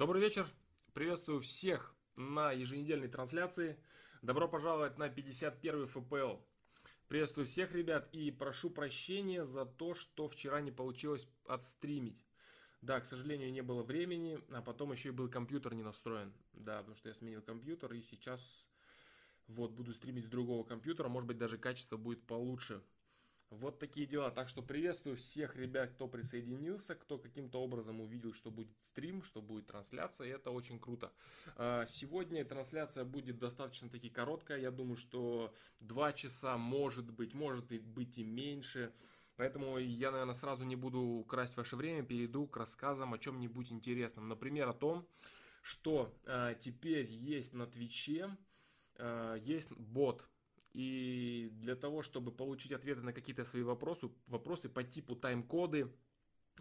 [0.00, 0.48] Добрый вечер.
[0.94, 3.78] Приветствую всех на еженедельной трансляции.
[4.22, 6.36] Добро пожаловать на 51 ФПЛ.
[7.06, 12.24] Приветствую всех, ребят, и прошу прощения за то, что вчера не получилось отстримить.
[12.80, 16.32] Да, к сожалению, не было времени, а потом еще и был компьютер не настроен.
[16.54, 18.70] Да, потому что я сменил компьютер, и сейчас
[19.48, 21.08] вот буду стримить с другого компьютера.
[21.08, 22.82] Может быть, даже качество будет получше.
[23.50, 24.30] Вот такие дела.
[24.30, 29.42] Так что приветствую всех ребят, кто присоединился, кто каким-то образом увидел, что будет стрим, что
[29.42, 30.28] будет трансляция.
[30.28, 31.12] И это очень круто.
[31.56, 34.60] А, сегодня трансляция будет достаточно таки короткая.
[34.60, 38.92] Я думаю, что 2 часа может быть, может быть и меньше.
[39.34, 44.28] Поэтому я, наверное, сразу не буду красть ваше время, перейду к рассказам о чем-нибудь интересном.
[44.28, 45.08] Например, о том,
[45.62, 48.28] что э, теперь есть на Твиче,
[48.94, 50.24] э, есть бот,
[50.72, 55.90] и для того, чтобы получить ответы на какие-то свои вопросы, вопросы по типу тайм-коды,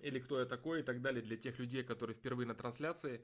[0.02, 3.24] или кто я такой и так далее для тех людей, которые впервые на трансляции.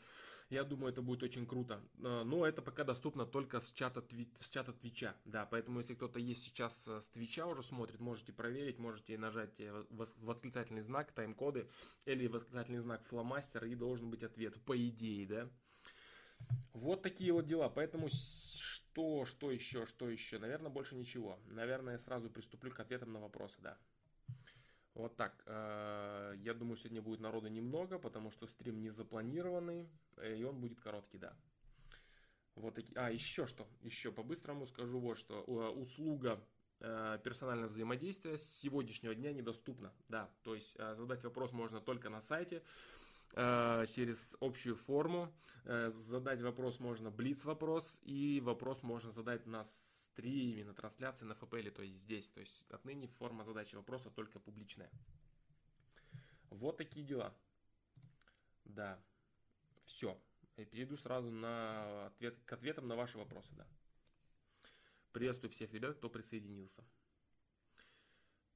[0.49, 1.81] Я думаю, это будет очень круто.
[2.03, 4.03] А, но это пока доступно только с чата,
[4.39, 5.15] с чата Твича.
[5.25, 9.85] Да, поэтому если кто-то есть сейчас с Твича уже смотрит, можете проверить, можете нажать э,
[9.89, 11.67] восклицательный знак, тайм-коды
[12.05, 15.49] или восклицательный знак фломастер и должен быть ответ, по идее, да.
[16.73, 17.69] Вот такие вот дела.
[17.69, 18.09] Поэтому
[18.95, 20.39] что, что еще, что еще?
[20.39, 21.37] Наверное, больше ничего.
[21.47, 23.77] Наверное, сразу приступлю к ответам на вопросы, да.
[24.93, 25.43] Вот так.
[25.47, 29.89] Э, я думаю, сегодня будет народа немного, потому что стрим не запланированный,
[30.23, 31.35] и он будет короткий, да.
[32.55, 32.97] Вот такие.
[32.97, 33.67] А, еще что?
[33.81, 35.41] Еще по-быстрому скажу вот что.
[35.43, 36.41] Услуга
[36.79, 39.91] э, персонального взаимодействия с сегодняшнего дня недоступна.
[40.07, 42.63] Да, то есть э, задать вопрос можно только на сайте.
[43.37, 45.33] Э, через общую форму.
[45.65, 51.33] Э, задать вопрос можно блиц вопрос, и вопрос можно задать на стриме, на трансляции, на
[51.33, 52.29] FPL, то есть здесь.
[52.29, 54.89] То есть отныне форма задачи вопроса только публичная.
[56.49, 57.35] Вот такие дела.
[58.63, 58.97] Да.
[59.83, 60.17] Все.
[60.55, 63.67] Я перейду сразу на ответ, к ответам на ваши вопросы, да.
[65.11, 66.85] Приветствую всех ребят, кто присоединился.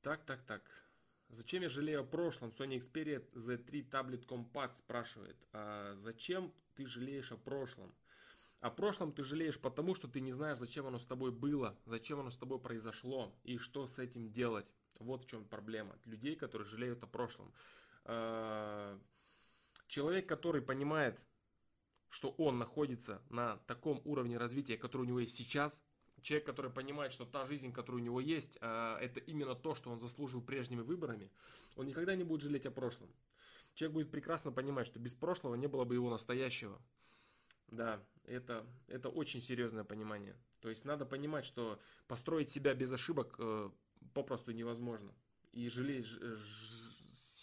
[0.02, 0.64] Так, так, так.
[1.30, 2.50] Зачем я жалею о прошлом?
[2.50, 5.38] Sony Xperia Z3 Tablet Compact спрашивает.
[5.54, 7.94] А зачем ты жалеешь о прошлом?
[8.62, 12.20] О прошлом ты жалеешь потому, что ты не знаешь, зачем оно с тобой было, зачем
[12.20, 14.70] оно с тобой произошло и что с этим делать.
[15.00, 17.54] Вот в чем проблема людей, которые жалеют о прошлом.
[18.04, 19.00] А,
[19.88, 21.24] человек, который понимает,
[22.10, 25.82] что он находится на таком уровне развития, который у него есть сейчас,
[26.22, 29.90] человек, который понимает, что та жизнь, которая у него есть, а, это именно то, что
[29.92, 31.32] он заслужил прежними выборами,
[31.76, 33.10] он никогда не будет жалеть о прошлом.
[33.74, 36.82] Человек будет прекрасно понимать, что без прошлого не было бы его настоящего.
[37.68, 40.36] Да, это, это очень серьезное понимание.
[40.62, 43.70] То есть надо понимать, что построить себя без ошибок э,
[44.14, 45.14] попросту невозможно.
[45.52, 46.08] И жалеть,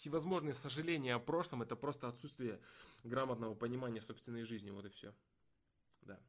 [0.07, 2.59] всевозможные сожаления о прошлом это просто отсутствие
[3.03, 4.69] грамотного понимания собственной жизни.
[4.69, 5.13] Вот и все.
[6.01, 6.19] Да.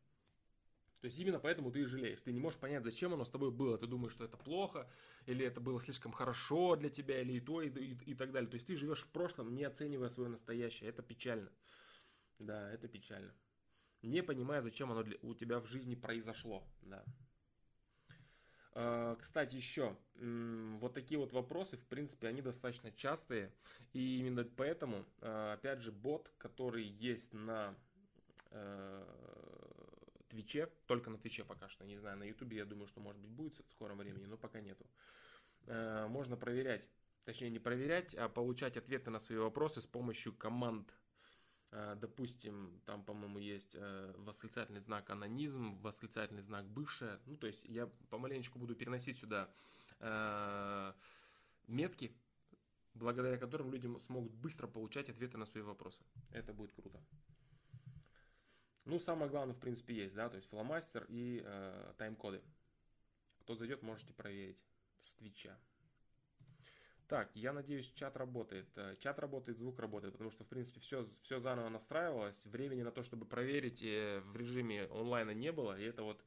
[1.00, 2.20] То есть именно поэтому ты и жалеешь.
[2.20, 3.78] Ты не можешь понять, зачем оно с тобой было.
[3.78, 4.90] Ты думаешь, что это плохо,
[5.26, 8.50] или это было слишком хорошо для тебя, или и то, и, и, и так далее.
[8.50, 10.90] То есть ты живешь в прошлом, не оценивая свое настоящее.
[10.90, 11.50] Это печально.
[12.40, 13.32] Да, это печально.
[14.02, 16.64] Не понимая, зачем оно для, у тебя в жизни произошло.
[16.82, 17.04] Да.
[18.72, 23.52] А, кстати, еще, вот такие вот вопросы, в принципе, они достаточно частые.
[23.92, 27.76] И именно поэтому, а, опять же, бот, который есть на
[28.50, 29.04] Э,
[30.28, 33.30] Твиче, только на Твиче пока что, не знаю, на Ютубе, я думаю, что может быть
[33.30, 34.86] будет в скором времени, но пока нету.
[35.66, 36.88] Э, можно проверять,
[37.24, 40.94] точнее не проверять, а получать ответы на свои вопросы с помощью команд.
[41.70, 43.76] Э, допустим, там, по-моему, есть
[44.16, 47.20] восклицательный знак анонизм, восклицательный знак бывшая.
[47.26, 49.50] Ну, то есть я помаленечку буду переносить сюда
[51.66, 52.16] метки,
[52.94, 56.02] благодаря которым люди смогут быстро получать ответы на свои вопросы.
[56.30, 57.00] Это будет круто.
[58.88, 62.40] Ну, самое главное, в принципе, есть, да, то есть фломастер и э, тайм-коды.
[63.40, 64.56] Кто зайдет, можете проверить
[65.02, 65.58] с Твича.
[67.06, 68.66] Так, я надеюсь, чат работает.
[68.76, 72.46] Э, чат работает, звук работает, потому что, в принципе, все, все заново настраивалось.
[72.46, 75.78] Времени на то, чтобы проверить э, в режиме онлайна не было.
[75.78, 76.24] И это вот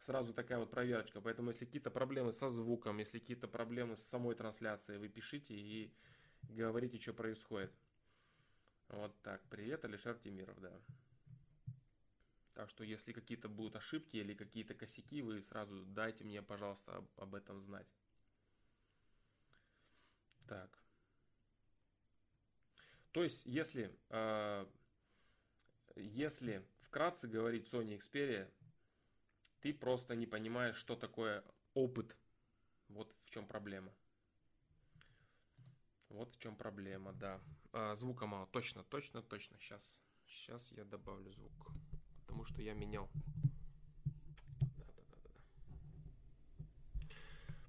[0.00, 1.20] сразу такая вот проверочка.
[1.20, 5.94] Поэтому, если какие-то проблемы со звуком, если какие-то проблемы с самой трансляцией, вы пишите и
[6.48, 7.70] говорите, что происходит.
[8.88, 9.40] Вот так.
[9.50, 10.72] Привет, Алишер Тимиров, да.
[12.54, 17.34] Так что если какие-то будут ошибки или какие-то косяки, вы сразу дайте мне, пожалуйста, об,
[17.34, 17.86] этом знать.
[20.46, 20.78] Так.
[23.12, 24.66] То есть, если, э,
[25.96, 28.50] если вкратце говорить Sony Xperia,
[29.60, 31.44] ты просто не понимаешь, что такое
[31.74, 32.16] опыт.
[32.88, 33.94] Вот в чем проблема.
[36.08, 37.40] Вот в чем проблема, да.
[37.72, 38.46] А, звука мало.
[38.48, 39.58] Точно, точно, точно.
[39.58, 40.02] Сейчас
[40.32, 41.52] Сейчас я добавлю звук,
[42.32, 43.10] потому что я менял.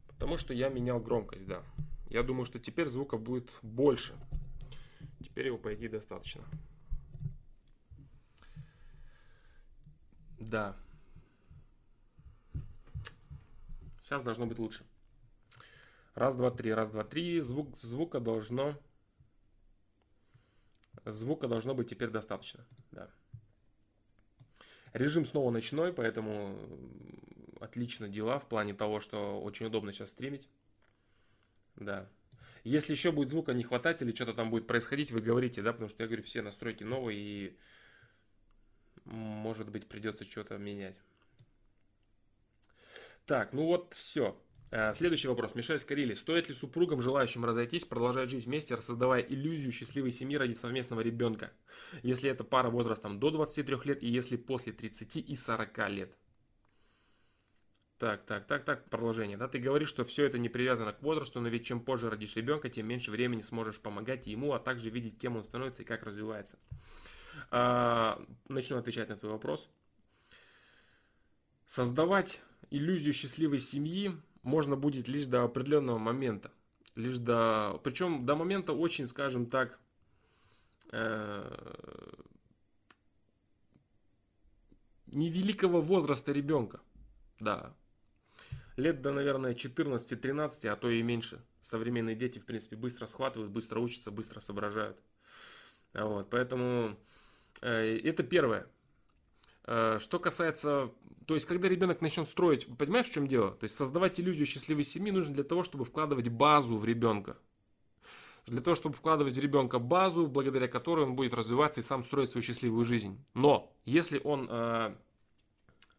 [0.07, 1.63] Потому что я менял громкость, да.
[2.07, 4.17] Я думаю, что теперь звука будет больше.
[5.21, 6.45] Теперь его, по идее, достаточно.
[10.39, 10.77] Да.
[14.01, 14.85] Сейчас должно быть лучше.
[16.15, 17.41] Раз, два, три, раз, два, три.
[17.41, 18.79] Звук, звука должно...
[21.05, 22.65] Звука должно быть теперь достаточно.
[22.91, 23.11] Да.
[24.93, 26.57] Режим снова ночной, поэтому
[27.59, 30.47] отлично дела в плане того, что очень удобно сейчас стримить.
[31.75, 32.07] Да.
[32.63, 35.89] Если еще будет звука не хватать или что-то там будет происходить, вы говорите, да, потому
[35.89, 37.57] что я говорю, все настройки новые и
[39.05, 40.95] может быть придется что-то менять.
[43.25, 44.39] Так, ну вот все.
[44.75, 45.53] Э, следующий вопрос.
[45.53, 46.15] Мишель Скорили.
[46.15, 51.51] Стоит ли супругам, желающим разойтись, продолжать жить вместе, создавая иллюзию счастливой семьи ради совместного ребенка?
[52.01, 56.17] Если это пара возрастом до 23 лет и если после 30 и 40 лет?
[57.99, 59.37] Так, так, так, так, продолжение.
[59.37, 62.35] Да, ты говоришь, что все это не привязано к возрасту, но ведь чем позже родишь
[62.35, 66.01] ребенка, тем меньше времени сможешь помогать ему, а также видеть, кем он становится и как
[66.01, 66.57] развивается.
[67.51, 69.69] А, начну отвечать на твой вопрос.
[71.67, 72.41] Создавать
[72.71, 76.51] иллюзию счастливой семьи можно будет лишь до определенного момента.
[76.95, 77.79] Лишь до...
[77.83, 79.79] Причем до момента очень, скажем так,
[80.91, 82.13] э,
[85.07, 86.81] невеликого возраста ребенка.
[87.39, 87.73] Да.
[88.75, 91.41] Лет до, наверное, 14-13, а то и меньше.
[91.61, 94.97] Современные дети, в принципе, быстро схватывают, быстро учатся, быстро соображают.
[95.93, 96.97] Вот, поэтому
[97.61, 98.67] э, это первое.
[99.65, 100.91] Э, что касается,
[101.25, 103.51] то есть, когда ребенок начнет строить, понимаешь, в чем дело?
[103.51, 107.37] То есть, создавать иллюзию счастливой семьи нужно для того, чтобы вкладывать базу в ребенка.
[108.45, 112.29] Для того, чтобы вкладывать в ребенка базу, благодаря которой он будет развиваться и сам строить
[112.29, 113.23] свою счастливую жизнь.
[113.33, 114.95] Но, если он э,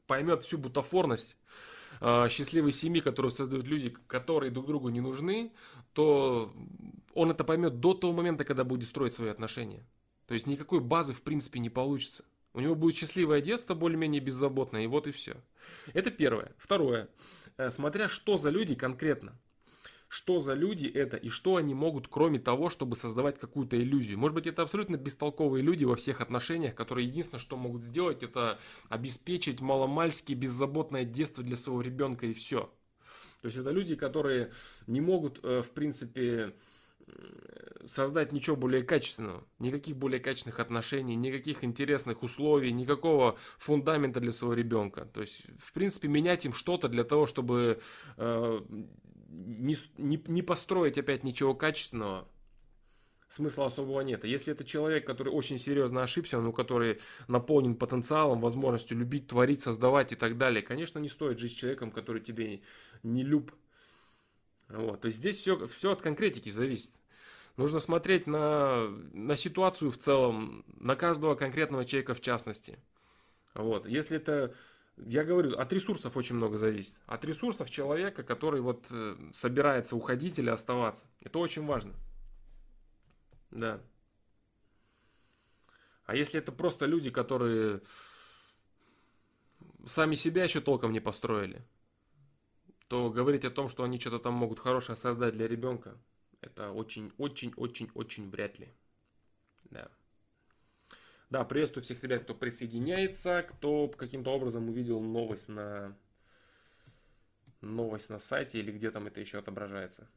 [0.06, 1.38] поймет всю бутафорность
[2.02, 5.52] э, счастливой семьи, которую создают люди, которые друг другу не нужны,
[5.94, 6.52] то
[7.14, 9.87] он это поймет до того момента, когда будет строить свои отношения.
[10.26, 12.25] То есть никакой базы в принципе не получится.
[12.54, 15.36] У него будет счастливое детство, более-менее беззаботное, и вот и все.
[15.92, 16.52] Это первое.
[16.56, 17.08] Второе.
[17.56, 19.36] Э, смотря что за люди конкретно.
[20.06, 24.18] Что за люди это и что они могут, кроме того, чтобы создавать какую-то иллюзию.
[24.18, 28.60] Может быть, это абсолютно бестолковые люди во всех отношениях, которые единственное, что могут сделать, это
[28.88, 32.72] обеспечить маломальски беззаботное детство для своего ребенка и все.
[33.42, 34.52] То есть это люди, которые
[34.86, 36.54] не могут, э, в принципе,
[37.86, 44.54] создать ничего более качественного, никаких более качественных отношений, никаких интересных условий, никакого фундамента для своего
[44.54, 45.04] ребенка.
[45.04, 47.80] То есть, в принципе, менять им что-то для того, чтобы
[48.16, 48.60] э,
[49.28, 52.26] не, не, не построить опять ничего качественного,
[53.28, 54.24] смысла особого нет.
[54.24, 59.60] А если это человек, который очень серьезно ошибся, ну, который наполнен потенциалом, возможностью любить, творить,
[59.60, 62.62] создавать и так далее, конечно, не стоит жить с человеком, который тебе
[63.02, 63.52] не люб,
[64.69, 66.94] вот, то есть здесь все, все от конкретики зависит.
[67.56, 72.78] Нужно смотреть на, на ситуацию в целом, на каждого конкретного человека в частности.
[73.55, 74.55] Вот, если это,
[74.96, 76.96] я говорю, от ресурсов очень много зависит.
[77.06, 81.06] От ресурсов человека, который вот э, собирается уходить или оставаться.
[81.20, 81.94] Это очень важно.
[83.52, 83.81] Да.
[86.06, 87.81] А если это просто люди, которые
[89.86, 91.65] сами себя еще толком не построили,
[92.88, 95.96] то говорить о том, что они что-то там могут хорошее создать для ребенка,
[96.41, 98.69] это очень-очень-очень-очень вряд ли.
[99.64, 99.91] Да.
[101.31, 105.96] Да, приветствую всех ребят, кто присоединяется, кто каким-то образом увидел новость на
[107.60, 110.08] новость на сайте или где там это еще отображается.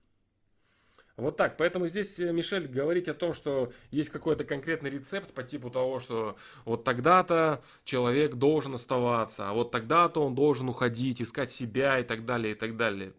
[1.17, 1.57] Вот так.
[1.57, 6.00] Поэтому здесь, э, Мишель, говорить о том, что есть какой-то конкретный рецепт по типу того,
[6.00, 12.03] что вот тогда-то человек должен оставаться, а вот тогда-то он должен уходить, искать себя и
[12.03, 13.13] так далее, и так далее.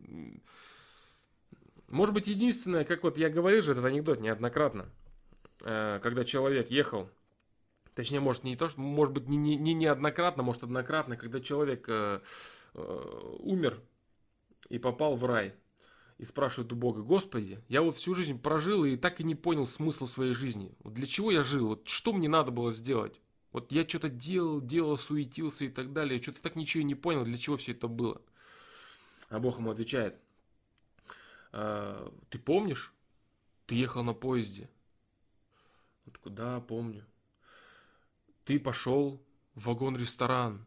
[1.89, 4.89] Может быть, единственное, как вот я говорил же этот анекдот неоднократно,
[5.65, 7.11] э, когда человек ехал,
[7.97, 11.89] точнее, может, не то, что, может быть, не, не, не неоднократно, может, однократно, когда человек
[11.89, 12.21] э,
[12.75, 13.81] э, умер
[14.69, 15.53] и попал в рай–
[16.19, 19.67] и спрашивает у Бога, Господи, я вот всю жизнь прожил и так и не понял
[19.67, 20.75] смысл своей жизни.
[20.81, 21.69] Вот для чего я жил?
[21.69, 23.21] Вот что мне надо было сделать?
[23.53, 26.21] Вот я что-то делал, делал, суетился и так далее.
[26.21, 28.21] Что-то так ничего и не понял, для чего все это было.
[29.29, 30.19] А Бог ему отвечает,
[31.53, 32.93] а, ты помнишь?
[33.67, 34.69] Ты ехал на поезде.
[36.07, 37.05] Он такой, помню.
[38.45, 39.23] Ты пошел
[39.55, 40.65] в вагон-ресторан.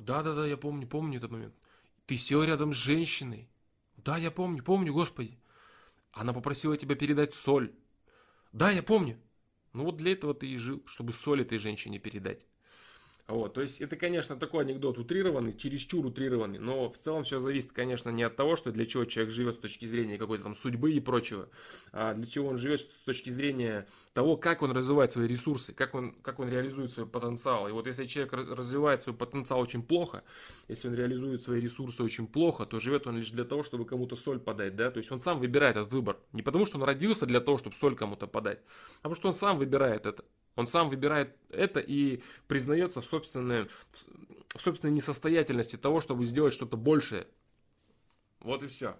[0.00, 1.54] Да, да, да, я помню, помню этот момент.
[2.06, 3.48] Ты сел рядом с женщиной.
[4.04, 5.38] Да, я помню, помню, Господи.
[6.12, 7.72] Она попросила тебя передать соль.
[8.52, 9.18] Да, я помню.
[9.72, 12.46] Ну вот для этого ты и жил, чтобы соль этой женщине передать.
[13.28, 17.72] Вот, то есть это, конечно, такой анекдот утрированный, чересчур утрированный, но в целом все зависит,
[17.72, 20.92] конечно, не от того, что для чего человек живет с точки зрения какой-то там судьбы
[20.92, 21.50] и прочего,
[21.92, 25.94] а для чего он живет с точки зрения того, как он развивает свои ресурсы, как
[25.94, 27.68] он, как он реализует свой потенциал.
[27.68, 30.24] И вот если человек развивает свой потенциал очень плохо,
[30.68, 34.16] если он реализует свои ресурсы очень плохо, то живет он лишь для того, чтобы кому-то
[34.16, 36.16] соль подать, да, то есть он сам выбирает этот выбор.
[36.32, 38.60] Не потому, что он родился для того, чтобы соль кому-то подать,
[39.02, 40.24] а потому что он сам выбирает это.
[40.58, 43.68] Он сам выбирает это и признается в собственной,
[44.48, 47.28] в собственной несостоятельности того, чтобы сделать что-то большее.
[48.40, 48.96] Вот и все.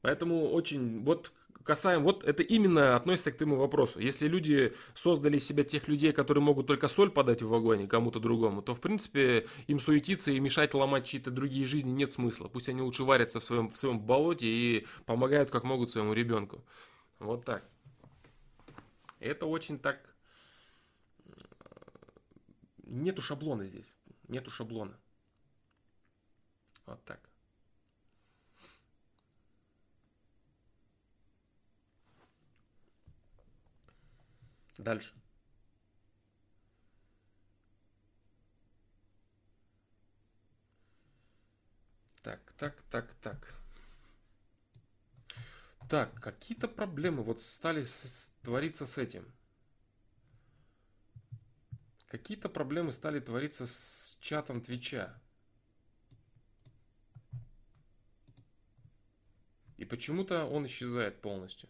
[0.00, 4.00] Поэтому очень, вот касаем, вот это именно относится к тому вопросу.
[4.00, 8.62] Если люди создали себя тех людей, которые могут только соль подать в вагоне кому-то другому,
[8.62, 12.48] то в принципе им суетиться и мешать ломать чьи-то другие жизни нет смысла.
[12.48, 16.64] Пусть они лучше варятся в своем, в своем болоте и помогают как могут своему ребенку.
[17.20, 17.62] Вот так.
[19.20, 20.14] Это очень так...
[22.78, 23.94] Нету шаблона здесь.
[24.28, 24.98] Нету шаблона.
[26.86, 27.20] Вот так.
[34.78, 35.14] Дальше.
[42.22, 43.54] Так, так, так, так.
[45.88, 47.86] Так, какие-то проблемы вот стали
[48.42, 49.32] твориться с этим.
[52.08, 55.20] Какие-то проблемы стали твориться с чатом Твича.
[59.76, 61.68] И почему-то он исчезает полностью.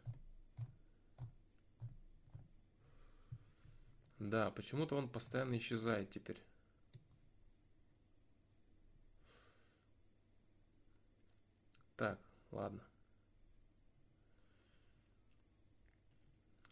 [4.19, 6.43] Да, почему-то он постоянно исчезает теперь.
[11.97, 12.19] Так,
[12.51, 12.83] ладно.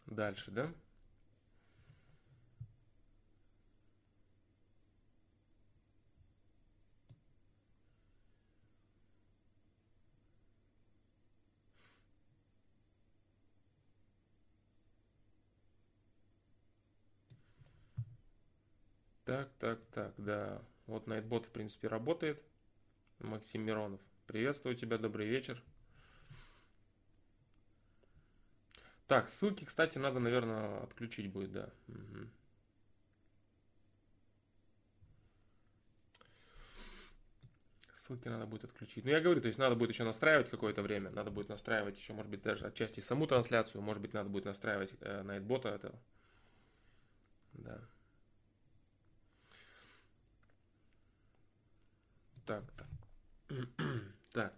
[0.07, 0.73] Дальше, да?
[19.25, 20.61] Так, так, так, да.
[20.87, 22.41] Вот Nightbot, в принципе, работает.
[23.19, 24.01] Максим Миронов.
[24.27, 25.63] Приветствую тебя, добрый вечер.
[29.07, 31.69] Так, ссылки, кстати, надо, наверное, отключить будет, да.
[31.87, 32.27] Угу.
[37.95, 39.03] Ссылки надо будет отключить.
[39.05, 41.11] Ну, я говорю, то есть надо будет еще настраивать какое-то время.
[41.11, 43.81] Надо будет настраивать еще, может быть, даже отчасти саму трансляцию.
[43.81, 45.99] Может быть, надо будет настраивать э, найтбота этого.
[47.53, 47.79] Да.
[52.45, 52.87] Так, так.
[54.33, 54.53] так.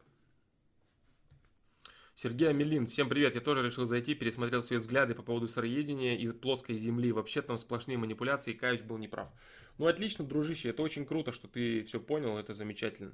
[2.19, 6.33] Сергей Амелин, всем привет, я тоже решил зайти, пересмотрел свои взгляды по поводу сыроедения из
[6.33, 7.11] плоской земли.
[7.11, 9.31] Вообще там сплошные манипуляции, каюсь, был неправ.
[9.77, 13.11] Ну отлично, дружище, это очень круто, что ты все понял, это замечательно.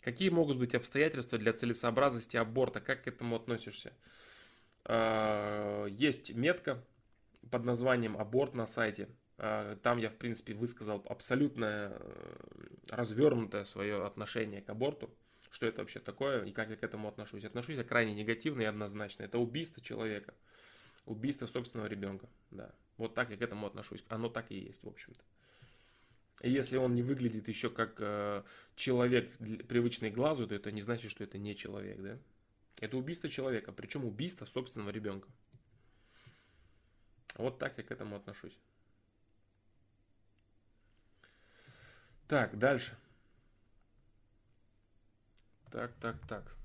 [0.00, 2.80] Какие могут быть обстоятельства для целесообразности аборта?
[2.80, 3.92] Как к этому относишься?
[4.86, 6.82] А, есть метка
[7.50, 9.10] под названием аборт на сайте.
[9.36, 12.36] А, там я, в принципе, высказал абсолютно э,
[12.88, 15.14] развернутое свое отношение к аборту
[15.54, 17.44] что это вообще такое и как я к этому отношусь.
[17.44, 19.22] Отношусь я крайне негативно и однозначно.
[19.22, 20.34] Это убийство человека.
[21.06, 22.28] Убийство собственного ребенка.
[22.50, 22.74] Да.
[22.96, 24.04] Вот так я к этому отношусь.
[24.08, 25.22] Оно так и есть, в общем-то.
[26.42, 28.42] Если он не выглядит еще как э,
[28.74, 29.30] человек,
[29.68, 32.18] привычный глазу, то это не значит, что это не человек, да?
[32.80, 35.28] Это убийство человека, причем убийство собственного ребенка.
[37.36, 38.58] Вот так я к этому отношусь.
[42.26, 42.98] Так, дальше.
[45.74, 46.56] Так, так, так.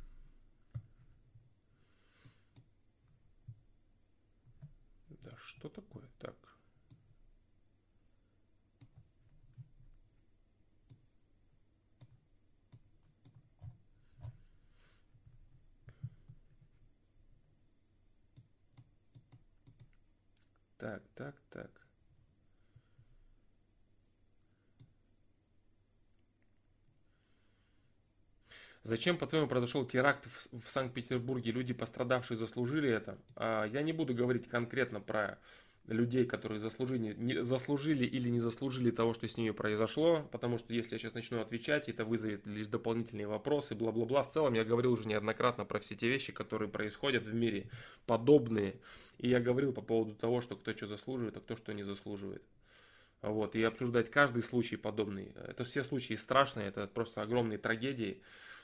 [5.08, 6.04] Да, что такое?
[6.20, 6.36] Так.
[20.78, 21.79] Так, так, так.
[28.84, 31.52] Зачем, по-твоему, произошел теракт в, в Санкт-Петербурге?
[31.52, 33.18] Люди, пострадавшие, заслужили это?
[33.36, 35.38] А, я не буду говорить конкретно про
[35.88, 40.74] людей, которые заслужили, не, заслужили или не заслужили того, что с ними произошло, потому что
[40.74, 44.24] если я сейчас начну отвечать, это вызовет лишь дополнительные вопросы, бла-бла-бла.
[44.24, 47.70] В целом я говорил уже неоднократно про все те вещи, которые происходят в мире,
[48.06, 48.76] подобные.
[49.18, 52.44] И я говорил по поводу того, что кто что заслуживает, а кто что не заслуживает.
[53.22, 55.34] Вот, и обсуждать каждый случай подобный.
[55.36, 58.22] Это все случаи страшные, это просто огромные трагедии.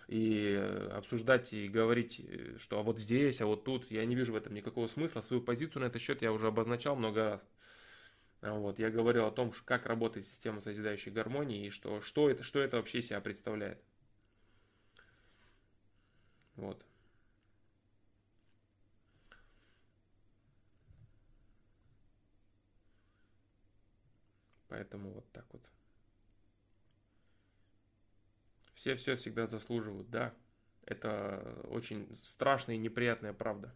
[0.07, 0.53] И
[0.91, 2.21] обсуждать и говорить,
[2.57, 5.21] что а вот здесь, а вот тут, я не вижу в этом никакого смысла.
[5.21, 7.41] Свою позицию на этот счет я уже обозначал много раз.
[8.41, 12.59] Вот, я говорил о том, как работает система созидающей гармонии и что, что, это, что
[12.59, 13.81] это вообще себя представляет.
[16.55, 16.85] Вот.
[24.67, 25.61] Поэтому вот так вот.
[28.85, 30.31] Все все всегда заслуживают, да.
[30.85, 33.73] Это очень страшная и неприятная правда.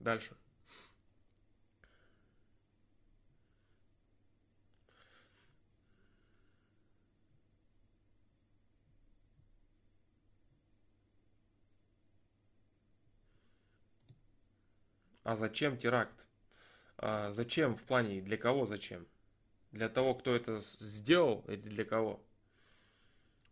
[0.00, 0.36] Дальше.
[15.26, 16.24] А зачем теракт?
[16.98, 19.04] А зачем в плане, для кого зачем?
[19.72, 22.24] Для того, кто это сделал или для кого?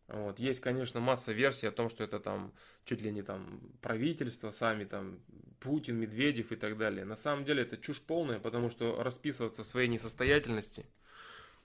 [0.07, 0.39] Вот.
[0.39, 2.53] Есть, конечно, масса версий о том, что это там
[2.85, 5.19] чуть ли не там правительство, сами там
[5.59, 7.05] Путин, Медведев и так далее.
[7.05, 10.87] На самом деле это чушь полная, потому что расписываться в своей несостоятельности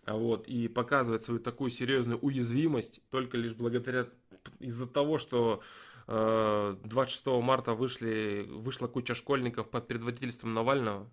[0.08, 4.08] вот, и показывать свою такую серьезную уязвимость только лишь благодаря
[4.58, 5.62] из-за того, что
[6.10, 11.08] 26 э, марта вышли, вышла куча школьников под предводительством Навального.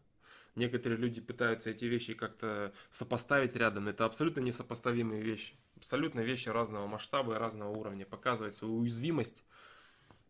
[0.54, 3.88] Некоторые люди пытаются эти вещи как-то сопоставить рядом.
[3.88, 5.54] Это абсолютно несопоставимые вещи.
[5.76, 8.06] Абсолютно вещи разного масштаба и разного уровня.
[8.06, 9.44] Показывать свою уязвимость,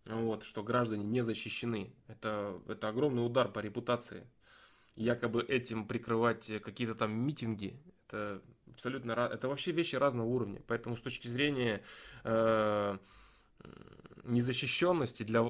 [0.04, 1.92] вот, что граждане не защищены.
[2.08, 4.26] Это, это огромный удар по репутации.
[4.96, 7.78] Якобы этим прикрывать какие-то там митинги.
[8.08, 8.42] Это
[8.73, 9.12] абсолютно...
[9.12, 10.61] Это вообще вещи разного уровня.
[10.66, 11.85] Поэтому с точки зрения...
[12.25, 12.99] Э,
[14.26, 15.45] незащищенности, для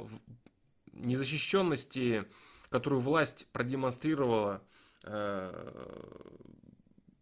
[0.93, 2.25] незащищенности,
[2.71, 4.63] которую власть продемонстрировала
[5.05, 6.03] э,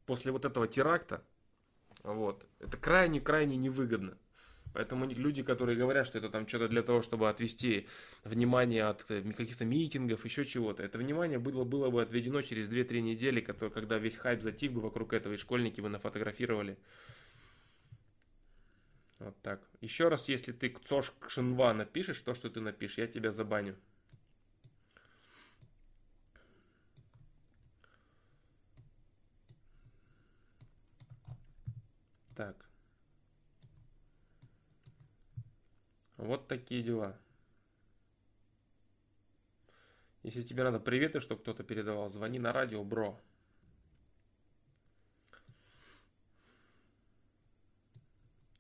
[0.06, 1.23] после вот этого теракта,
[2.02, 4.16] вот, это крайне-крайне невыгодно.
[4.75, 7.87] Поэтому люди, которые говорят, что это там что-то для того, чтобы отвести
[8.24, 13.00] внимание от э, каких-то митингов, еще чего-то, это внимание было, было бы отведено через 2-3
[13.00, 16.76] недели, когда весь хайп затих бы вокруг этого, и школьники бы нафотографировали
[19.18, 19.61] вот так.
[19.81, 23.77] Еще раз, если ты КЦОШ Кшинва напишешь, то, что ты напишешь, я тебя забаню.
[32.37, 32.68] Так.
[36.16, 37.16] Вот такие дела.
[40.22, 43.20] Если тебе надо приветы, чтобы кто-то передавал, звони на радио, бро.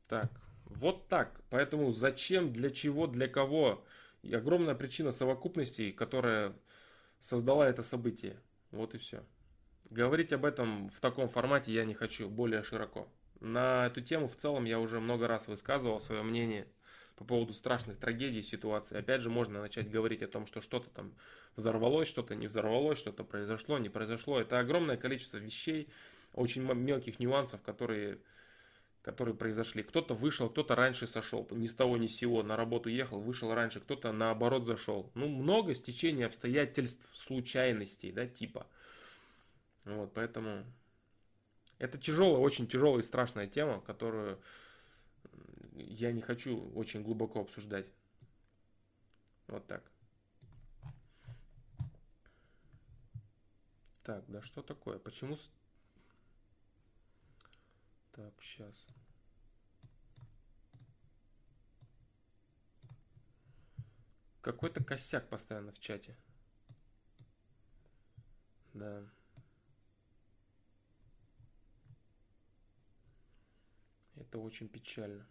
[0.08, 0.43] Так.
[0.74, 1.40] Вот так.
[1.50, 3.84] Поэтому зачем, для чего, для кого?
[4.22, 6.54] И огромная причина совокупности, которая
[7.20, 8.36] создала это событие.
[8.70, 9.22] Вот и все.
[9.90, 13.08] Говорить об этом в таком формате я не хочу, более широко.
[13.40, 16.66] На эту тему в целом я уже много раз высказывал свое мнение
[17.16, 18.98] по поводу страшных трагедий ситуации.
[18.98, 21.14] Опять же, можно начать говорить о том, что что-то там
[21.54, 24.40] взорвалось, что-то не взорвалось, что-то произошло, не произошло.
[24.40, 25.88] Это огромное количество вещей,
[26.32, 28.18] очень мелких нюансов, которые
[29.04, 29.82] которые произошли.
[29.82, 33.52] Кто-то вышел, кто-то раньше сошел, ни с того ни с сего, на работу ехал, вышел
[33.52, 35.10] раньше, кто-то наоборот зашел.
[35.14, 38.66] Ну, много стечений обстоятельств, случайностей, да, типа.
[39.84, 40.64] Вот, поэтому
[41.78, 44.40] это тяжелая, очень тяжелая и страшная тема, которую
[45.74, 47.86] я не хочу очень глубоко обсуждать.
[49.48, 49.84] Вот так.
[54.02, 54.98] Так, да что такое?
[54.98, 55.36] Почему
[58.14, 58.86] так, сейчас.
[64.40, 66.16] Какой-то косяк постоянно в чате.
[68.72, 69.02] Да.
[74.16, 75.26] Это очень печально.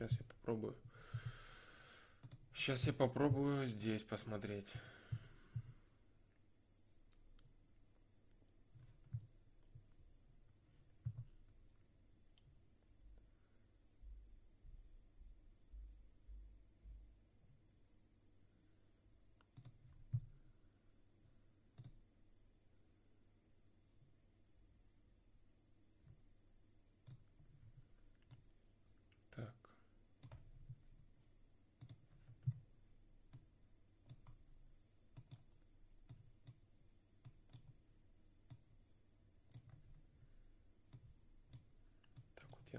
[0.00, 0.76] Сейчас я попробую.
[2.54, 4.72] Сейчас я попробую здесь посмотреть.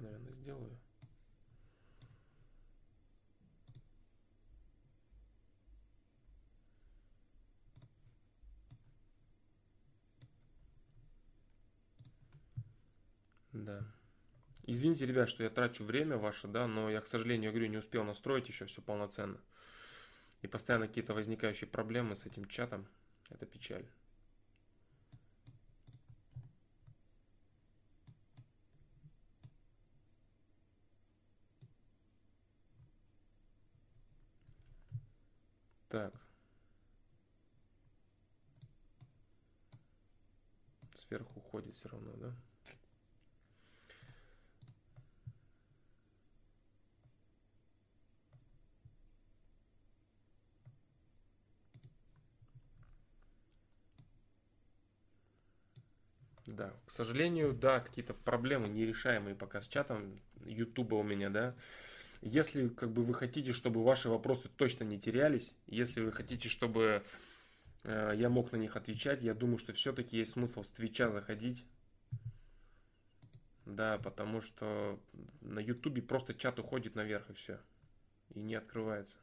[0.02, 0.78] Наверное, сделаю.
[13.54, 13.86] Да.
[14.66, 18.04] Извините, ребят, что я трачу время ваше, да, но я, к сожалению, говорю, не успел
[18.04, 19.40] настроить еще все полноценно.
[20.42, 22.88] И постоянно какие-то возникающие проблемы с этим чатом.
[23.30, 23.86] Это печаль.
[35.92, 36.14] Так.
[40.96, 42.34] Сверху уходит все равно, да?
[56.48, 61.54] Да, к сожалению, да, какие-то проблемы нерешаемые пока с чатом Ютуба у меня, да.
[62.22, 67.04] Если как бы вы хотите, чтобы ваши вопросы точно не терялись, если вы хотите, чтобы
[67.84, 71.66] э, я мог на них отвечать, я думаю, что все-таки есть смысл с Твича заходить.
[73.66, 75.00] Да, потому что
[75.42, 77.60] на Ютубе просто чат уходит наверх и все.
[78.30, 79.18] И не открывается.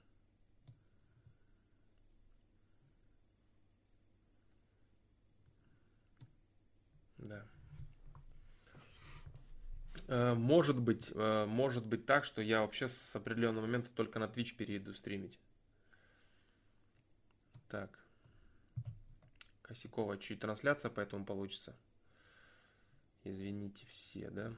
[7.19, 7.45] Да.
[10.09, 14.25] Э, может быть, э, может быть так, что я вообще с определенного момента только на
[14.25, 15.39] Twitch перейду стримить.
[17.69, 18.05] Так.
[19.61, 21.77] Косякова чуть трансляция, поэтому получится.
[23.23, 24.55] Извините все, да?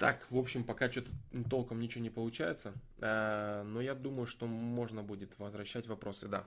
[0.00, 1.10] Так, в общем, пока что-то
[1.50, 2.72] толком ничего не получается.
[3.02, 6.46] Э, но я думаю, что можно будет возвращать вопросы, да.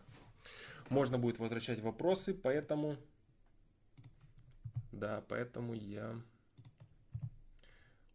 [0.90, 2.98] Можно будет возвращать вопросы, поэтому...
[4.92, 6.20] Да, поэтому я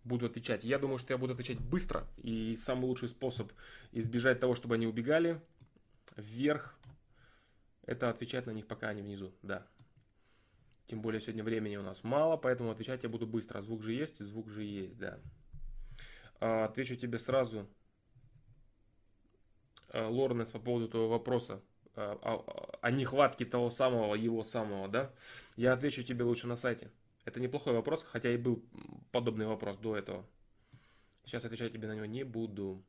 [0.03, 0.65] буду отвечать.
[0.65, 2.05] Я думаю, что я буду отвечать быстро.
[2.17, 3.53] И самый лучший способ
[3.93, 5.41] избежать того, чтобы они убегали
[6.17, 6.77] вверх,
[7.87, 9.33] это отвечать на них, пока они внизу.
[9.43, 9.65] Да.
[10.89, 13.61] Тем более сегодня времени у нас мало, поэтому отвечать я буду быстро.
[13.61, 15.21] Звук же есть, звук же есть, да.
[16.41, 17.69] А, отвечу тебе сразу,
[19.91, 21.63] а, Лоренс, по поводу твоего вопроса
[21.95, 25.13] а, о, о нехватке того самого, его самого, да.
[25.57, 26.91] Я отвечу тебе лучше на сайте.
[27.27, 28.65] Это неплохой вопрос, хотя и был
[29.13, 30.27] подобный вопрос до этого.
[31.25, 32.83] Сейчас отвечать тебе на него не буду.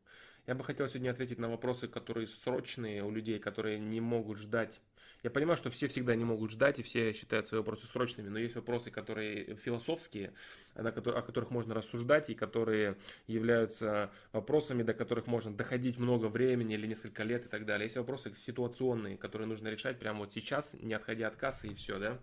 [0.47, 4.81] Я бы хотел сегодня ответить на вопросы, которые срочные у людей, которые не могут ждать.
[5.21, 8.39] Я понимаю, что все всегда не могут ждать, и все считают свои вопросы срочными, но
[8.39, 10.33] есть вопросы, которые философские,
[10.75, 12.97] о которых можно рассуждать, и которые
[13.27, 17.85] являются вопросами, до которых можно доходить много времени или несколько лет и так далее.
[17.85, 21.99] Есть вопросы ситуационные, которые нужно решать прямо вот сейчас, не отходя от кассы и все,
[21.99, 22.19] да?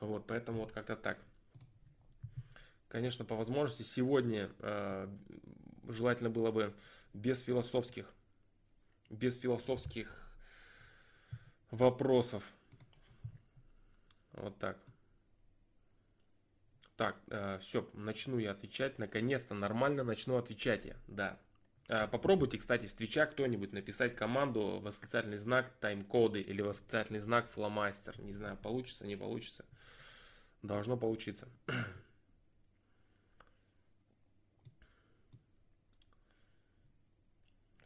[0.00, 1.18] Вот, поэтому вот как-то так.
[2.88, 5.08] Конечно, по возможности сегодня э,
[5.88, 6.72] желательно было бы
[7.14, 8.12] без философских,
[9.08, 10.12] без философских
[11.70, 12.52] вопросов.
[14.32, 14.78] Вот так.
[16.96, 18.98] Так, э, все, начну я отвечать.
[18.98, 20.96] Наконец-то нормально начну отвечать я.
[21.06, 21.40] Да.
[21.88, 28.20] Э, попробуйте, кстати, с Твича кто-нибудь написать команду восклицательный знак тайм-коды или восклицательный знак фломастер.
[28.20, 29.64] Не знаю, получится, не получится.
[30.62, 31.48] Должно получиться.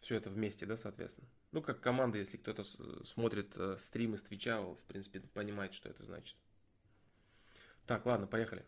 [0.09, 1.29] все это вместе, да, соответственно.
[1.53, 2.65] Ну, как команда, если кто-то
[3.05, 6.35] смотрит э, стримы с Твича, в принципе, понимает, что это значит.
[7.85, 8.65] Так, ладно, поехали.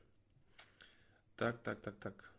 [1.36, 2.34] Так, так, так, так.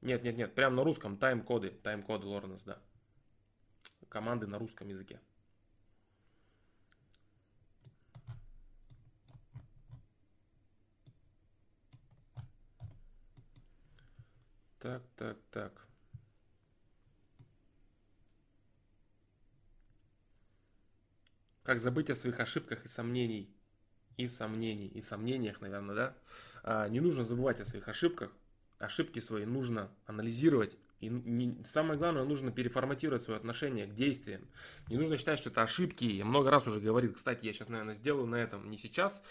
[0.00, 2.78] Нет, нет, нет, прям на русском, тайм-коды, тайм-коды Лоренс, да.
[4.08, 5.20] Команды на русском языке.
[14.78, 15.89] Так, так, так.
[21.70, 23.48] Как забыть о своих ошибках и сомнений.
[24.16, 24.88] И сомнений.
[24.88, 26.16] И сомнениях, наверное, да?
[26.64, 28.32] А, не нужно забывать о своих ошибках.
[28.80, 30.76] Ошибки свои нужно анализировать.
[30.98, 34.48] И не, самое главное, нужно переформатировать свое отношение к действиям.
[34.88, 36.06] Не нужно считать, что это ошибки.
[36.06, 39.22] Я много раз уже говорил, кстати, я сейчас, наверное, сделаю на этом не сейчас.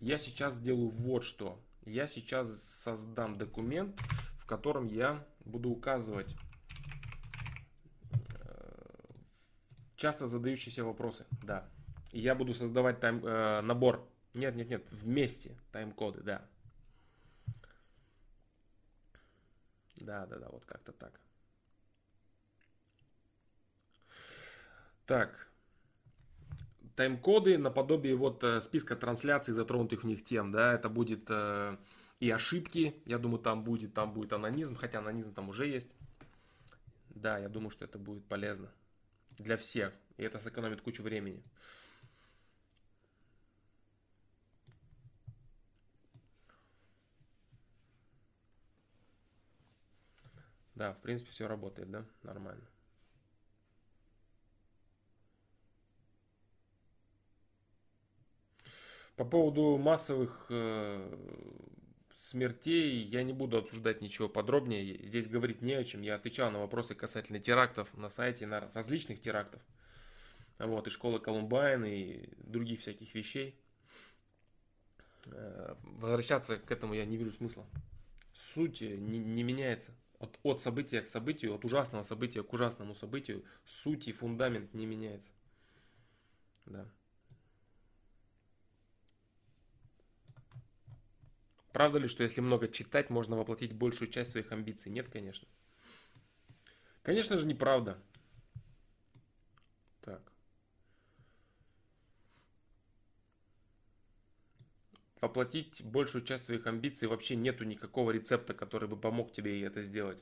[0.00, 1.64] Я сейчас сделаю вот что.
[1.86, 3.98] Я сейчас создам документ,
[4.38, 6.36] в котором я буду указывать
[10.00, 11.26] часто задающиеся вопросы.
[11.42, 11.68] Да.
[12.10, 14.08] Я буду создавать тайм, э, набор.
[14.32, 16.42] Нет, нет, нет, вместе тайм-коды, да.
[19.96, 21.20] Да, да, да, вот как-то так.
[25.04, 25.48] Так.
[26.96, 31.76] Тайм-коды наподобие вот э, списка трансляций, затронутых в них тем, да, это будет э,
[32.20, 35.90] и ошибки, я думаю, там будет, там будет анонизм, хотя анонизм там уже есть.
[37.10, 38.70] Да, я думаю, что это будет полезно
[39.42, 41.42] для всех, и это сэкономит кучу времени.
[50.74, 52.06] Да, в принципе, все работает, да?
[52.22, 52.66] Нормально.
[59.16, 61.50] По поводу массовых э,
[62.12, 65.06] смертей я не буду обсуждать ничего подробнее.
[65.06, 66.02] Здесь говорить не о чем.
[66.02, 69.62] Я отвечал на вопросы касательно терактов на сайте, на различных терактов.
[70.58, 73.58] Вот, и школы Колумбайн, и других всяких вещей.
[75.26, 77.66] Э, возвращаться к этому я не вижу смысла.
[78.34, 79.92] Суть не, не меняется.
[80.18, 84.84] От, от события к событию, от ужасного события к ужасному событию, суть и фундамент не
[84.84, 85.30] меняется.
[86.66, 86.86] Да.
[91.72, 94.90] Правда ли, что если много читать, можно воплотить большую часть своих амбиций?
[94.90, 95.46] Нет, конечно.
[97.02, 97.98] Конечно же, неправда.
[100.02, 100.30] Так.
[105.20, 110.18] воплотить большую часть своих амбиций вообще нету никакого рецепта, который бы помог тебе это сделать.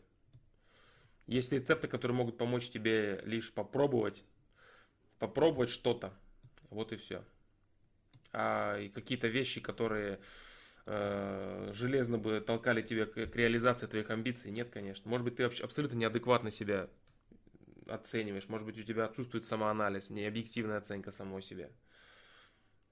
[1.27, 4.25] Есть рецепты, которые могут помочь тебе лишь попробовать,
[5.19, 6.13] попробовать что-то.
[6.71, 7.23] Вот и все.
[8.33, 10.21] А какие-то вещи, которые
[11.73, 15.09] железно бы толкали тебя к, реализации твоих амбиций, нет, конечно.
[15.11, 16.89] Может быть, ты абсолютно неадекватно себя
[17.87, 18.49] оцениваешь.
[18.49, 21.71] Может быть, у тебя отсутствует самоанализ, не объективная оценка самого себя.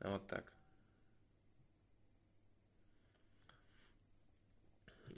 [0.01, 0.53] Вот так.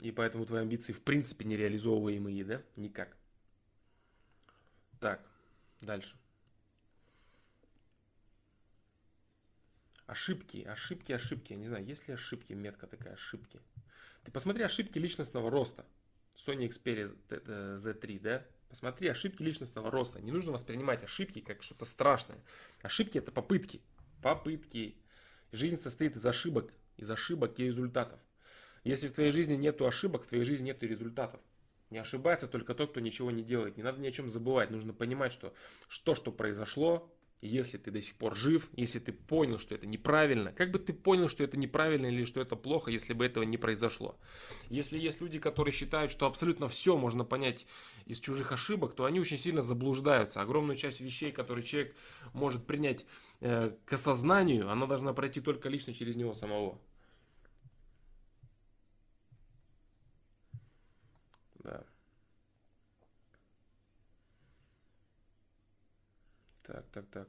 [0.01, 2.61] И поэтому твои амбиции в принципе нереализовываемые, да?
[2.77, 3.17] Никак.
[4.99, 5.21] Так,
[5.81, 6.15] дальше.
[10.09, 11.53] Ошибки, ошибки, ошибки.
[11.53, 13.61] Я не знаю, есть ли ошибки, метка такая, ошибки.
[14.23, 15.85] Ты посмотри ошибки личностного роста.
[16.35, 17.15] Sony Xperia
[17.77, 18.43] Z3, да?
[18.69, 20.19] Посмотри ошибки личностного роста.
[20.19, 22.43] Не нужно воспринимать ошибки как что-то страшное.
[22.81, 23.83] Ошибки это попытки.
[24.23, 24.97] Попытки.
[25.51, 28.19] Жизнь состоит из ошибок, из ошибок и результатов.
[28.83, 31.39] Если в твоей жизни нет ошибок, в твоей жизни нет результатов.
[31.91, 33.77] Не ошибается только тот, кто ничего не делает.
[33.77, 34.71] Не надо ни о чем забывать.
[34.71, 35.53] Нужно понимать, что
[35.87, 40.51] что, что произошло, если ты до сих пор жив, если ты понял, что это неправильно,
[40.51, 43.57] как бы ты понял, что это неправильно или что это плохо, если бы этого не
[43.57, 44.17] произошло.
[44.69, 47.65] Если есть люди, которые считают, что абсолютно все можно понять
[48.05, 50.41] из чужих ошибок, то они очень сильно заблуждаются.
[50.41, 51.95] Огромную часть вещей, которые человек
[52.33, 53.05] может принять
[53.39, 56.77] э, к осознанию, она должна пройти только лично через него самого.
[61.59, 61.85] Да.
[66.71, 67.27] Так, так, так.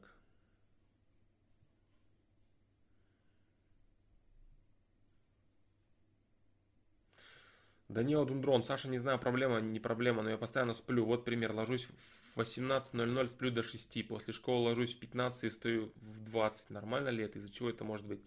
[7.88, 8.62] Данила Дундрон.
[8.62, 11.06] Саша, не знаю, проблема, не проблема, но я постоянно сплю.
[11.06, 11.52] Вот пример.
[11.52, 11.88] Ложусь
[12.34, 14.06] в 18.00, сплю до 6.
[14.08, 16.68] После школы ложусь в 15 и встаю в 20.
[16.68, 17.38] Нормально ли это?
[17.38, 18.20] Из-за чего это может быть?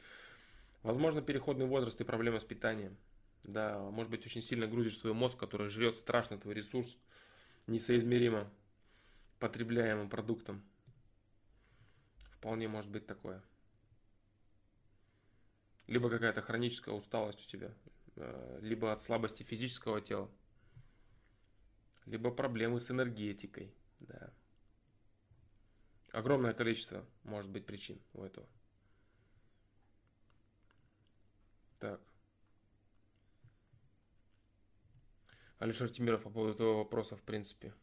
[0.81, 2.97] Возможно, переходный возраст и проблема с питанием.
[3.43, 6.97] Да, может быть, очень сильно грузишь свой мозг, который жрет страшно твой ресурс,
[7.67, 8.49] несоизмеримо
[9.37, 10.63] потребляемым продуктом.
[12.43, 13.41] Вполне может быть такое.
[15.87, 17.73] Либо какая-то хроническая усталость у тебя,
[18.17, 20.29] э, либо от слабости физического тела,
[22.05, 23.73] либо проблемы с энергетикой.
[24.01, 24.33] Да.
[26.11, 28.45] Огромное количество может быть причин у этого.
[31.79, 32.01] Так.
[35.59, 37.73] Алишер Тимиров по поводу этого вопроса, в принципе.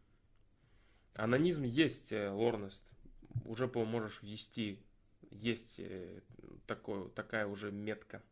[1.14, 2.84] Анонизм есть, э, лорнест.
[3.44, 4.80] Уже, можешь ввести.
[5.30, 6.20] Есть э,
[6.66, 8.22] такое, такая уже метка.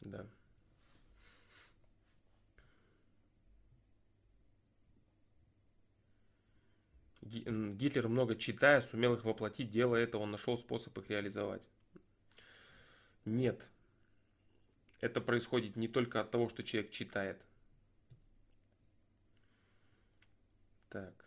[0.00, 0.26] Да.
[7.22, 11.62] Гитлер много читая, сумел их воплотить, делая это, он нашел способ их реализовать.
[13.24, 13.66] Нет,
[15.00, 17.40] это происходит не только от того, что человек читает.
[20.90, 21.23] Так.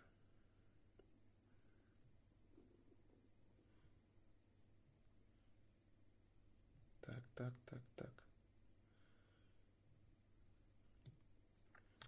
[7.38, 7.54] Так.
[7.66, 8.12] так, так,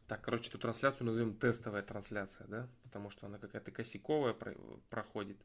[0.08, 0.22] так.
[0.22, 2.68] Короче, эту трансляцию назовем тестовая трансляция, да?
[2.84, 4.36] Потому что она какая-то косяковая
[4.90, 5.38] проходит.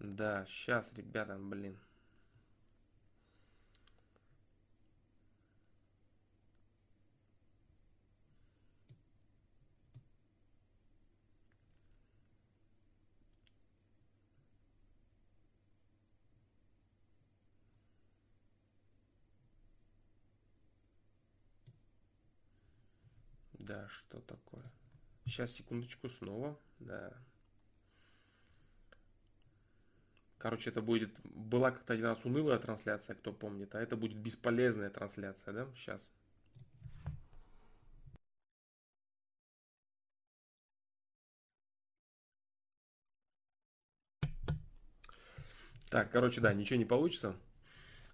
[0.00, 1.78] Да, сейчас, ребята, блин.
[23.58, 24.64] Да, что такое?
[25.24, 26.58] Сейчас, секундочку, снова.
[26.78, 27.12] Да.
[30.38, 31.18] Короче, это будет...
[31.24, 35.68] Была как-то один раз унылая трансляция, кто помнит, а это будет бесполезная трансляция, да?
[35.74, 36.10] Сейчас.
[45.90, 47.34] Так, короче, да, ничего не получится.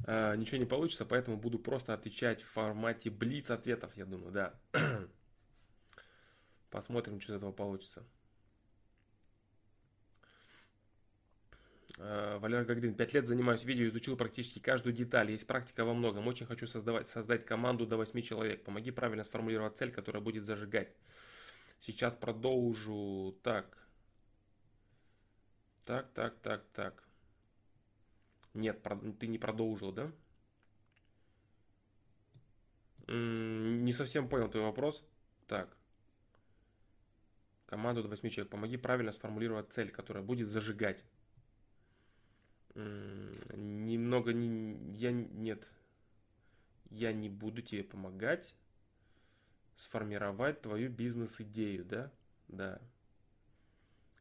[0.06, 4.54] А, ничего не получится, поэтому буду просто отвечать в формате блиц ответов, я думаю, да.
[6.74, 8.02] Посмотрим, что из этого получится.
[11.98, 15.30] Э, Валерий Гагрин, пять лет занимаюсь видео, изучил практически каждую деталь.
[15.30, 16.26] Есть практика во многом.
[16.26, 18.64] Очень хочу создавать, создать команду до 8 человек.
[18.64, 20.92] Помоги правильно сформулировать цель, которая будет зажигать.
[21.78, 23.38] Сейчас продолжу.
[23.44, 23.86] Так.
[25.84, 27.04] Так, так, так, так.
[28.52, 28.84] Нет,
[29.20, 30.10] ты не продолжил, да?
[33.06, 35.04] Не совсем понял твой вопрос.
[35.46, 35.76] Так
[37.74, 38.52] команду до 8 человек.
[38.52, 41.04] Помоги правильно сформулировать цель, которая будет зажигать.
[42.76, 45.68] Немного не, я нет,
[46.90, 48.54] я не буду тебе помогать
[49.74, 52.12] сформировать твою бизнес-идею, да?
[52.46, 52.80] Да.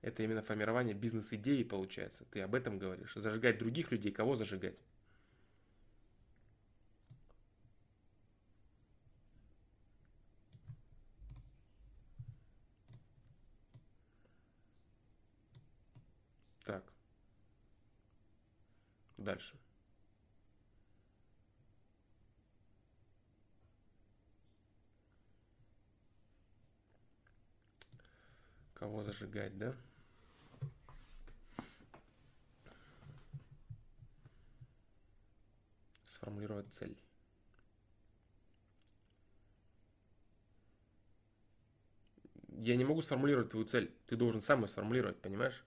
[0.01, 2.25] Это именно формирование бизнес-идеи получается.
[2.31, 3.13] Ты об этом говоришь.
[3.13, 4.81] Зажигать других людей, кого зажигать?
[16.65, 16.83] Так.
[19.23, 19.57] Дальше.
[28.73, 29.73] Кого зажигать, да?
[36.09, 36.97] Сформулировать цель.
[42.49, 43.89] Я не могу сформулировать твою цель.
[44.07, 45.63] Ты должен сам ее сформулировать, понимаешь?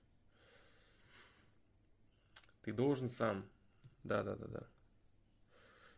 [2.67, 3.49] Ты должен сам.
[4.03, 4.67] Да, да, да, да.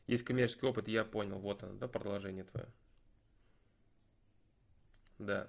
[0.06, 1.38] Есть коммерческий опыт, я понял.
[1.38, 2.66] Вот оно, да, продолжение твое.
[5.18, 5.48] Да.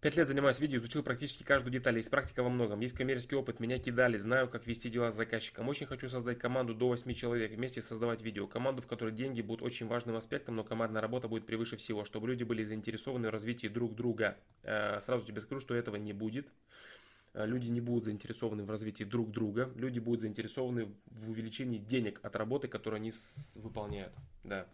[0.00, 1.98] Пять лет занимаюсь видео, изучил практически каждую деталь.
[1.98, 2.80] Есть практика во многом.
[2.80, 5.68] Есть коммерческий опыт, меня кидали, знаю, как вести дела с заказчиком.
[5.68, 8.46] Очень хочу создать команду до 8 человек, вместе создавать видео.
[8.46, 12.26] Команду, в которой деньги будут очень важным аспектом, но командная работа будет превыше всего, чтобы
[12.28, 14.38] люди были заинтересованы в развитии друг друга.
[14.62, 16.48] Э, сразу тебе скажу, что этого не будет.
[17.34, 22.20] Э, люди не будут заинтересованы в развитии друг друга, люди будут заинтересованы в увеличении денег
[22.22, 23.12] от работы, которую они
[23.56, 24.12] выполняют.
[24.44, 24.66] Да.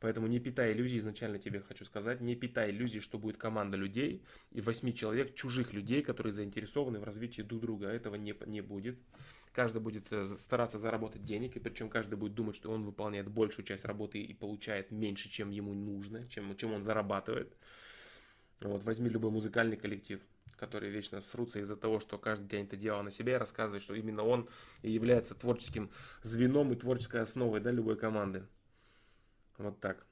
[0.00, 4.22] Поэтому не питай иллюзий, изначально тебе хочу сказать, не питай иллюзий, что будет команда людей
[4.50, 7.88] и восьми человек, чужих людей, которые заинтересованы в развитии друг друга.
[7.88, 8.98] Этого не, не будет.
[9.52, 13.64] Каждый будет э, стараться заработать денег, и причем каждый будет думать, что он выполняет большую
[13.64, 17.54] часть работы и получает меньше, чем ему нужно, чем, чем он зарабатывает.
[18.60, 20.20] Вот, возьми любой музыкальный коллектив
[20.62, 23.96] которые вечно срутся из-за того, что каждый день это дело на себя и рассказывает, что
[23.96, 24.48] именно он
[24.82, 25.90] и является творческим
[26.22, 28.46] звеном и творческой основой да, любой команды.
[29.58, 30.06] Вот так.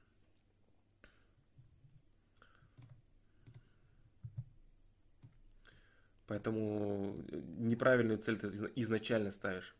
[6.27, 7.15] Поэтому
[7.57, 9.73] неправильную цель ты изначально ставишь.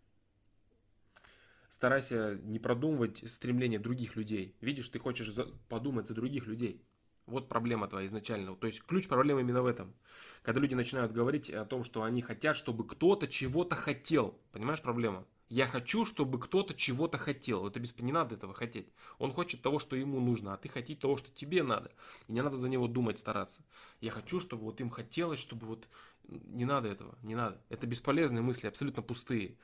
[1.68, 4.56] Старайся не продумывать стремления других людей.
[4.62, 5.36] Видишь, ты хочешь
[5.68, 6.82] подумать за других людей.
[7.28, 8.56] Вот проблема твоя изначально.
[8.56, 9.94] То есть ключ проблемы именно в этом.
[10.42, 14.38] Когда люди начинают говорить о том, что они хотят, чтобы кто-то чего-то хотел.
[14.52, 15.26] Понимаешь проблема?
[15.52, 17.68] Я хочу, чтобы кто-то чего-то хотел.
[17.68, 17.98] Это без...
[18.00, 18.88] Не надо этого хотеть.
[19.20, 21.92] Он хочет того, что ему нужно, а ты хотеть того, что тебе надо.
[22.30, 23.62] И не надо за него думать, стараться.
[24.00, 25.90] Я хочу, чтобы вот им хотелось, чтобы вот...
[26.30, 27.62] Не надо этого, не надо.
[27.68, 29.58] Это бесполезные мысли, абсолютно пустые.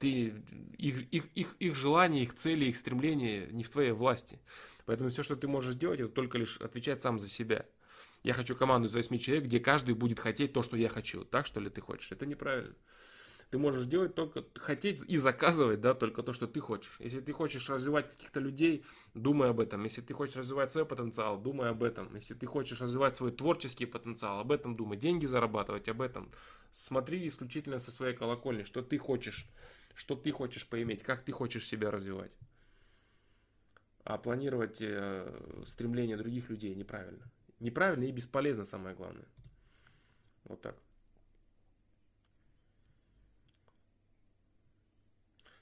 [0.00, 0.42] Ты,
[0.76, 4.40] их, их, их, их желания, их цели, их стремления не в твоей власти.
[4.88, 7.66] Поэтому все, что ты можешь сделать, это только лишь отвечать сам за себя.
[8.22, 11.26] Я хочу команду из 8 человек, где каждый будет хотеть то, что я хочу.
[11.26, 12.10] Так что ли ты хочешь?
[12.10, 12.74] Это неправильно.
[13.50, 16.96] Ты можешь делать только хотеть и заказывать, да, только то, что ты хочешь.
[17.00, 18.82] Если ты хочешь развивать каких-то людей,
[19.12, 19.84] думай об этом.
[19.84, 22.14] Если ты хочешь развивать свой потенциал, думай об этом.
[22.14, 24.96] Если ты хочешь развивать свой творческий потенциал, об этом думай.
[24.96, 26.32] Деньги зарабатывать, об этом.
[26.72, 29.46] Смотри исключительно со своей колокольни, что ты хочешь
[29.94, 32.30] что ты хочешь поиметь, как ты хочешь себя развивать.
[34.08, 37.30] А планировать э, стремления других людей неправильно.
[37.60, 39.26] Неправильно и бесполезно, самое главное.
[40.44, 40.78] Вот так.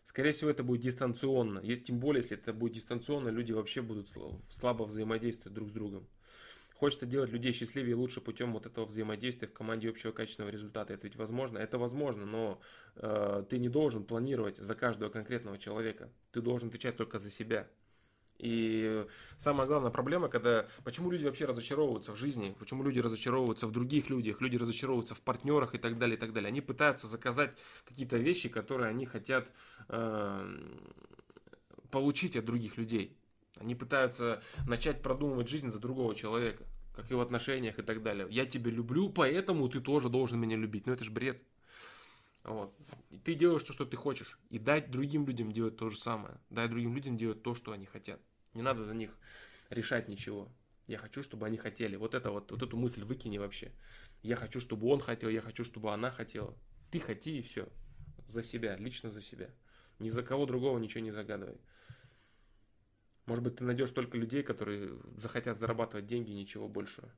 [0.05, 1.59] Скорее всего, это будет дистанционно.
[1.59, 4.11] Есть тем более, если это будет дистанционно, люди вообще будут
[4.49, 6.07] слабо взаимодействовать друг с другом.
[6.75, 10.95] Хочется делать людей счастливее лучше путем вот этого взаимодействия в команде общего качественного результата.
[10.95, 11.59] Это ведь возможно?
[11.59, 12.61] Это возможно, но
[12.95, 16.13] э, ты не должен планировать за каждого конкретного человека.
[16.31, 17.69] Ты должен отвечать только за себя.
[18.39, 19.07] И
[19.39, 24.11] самая главная проблема, когда почему люди вообще разочаровываются в жизни, почему люди разочаровываются в других
[24.11, 26.49] людях, люди разочаровываются в партнерах и так далее, и так далее.
[26.49, 27.57] Они пытаются заказать
[27.87, 29.49] какие-то вещи, которые они хотят
[29.89, 30.59] э,
[31.91, 33.17] получить от других людей.
[33.59, 36.63] Они пытаются начать продумывать жизнь за другого человека,
[36.95, 38.27] как и в отношениях и так далее.
[38.31, 40.87] Я тебя люблю, поэтому ты тоже должен меня любить.
[40.87, 41.43] Но это же бред.
[42.47, 42.73] Вот.
[43.11, 44.39] И ты делаешь то, что ты хочешь.
[44.51, 46.39] И дать другим людям делать то же самое.
[46.49, 48.21] Дай другим людям делать то, что они хотят.
[48.55, 49.11] Не надо за них
[49.69, 50.49] решать ничего.
[50.87, 51.97] Я хочу, чтобы они хотели.
[51.97, 53.73] Вот это вот, вот эту мысль выкини вообще.
[54.23, 56.57] Я хочу, чтобы он хотел, я хочу, чтобы она хотела.
[56.93, 57.69] Ты хоти и все.
[58.29, 59.51] За себя, лично за себя.
[59.99, 61.61] Ни за кого другого ничего не загадывай.
[63.27, 67.11] Может быть, ты найдешь только людей, которые захотят зарабатывать деньги, ничего большего.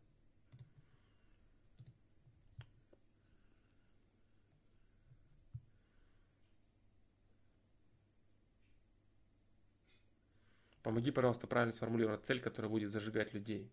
[10.89, 13.71] Помоги, пожалуйста, правильно сформулировать цель, которая будет зажигать людей.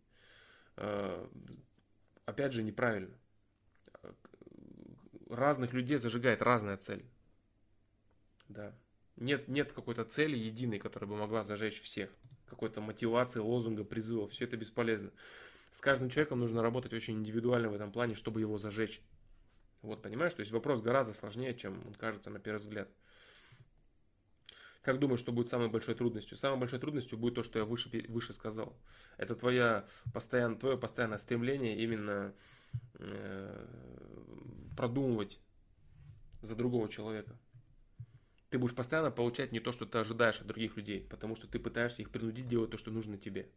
[0.76, 1.26] Э,
[2.26, 3.16] опять же, неправильно.
[5.30, 7.05] Разных людей зажигает разная цель.
[8.49, 8.76] Да.
[9.16, 12.09] Нет, нет какой-то цели единой, которая бы могла зажечь всех.
[12.47, 14.28] Какой-то мотивации, лозунга, призыва.
[14.28, 15.09] Все это бесполезно.
[15.72, 19.01] С каждым человеком нужно работать очень индивидуально в этом плане, чтобы его зажечь.
[19.82, 20.34] Вот, понимаешь?
[20.34, 22.89] То есть вопрос гораздо сложнее, чем он кажется на первый взгляд.
[24.86, 26.38] Как думаешь, что будет самой большой трудностью?
[26.38, 28.78] Самой большой трудностью будет то, что я выше, выше сказал.
[29.18, 32.36] Это твоя постоянно, твое постоянное стремление именно
[33.00, 33.68] э,
[34.78, 35.40] продумывать
[36.44, 37.36] за другого человека.
[38.52, 41.58] Ты будешь постоянно получать не то, что ты ожидаешь от других людей, потому что ты
[41.58, 43.50] пытаешься их принудить делать то, что нужно тебе.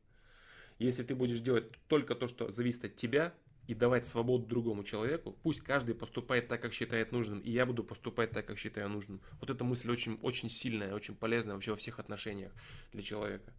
[0.78, 3.34] Если ты будешь делать только то, что зависит от тебя,
[3.68, 7.84] и давать свободу другому человеку, пусть каждый поступает так, как считает нужным, и я буду
[7.84, 9.20] поступать так, как считаю нужным.
[9.40, 12.50] Вот эта мысль очень, очень сильная, очень полезная вообще во всех отношениях
[12.92, 13.52] для человека.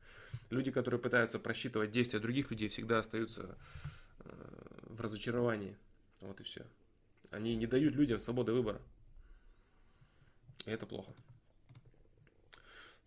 [0.49, 3.55] Люди, которые пытаются просчитывать действия других людей, всегда остаются
[4.21, 4.31] э,
[4.87, 5.77] в разочаровании.
[6.21, 6.65] Вот и все.
[7.29, 8.81] Они не дают людям свободы выбора.
[10.65, 11.13] И это плохо.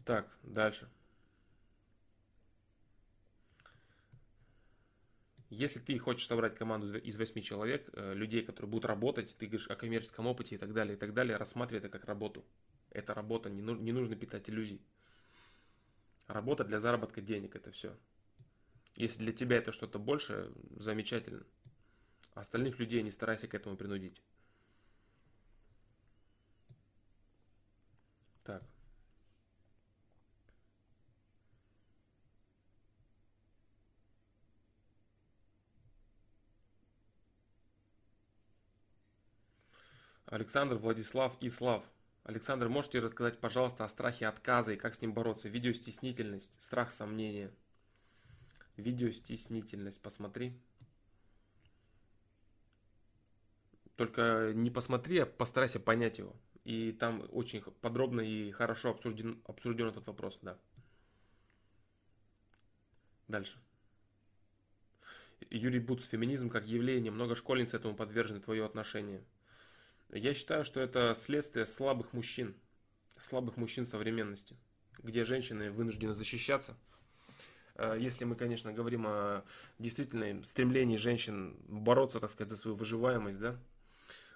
[0.04, 0.88] Так, дальше.
[5.52, 9.68] Если ты хочешь собрать команду из 8 человек, э, людей, которые будут работать, ты говоришь
[9.68, 12.42] о коммерческом опыте и так далее, и так далее, рассматривай это как работу.
[12.88, 14.80] Это работа, не, ну, не нужно питать иллюзий.
[16.26, 17.94] Работа для заработка денег, это все.
[18.96, 21.44] Если для тебя это что-то больше, замечательно.
[22.32, 24.22] Остальных людей не старайся к этому принудить.
[28.42, 28.62] Так.
[40.32, 41.84] Александр, Владислав и Слав.
[42.24, 45.50] Александр, можете рассказать, пожалуйста, о страхе отказа и как с ним бороться?
[45.50, 47.50] Видеостеснительность, страх, сомнения.
[48.78, 50.58] Видеостеснительность, посмотри.
[53.96, 56.34] Только не посмотри, а постарайся понять его.
[56.64, 60.58] И там очень подробно и хорошо обсужден, обсужден этот вопрос, да.
[63.28, 63.58] Дальше.
[65.50, 69.22] Юрий Буц, феминизм как явление, много школьниц этому подвержены, твое отношение.
[70.12, 72.54] Я считаю, что это следствие слабых мужчин,
[73.16, 74.56] слабых мужчин современности,
[75.02, 76.76] где женщины вынуждены защищаться.
[77.76, 79.42] Э, если мы, конечно, говорим о
[79.78, 83.56] действительно стремлении женщин бороться, так сказать, за свою выживаемость, да,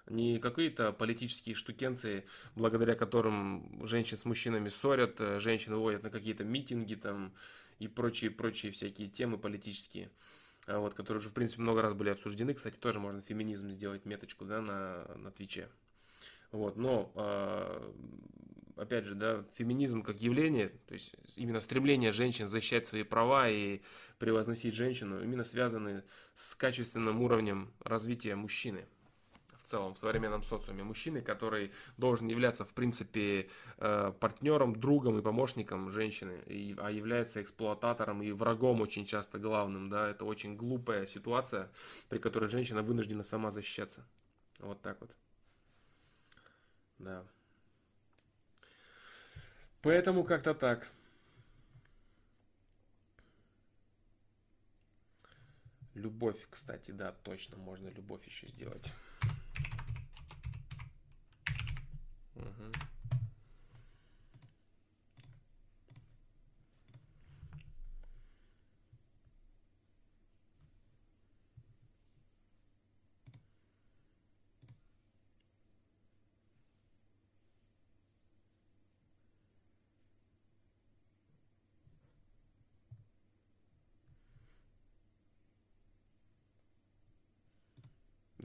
[0.08, 2.24] не какие-то политические штукенции,
[2.54, 7.34] благодаря которым женщин с мужчинами ссорят, э, женщин выводят на какие-то митинги там
[7.80, 10.10] и прочие-прочие всякие темы политические.
[10.66, 12.54] А вот, которые уже, в принципе, много раз были обсуждены.
[12.54, 15.68] Кстати, тоже можно феминизм сделать меточку, да, на, на Твиче.
[16.50, 17.92] Вот, но, э,
[18.76, 23.80] опять же, да, феминизм как явление, то есть именно стремление женщин защищать свои права и
[24.18, 26.02] превозносить женщину, именно связаны
[26.34, 28.86] с качественным уровнем развития мужчины
[29.66, 30.82] целом в современном социуме.
[30.82, 33.48] Мужчины, который должен являться, в принципе,
[33.78, 36.42] э, партнером, другом и помощником женщины,
[36.78, 39.90] а является эксплуататором и врагом очень часто главным.
[39.90, 40.08] Да?
[40.08, 41.70] Это очень глупая ситуация,
[42.08, 44.06] при которой женщина вынуждена сама защищаться.
[44.60, 45.10] Вот так вот.
[46.98, 47.24] Да.
[49.82, 50.88] Поэтому как-то так.
[55.94, 58.92] Любовь, кстати, да, точно, можно любовь еще сделать.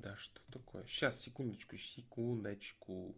[0.01, 0.83] Да что такое?
[0.87, 3.15] Сейчас, секундочку, секундочку.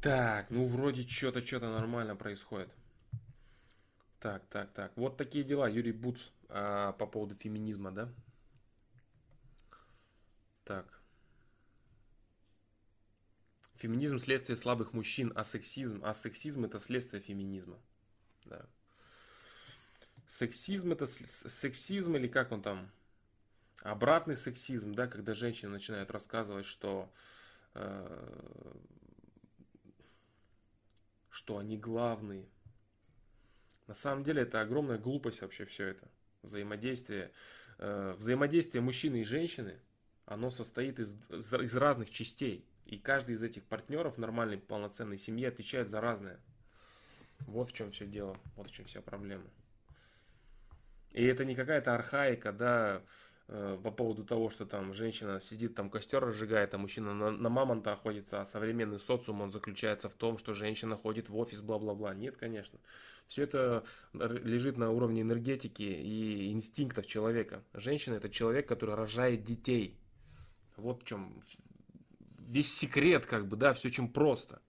[0.00, 2.70] Так, ну вроде что-то, что-то нормально происходит.
[4.18, 4.92] Так, так, так.
[4.96, 5.68] Вот такие дела.
[5.68, 8.08] Юрий Буц а, по поводу феминизма, да?
[10.64, 10.86] Так.
[13.76, 17.78] Феминизм следствие слабых мужчин, а сексизм, а сексизм это следствие феминизма.
[18.44, 18.66] Да.
[20.28, 22.90] Сексизм это сексизм или как он там?
[23.82, 27.10] Обратный сексизм, да, когда женщина начинает рассказывать, что
[27.74, 28.74] э,
[31.30, 32.48] что они главные.
[33.86, 36.08] На самом деле это огромная глупость вообще все это.
[36.42, 37.32] Взаимодействие,
[37.78, 39.80] э, взаимодействие мужчины и женщины,
[40.26, 42.64] оно состоит из, из разных частей.
[42.84, 46.40] И каждый из этих партнеров в нормальной полноценной семье отвечает за разное.
[47.40, 49.48] Вот в чем все дело, вот в чем вся проблема.
[51.12, 53.02] И это не какая-то архаика, да,
[53.50, 57.92] по поводу того, что там женщина сидит, там костер разжигает, а мужчина на, на мамонта
[57.92, 62.14] охотится, а современный социум, он заключается в том, что женщина ходит в офис, бла-бла-бла.
[62.14, 62.78] Нет, конечно.
[63.26, 67.64] Все это лежит на уровне энергетики и инстинктов человека.
[67.74, 69.98] Женщина это человек, который рожает детей.
[70.76, 71.42] Вот в чем
[72.38, 74.62] весь секрет, как бы, да, все очень просто.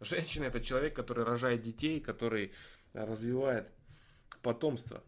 [0.00, 2.52] Женщина это человек, который рожает детей, который
[2.92, 3.70] развивает
[4.42, 5.02] потомство.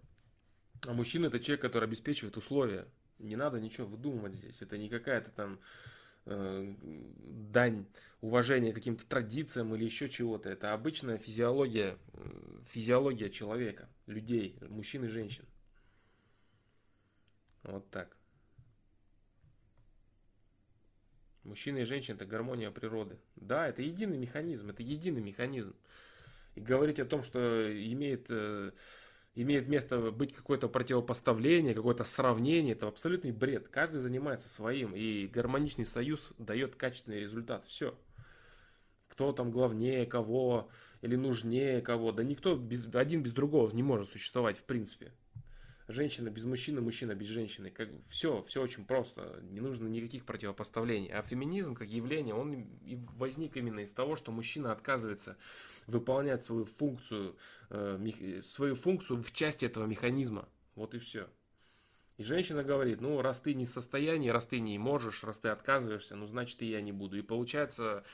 [0.87, 2.89] А мужчина это человек, который обеспечивает условия
[3.23, 4.61] не надо ничего выдумывать здесь.
[4.61, 5.61] Это не какая-то там
[6.27, 7.87] э, дань
[8.21, 10.51] уважения каким-то традициям или еще чего-то.
[10.51, 15.45] Это обычная физиология, э, физиология человека, людей, мужчин и женщин.
[17.63, 18.17] Вот так.
[21.45, 23.19] Мужчина и женщина это гармония природы.
[23.37, 25.75] Да, это единый механизм, это единый механизм.
[26.55, 27.39] И говорить о том, что
[27.93, 28.73] имеет э,
[29.35, 33.69] имеет место быть какое-то противопоставление, какое-то сравнение, это абсолютный бред.
[33.69, 37.65] Каждый занимается своим, и гармоничный союз дает качественный результат.
[37.65, 37.99] Все.
[39.09, 40.69] Кто там главнее кого
[41.03, 45.13] или нужнее кого, да никто без, один без другого не может существовать в принципе.
[45.93, 47.71] Женщина без мужчины, мужчина без женщины.
[47.71, 49.41] Как, все, все очень просто.
[49.43, 51.09] Не нужно никаких противопоставлений.
[51.09, 55.37] А феминизм как явление, он и возник именно из того, что мужчина отказывается
[55.87, 57.37] выполнять свою функцию,
[57.69, 60.49] э, свою функцию в части этого механизма.
[60.77, 61.29] Вот и все.
[62.17, 65.49] И женщина говорит, ну, раз ты не в состоянии, раз ты не можешь, раз ты
[65.49, 67.19] отказываешься, ну, значит, и я не буду.
[67.19, 68.05] И получается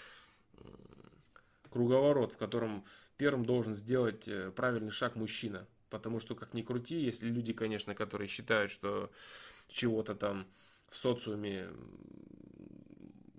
[1.71, 2.85] круговорот, в котором
[3.17, 5.67] первым должен сделать э, правильный шаг мужчина.
[5.91, 9.11] Потому что, как ни крути, если люди, конечно, которые считают, что
[9.69, 10.47] чего-то там
[10.89, 11.71] в социуме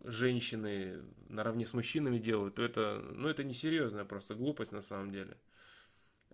[0.03, 5.37] женщины наравне с мужчинами делают, то это, ну, это несерьезная просто глупость на самом деле.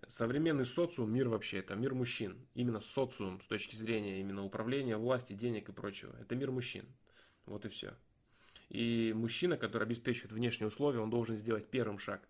[0.08, 2.46] Современный социум, мир вообще, это мир мужчин.
[2.54, 6.14] Именно социум с точки зрения именно управления, власти, денег и прочего.
[6.20, 6.86] Это мир мужчин.
[7.46, 7.94] Вот и все.
[8.68, 12.28] И мужчина, который обеспечивает внешние условия, он должен сделать первым шаг.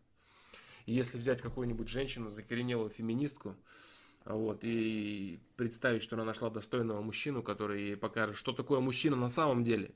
[0.86, 3.56] И если взять какую-нибудь женщину, закоренелую феминистку,
[4.24, 9.30] вот, и представить, что она нашла достойного мужчину, который ей покажет, что такое мужчина на
[9.30, 9.94] самом деле.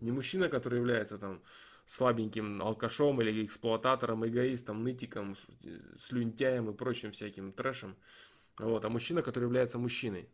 [0.00, 1.40] Не мужчина, который является там
[1.86, 5.36] слабеньким алкашом или эксплуататором, эгоистом, нытиком,
[5.98, 7.96] слюнтяем и прочим всяким трэшем.
[8.58, 10.28] Вот, а мужчина, который является мужчиной.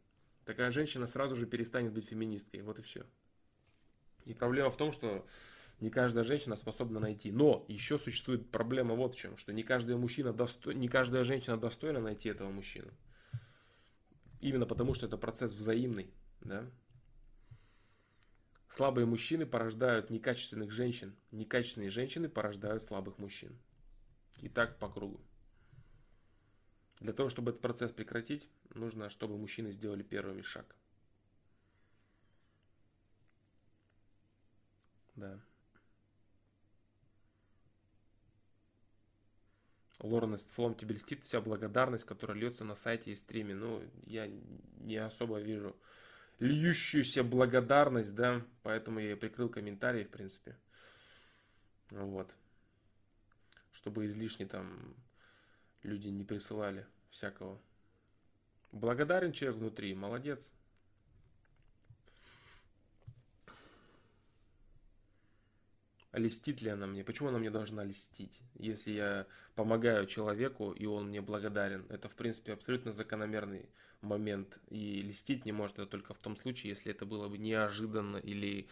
[0.45, 2.63] Такая женщина сразу же перестанет быть феминисткой.
[2.63, 3.05] Вот и все.
[4.25, 5.27] И проблема в том, что
[5.81, 7.33] Не каждая женщина способна найти.
[7.33, 10.73] Но еще существует проблема вот в чем, что не каждая, мужчина досто...
[10.73, 12.93] не каждая женщина достойна найти этого мужчину.
[14.41, 16.13] Именно потому, что это процесс взаимный.
[16.43, 16.71] Да?
[18.69, 21.17] Слабые мужчины порождают некачественных женщин.
[21.31, 23.59] Некачественные женщины порождают слабых мужчин.
[24.41, 25.21] И так по кругу.
[27.01, 30.77] Для того, чтобы этот процесс прекратить, нужно, чтобы мужчины сделали первыми шаг.
[35.17, 35.41] Да.
[40.01, 43.55] Лоренест Флом тебе льстит вся благодарность, которая льется на сайте и стриме.
[43.55, 44.31] Ну, я
[44.79, 45.77] не особо вижу
[46.39, 50.57] льющуюся благодарность, да, поэтому я и прикрыл комментарии, в принципе.
[51.91, 52.35] Вот.
[53.73, 54.95] Чтобы излишне там
[55.83, 57.61] люди не присылали всякого.
[58.73, 60.53] Благодарен человек внутри, молодец.
[66.13, 67.05] Листит ли она мне?
[67.05, 68.41] Почему она мне должна листить?
[68.55, 71.87] Если я помогаю человеку, и он мне благодарен.
[71.89, 73.69] Это, в принципе, абсолютно закономерный
[74.01, 74.59] момент.
[74.69, 78.69] И листить не может это только в том случае, если это было бы неожиданно или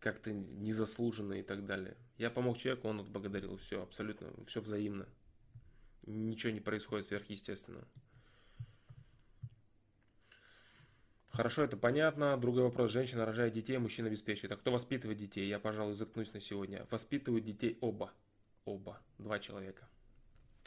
[0.00, 1.96] как-то незаслуженно и так далее.
[2.16, 3.56] Я помог человеку, он отблагодарил.
[3.58, 5.06] Все, абсолютно, все взаимно.
[6.06, 7.86] Ничего не происходит сверхъестественного.
[11.38, 12.36] Хорошо, это понятно.
[12.36, 12.90] Другой вопрос.
[12.90, 14.50] Женщина рожает детей, мужчина обеспечивает.
[14.50, 15.46] А кто воспитывает детей?
[15.48, 16.84] Я, пожалуй, заткнусь на сегодня.
[16.90, 18.12] Воспитывают детей оба.
[18.64, 19.00] Оба.
[19.18, 19.88] Два человека.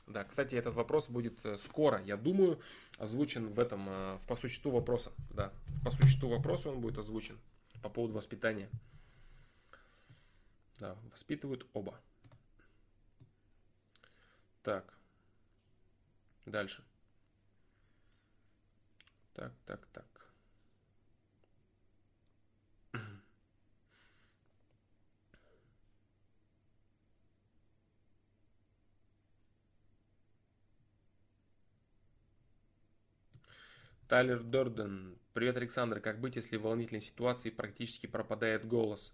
[0.08, 2.62] Да, кстати, этот вопрос будет э, скоро, я думаю,
[2.98, 5.12] озвучен в этом, э, в по существу вопроса.
[5.30, 5.52] Да,
[5.84, 7.38] по существу вопроса он будет озвучен
[7.84, 8.70] по поводу воспитания.
[10.80, 12.00] Да, воспитывают оба.
[14.64, 14.94] Так.
[16.46, 16.82] Дальше.
[19.34, 20.11] Так, так, так.
[34.12, 35.18] Тайлер Дорден.
[35.32, 36.02] Привет, Александр.
[36.02, 39.14] Как быть, если в волнительной ситуации практически пропадает голос?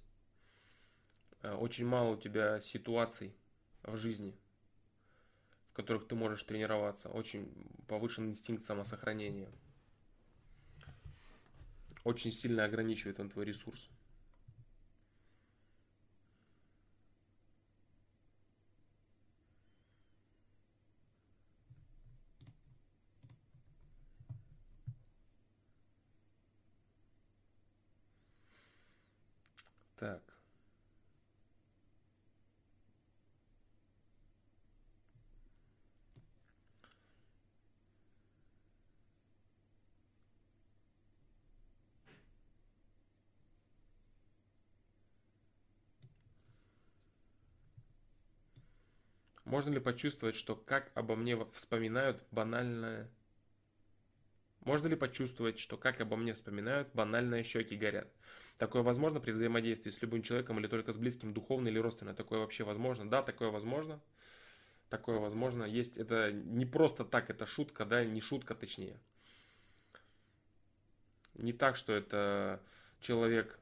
[1.43, 3.35] Э, очень мало у тебя ситуаций
[3.83, 4.35] в жизни,
[5.69, 7.09] в которых ты можешь тренироваться.
[7.09, 7.47] Очень
[7.87, 9.51] повышен инстинкт самосохранения.
[12.03, 13.91] Очень сильно ограничивает он твой ресурс.
[29.97, 30.21] Так.
[49.45, 53.09] Можно ли почувствовать, что как обо мне вспоминают банальное
[54.67, 58.09] можно ли почувствовать, что как обо мне вспоминают, банальные щеки горят?
[58.57, 62.13] Такое возможно при взаимодействии с любым человеком или только с близким, духовно или родственно?
[62.13, 63.09] Такое вообще возможно?
[63.09, 64.01] Да, такое возможно.
[64.89, 65.63] Такое возможно.
[65.63, 68.99] Есть это не просто так, это шутка, да, не шутка точнее.
[71.35, 72.61] Не так, что это
[72.99, 73.57] человек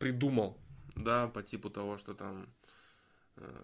[0.00, 0.58] придумал,
[0.96, 2.52] да, по типу того, что там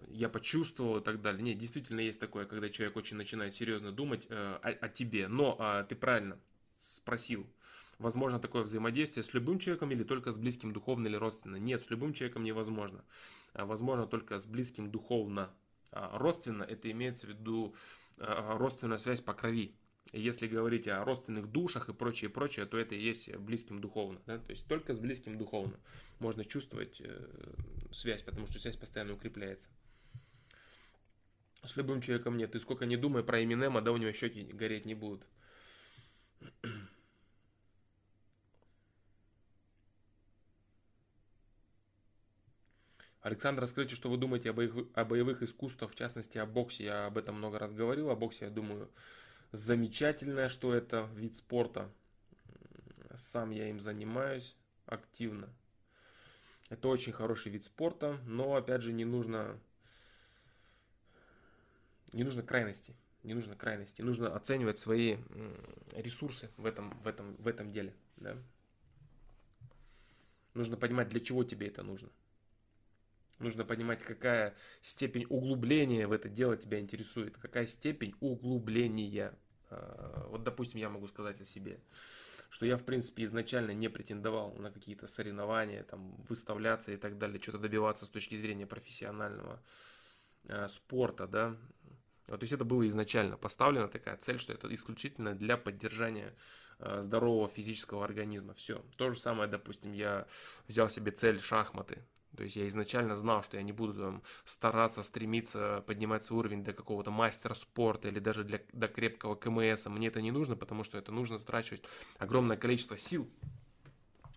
[0.09, 1.41] я почувствовал и так далее.
[1.41, 5.27] Нет, действительно есть такое, когда человек очень начинает серьезно думать э, о, о тебе.
[5.27, 6.37] Но э, ты правильно
[6.79, 7.47] спросил.
[7.99, 11.55] Возможно такое взаимодействие с любым человеком или только с близким духовно или родственно?
[11.55, 13.03] Нет, с любым человеком невозможно.
[13.53, 15.49] А возможно только с близким духовно.
[15.91, 17.75] А родственно это имеется в виду
[18.17, 19.75] э, родственная связь по крови.
[20.13, 24.21] Если говорить о родственных душах и прочее, прочее, то это и есть близким духовно.
[24.27, 24.37] Да?
[24.37, 25.79] То есть только с близким духовно
[26.19, 27.27] можно чувствовать э,
[27.91, 29.69] связь, потому что связь постоянно укрепляется.
[31.63, 32.51] С любым человеком нет.
[32.51, 35.25] Ты сколько не думай про Эминема, да у него щеки гореть не будут.
[43.21, 46.83] Александр, расскажите, что вы думаете о боевых, о боевых искусствах, в частности о боксе.
[46.83, 48.09] Я об этом много раз говорил.
[48.09, 48.91] О боксе, я думаю,
[49.53, 51.89] замечательное, что это вид спорта.
[53.15, 55.47] Сам я им занимаюсь активно.
[56.69, 59.59] Это очень хороший вид спорта, но опять же не нужно
[62.13, 62.95] не нужно крайности.
[63.23, 64.01] Не нужно крайности.
[64.01, 65.17] Нужно оценивать свои
[65.93, 67.93] ресурсы в этом, в этом, в этом деле.
[68.17, 68.37] Да?
[70.53, 72.09] Нужно понимать, для чего тебе это нужно.
[73.39, 77.37] Нужно понимать, какая степень углубления в это дело тебя интересует.
[77.37, 79.33] Какая степень углубления.
[79.73, 81.79] А, вот, допустим, я могу сказать о себе,
[82.49, 87.41] что я, в принципе, изначально не претендовал на какие-то соревнования, там, выставляться и так далее,
[87.41, 89.61] что-то добиваться с точки зрения профессионального
[90.45, 91.55] э, спорта, да.
[92.27, 96.33] Вот, то есть это было изначально поставлена такая цель, что это исключительно для поддержания
[96.79, 98.53] э, здорового физического организма.
[98.53, 98.83] Все.
[98.97, 100.25] То же самое, допустим, я
[100.67, 102.03] взял себе цель шахматы.
[102.35, 106.63] То есть я изначально знал, что я не буду там стараться, стремиться поднимать свой уровень
[106.63, 109.85] до какого-то мастера спорта или даже для, до крепкого КМС.
[109.85, 111.83] Мне это не нужно, потому что это нужно затрачивать
[112.17, 113.29] огромное количество сил.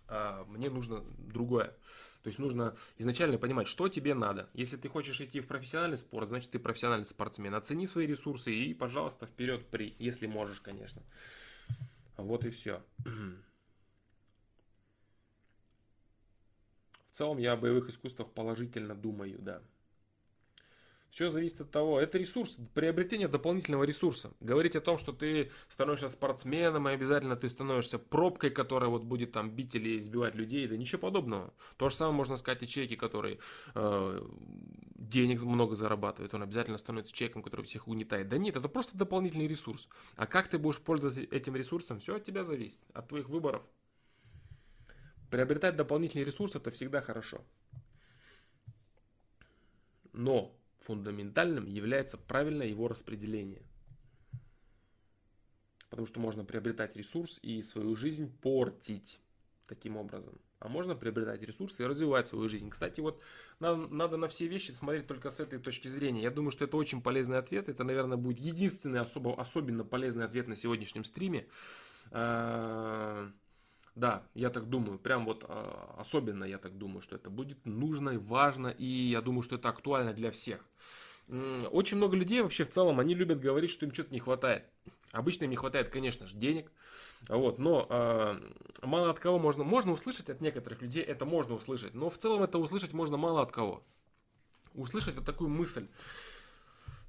[0.07, 1.75] А мне нужно другое.
[2.23, 4.49] То есть нужно изначально понимать, что тебе надо.
[4.53, 7.55] Если ты хочешь идти в профессиональный спорт, значит ты профессиональный спортсмен.
[7.55, 11.03] Оцени свои ресурсы и, пожалуйста, вперед при, если можешь, конечно.
[12.17, 12.83] Вот и все.
[17.17, 19.61] Целом я о боевых искусствах положительно думаю, да.
[21.09, 24.33] Все зависит от того, это ресурс, приобретение дополнительного ресурса.
[24.39, 29.31] Говорить о том, что ты становишься спортсменом и обязательно ты становишься пробкой, которая вот будет
[29.31, 31.53] там бить или избивать людей, да ничего подобного.
[31.77, 33.39] То же самое можно сказать и человеке, который
[33.73, 34.21] э,
[34.95, 38.29] денег много зарабатывает, он обязательно становится человеком, который всех угнетает.
[38.29, 39.87] Да нет, это просто дополнительный ресурс.
[40.17, 43.63] А как ты будешь пользоваться этим ресурсом, все от тебя зависит, от твоих выборов.
[45.29, 47.43] Приобретать дополнительный ресурс это всегда хорошо.
[50.13, 53.63] Но фундаментальным является правильное его распределение.
[55.89, 59.19] Потому что можно приобретать ресурс и свою жизнь портить
[59.67, 60.39] таким образом.
[60.59, 62.69] А можно приобретать ресурсы и развивать свою жизнь.
[62.69, 63.21] Кстати, вот
[63.59, 66.23] надо, надо на все вещи смотреть только с этой точки зрения.
[66.23, 67.69] Я думаю, что это очень полезный ответ.
[67.69, 71.47] Это, наверное, будет единственный особо, особенно полезный ответ на сегодняшнем стриме.
[73.97, 78.11] Да, я так думаю, прям вот а, особенно я так думаю, что это будет нужно
[78.11, 80.63] и важно, и я думаю, что это актуально для всех.
[81.71, 84.65] Очень много людей вообще в целом, они любят говорить, что им что-то не хватает.
[85.13, 86.71] Обычно им не хватает, конечно же, денег,
[87.27, 88.39] вот, но э,
[88.83, 92.43] мало от кого можно, можно услышать от некоторых людей, это можно услышать, но в целом
[92.43, 93.83] это услышать можно мало от кого.
[94.75, 95.87] Услышать вот такую мысль,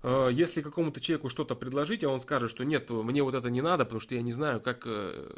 [0.03, 3.85] если какому-то человеку что-то предложить, а он скажет, что нет, мне вот это не надо,
[3.85, 5.37] потому что я не знаю, как, э,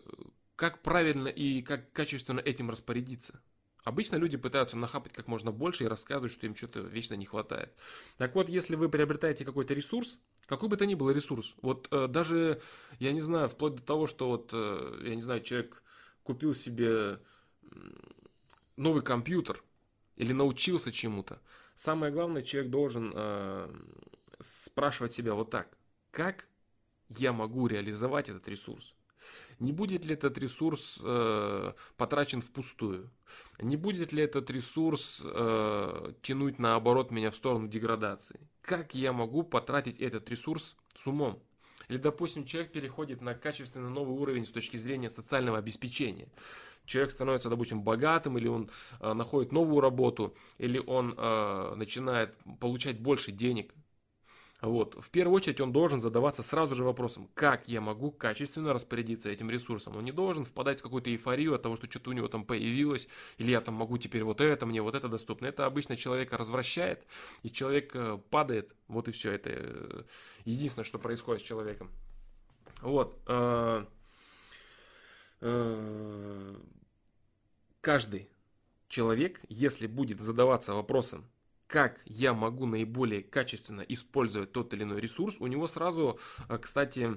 [0.56, 3.40] как правильно и как качественно этим распорядиться.
[3.84, 7.72] Обычно люди пытаются нахапать как можно больше и рассказывают, что им что-то вечно не хватает.
[8.18, 12.06] Так вот, если вы приобретаете какой-то ресурс, какой бы то ни был ресурс, вот э,
[12.06, 12.60] даже,
[12.98, 15.82] я не знаю, вплоть до того, что вот, э, я не знаю, человек
[16.22, 17.20] купил себе
[18.76, 19.62] новый компьютер
[20.16, 21.40] или научился чему-то,
[21.74, 23.74] самое главное, человек должен э,
[24.40, 25.68] спрашивать себя вот так,
[26.10, 26.46] как
[27.08, 28.94] я могу реализовать этот ресурс?
[29.58, 33.10] Не будет ли этот ресурс э, потрачен впустую?
[33.60, 38.40] Не будет ли этот ресурс э, тянуть наоборот меня в сторону деградации?
[38.62, 41.42] Как я могу потратить этот ресурс с умом?
[41.88, 46.28] Или, допустим, человек переходит на качественно новый уровень с точки зрения социального обеспечения.
[46.86, 48.70] Человек становится, допустим, богатым, или он
[49.00, 53.74] э, находит новую работу, или он э, начинает получать больше денег,
[54.62, 54.94] вот.
[55.02, 59.50] В первую очередь он должен задаваться сразу же вопросом, как я могу качественно распорядиться этим
[59.50, 59.96] ресурсом.
[59.96, 63.08] Он не должен впадать в какую-то эйфорию от того, что что-то у него там появилось,
[63.38, 65.46] или я там могу теперь вот это, мне вот это доступно.
[65.46, 67.04] Это обычно человека развращает,
[67.42, 68.74] и человек э, падает.
[68.88, 69.32] Вот и все.
[69.32, 70.02] Это э,
[70.44, 71.90] единственное, что происходит с человеком.
[72.82, 73.18] Вот.
[73.26, 73.84] Э,
[77.80, 78.28] каждый
[78.88, 81.24] человек, если будет задаваться вопросом,
[81.70, 86.18] как я могу наиболее качественно использовать тот или иной ресурс, у него сразу,
[86.48, 87.16] э, кстати,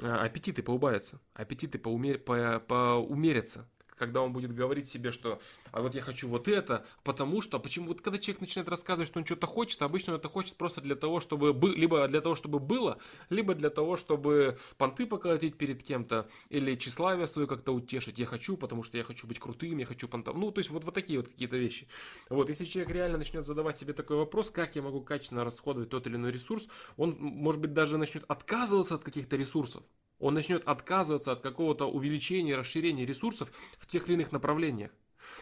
[0.00, 2.18] э, аппетиты поубавятся, аппетиты поумер...
[2.18, 2.58] по...
[2.66, 5.40] поумерятся когда он будет говорить себе, что
[5.70, 9.18] а вот я хочу вот это, потому что, почему вот когда человек начинает рассказывать, что
[9.18, 12.34] он что-то хочет, обычно он это хочет просто для того, чтобы бы, либо для того,
[12.34, 12.98] чтобы было,
[13.30, 18.18] либо для того, чтобы понты поколотить перед кем-то, или тщеславие свое как-то утешить.
[18.18, 20.40] Я хочу, потому что я хочу быть крутым, я хочу понтом.
[20.40, 21.86] Ну, то есть вот, вот такие вот какие-то вещи.
[22.28, 26.06] Вот, если человек реально начнет задавать себе такой вопрос, как я могу качественно расходовать тот
[26.06, 26.66] или иной ресурс,
[26.96, 29.82] он, может быть, даже начнет отказываться от каких-то ресурсов
[30.18, 34.90] он начнет отказываться от какого-то увеличения, расширения ресурсов в тех или иных направлениях.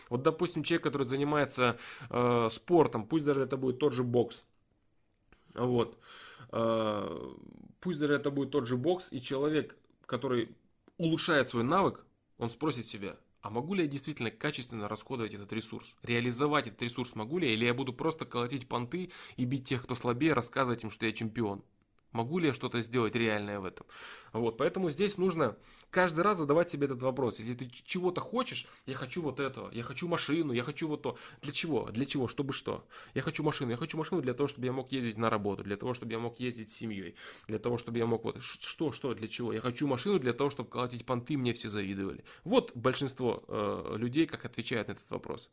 [0.08, 1.78] Вот, допустим, человек, который занимается
[2.10, 4.44] э, спортом, пусть даже это будет тот же бокс,
[5.54, 5.98] вот,
[6.52, 7.34] э,
[7.80, 10.54] пусть даже это будет тот же бокс, и человек, который
[10.98, 12.04] улучшает свой навык,
[12.38, 15.96] он спросит себя, а могу ли я действительно качественно расходовать этот ресурс?
[16.02, 19.82] Реализовать этот ресурс могу ли я, или я буду просто колотить понты и бить тех,
[19.82, 21.62] кто слабее, рассказывать им, что я чемпион?
[22.12, 23.86] Могу ли я что-то сделать реальное в этом?
[24.32, 25.56] Вот, поэтому здесь нужно
[25.90, 27.38] каждый раз задавать себе этот вопрос.
[27.38, 31.18] Если ты чего-то хочешь, я хочу вот этого, я хочу машину, я хочу вот то.
[31.42, 31.88] Для чего?
[31.90, 32.28] Для чего?
[32.28, 32.86] Чтобы что?
[33.14, 35.76] Я хочу машину, я хочу машину для того, чтобы я мог ездить на работу, для
[35.76, 37.14] того, чтобы я мог ездить с семьей,
[37.48, 39.52] для того, чтобы я мог вот что, что, для чего?
[39.52, 42.24] Я хочу машину для того, чтобы колотить понты, мне все завидовали.
[42.44, 45.50] Вот большинство э, людей как отвечают на этот вопрос.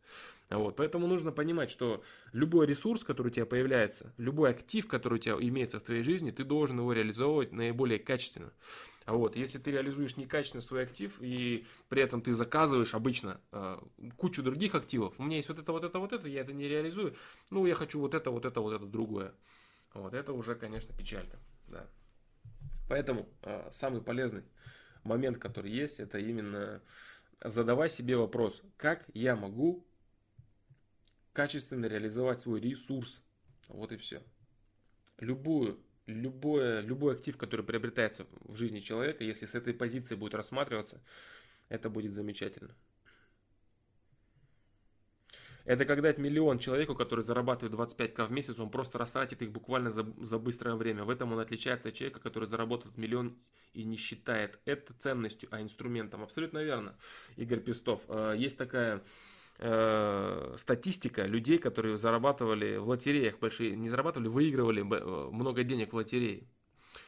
[0.50, 5.18] Вот, поэтому нужно понимать, что любой ресурс, который у тебя появляется, любой актив, который у
[5.18, 8.52] тебя имеется в твоей жизни, ты должен его реализовывать наиболее качественно.
[9.06, 13.78] А вот, если ты реализуешь некачественно свой актив, и при этом ты заказываешь обычно э,
[14.18, 16.68] кучу других активов, у меня есть вот это, вот это, вот это, я это не
[16.68, 17.16] реализую,
[17.50, 19.34] ну, я хочу вот это, вот это, вот это другое.
[19.94, 21.38] Вот, это уже, конечно, печалька,
[21.68, 21.88] да.
[22.90, 24.44] Поэтому э, самый полезный
[25.04, 26.82] момент, который есть, это именно
[27.44, 29.88] задавай себе вопрос, как я могу
[31.34, 33.24] качественно реализовать свой ресурс.
[33.68, 34.24] Вот и все.
[35.20, 41.02] Любую любое, любой актив, который приобретается в жизни человека, если с этой позиции будет рассматриваться,
[41.70, 42.74] это будет замечательно.
[45.66, 49.90] Это как дать миллион человеку, который зарабатывает 25к в месяц, он просто растратит их буквально
[49.90, 51.04] за, за быстрое время.
[51.04, 53.38] В этом он отличается от человека, который заработает миллион
[53.74, 56.24] и не считает это ценностью, а инструментом.
[56.24, 56.96] Абсолютно верно,
[57.36, 58.02] Игорь Пестов.
[58.08, 59.04] Э, есть такая
[59.60, 65.96] э, статистика людей, которые зарабатывали в лотереях большие, не зарабатывали, выигрывали э, много денег в
[65.96, 66.48] лотерее.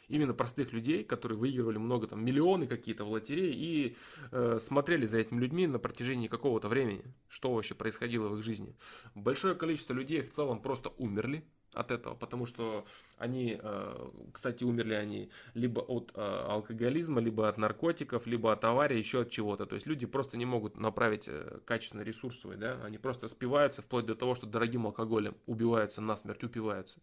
[0.08, 3.96] Именно простых людей, которые выигрывали много, там, миллионы какие-то в лотерее и
[4.32, 8.76] э, смотрели за этими людьми на протяжении какого-то времени, что вообще происходило в их жизни.
[9.14, 12.86] Большое количество людей в целом просто умерли, от этого, потому что
[13.18, 18.98] они, э, кстати, умерли они либо от э, алкоголизма, либо от наркотиков, либо от аварии,
[18.98, 19.66] еще от чего-то.
[19.66, 24.06] То есть люди просто не могут направить э, качественный ресурс да, они просто спиваются вплоть
[24.06, 27.00] до того, что дорогим алкоголем убиваются насмерть, упиваются.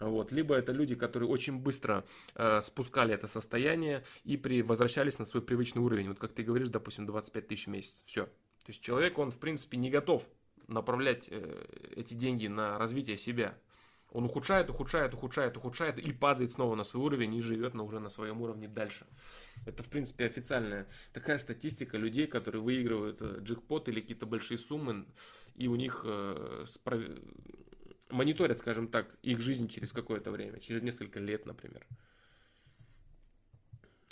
[0.00, 0.32] Вот.
[0.32, 2.04] Либо это люди, которые очень быстро
[2.34, 6.08] э, спускали это состояние и при, возвращались на свой привычный уровень.
[6.08, 8.02] Вот как ты говоришь, допустим, 25 тысяч в месяц.
[8.06, 8.24] Все.
[8.26, 10.24] То есть человек, он в принципе не готов
[10.72, 11.64] направлять э,
[11.96, 13.54] эти деньги на развитие себя.
[14.10, 17.98] Он ухудшает, ухудшает, ухудшает, ухудшает и падает снова на свой уровень и живет на, уже
[17.98, 19.06] на своем уровне дальше.
[19.64, 25.06] Это, в принципе, официальная такая статистика людей, которые выигрывают э, джекпот или какие-то большие суммы,
[25.54, 27.00] и у них э, справ...
[28.10, 31.86] мониторят, скажем так, их жизнь через какое-то время, через несколько лет, например.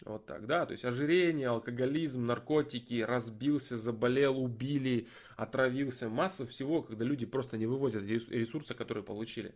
[0.04, 7.04] Вот так, да, то есть ожирение, алкоголизм, наркотики, разбился, заболел, убили, отравился, масса всего, когда
[7.04, 9.54] люди просто не вывозят ресурсы, которые получили.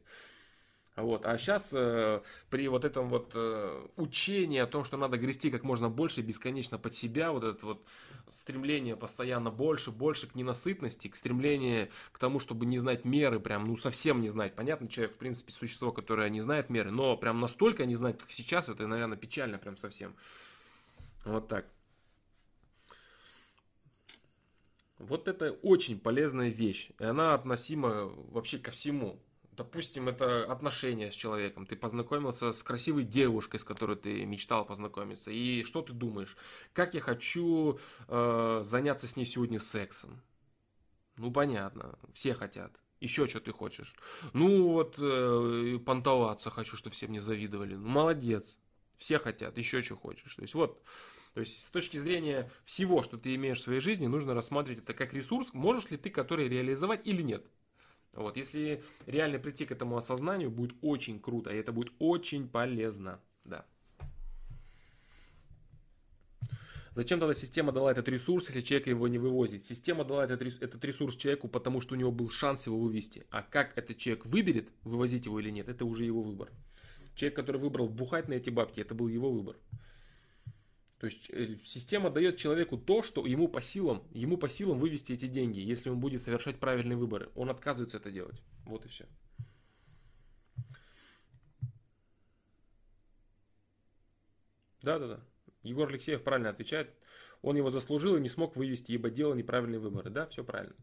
[0.97, 1.27] Вот.
[1.27, 2.21] А сейчас э,
[2.51, 6.79] при вот этом вот э, учении о том, что надо грести как можно больше, бесконечно
[6.79, 7.85] под себя, вот это вот
[8.31, 13.65] стремление постоянно больше, больше к ненасытности, к стремлению к тому, чтобы не знать меры, прям,
[13.65, 14.55] ну, совсем не знать.
[14.55, 18.31] Понятно, человек, в принципе, существо, которое не знает меры, но прям настолько не знать, как
[18.31, 20.15] сейчас, это, наверное, печально прям совсем.
[21.25, 21.67] Вот так.
[24.99, 26.91] Вот это очень полезная вещь.
[27.01, 29.19] И она относима вообще ко всему.
[29.57, 31.67] Допустим, это отношения с человеком.
[31.67, 35.31] Ты познакомился с красивой девушкой, с которой ты мечтал познакомиться.
[35.31, 36.37] И что ты думаешь?
[36.73, 37.79] Как я хочу
[38.09, 40.21] э, заняться с ней сегодня сексом?
[41.17, 41.99] Ну, понятно.
[42.13, 42.73] Все хотят.
[43.01, 43.95] Еще что ты хочешь?
[44.33, 47.77] Ну, вот э, понтоваться хочу, чтобы все мне завидовали.
[47.77, 48.59] Ну, молодец.
[48.97, 49.57] Все хотят.
[49.59, 50.35] Еще что хочешь.
[50.35, 50.83] То есть, вот
[51.35, 54.95] то есть с точки зрения всего, что ты имеешь в своей жизни, нужно рассматривать это
[54.95, 57.45] как ресурс, можешь ли ты который реализовать или нет.
[58.15, 63.21] Вот, если реально прийти к этому осознанию, будет очень круто, и это будет очень полезно.
[63.45, 63.67] Да.
[66.95, 69.65] Зачем тогда система дала этот ресурс, если человек его не вывозит?
[69.65, 73.27] Система дала этот, ресурс человеку, потому что у него был шанс его вывести.
[73.31, 76.51] А как этот человек выберет, вывозить его или нет, это уже его выбор.
[77.17, 79.57] Человек, который выбрал бухать на эти бабки, это был его выбор.
[80.99, 85.13] То есть э, система дает человеку то, что ему по силам, ему по силам вывести
[85.13, 87.31] эти деньги, если он будет совершать правильные выборы.
[87.35, 88.43] Он отказывается это делать.
[88.65, 89.07] Вот и все.
[94.83, 95.21] Да, да, да.
[95.63, 96.95] Егор Алексеев правильно отвечает.
[97.43, 100.11] Он его заслужил и не смог вывести, ибо делал неправильные выборы.
[100.11, 100.75] Да, все правильно.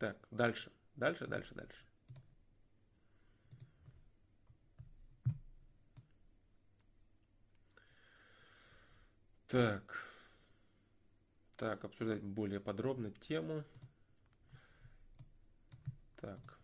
[0.00, 0.72] Так, дальше.
[0.96, 1.84] Дальше, дальше, дальше.
[9.46, 10.06] Так.
[11.56, 13.62] Так, обсуждать более подробно тему.
[16.16, 16.58] Так.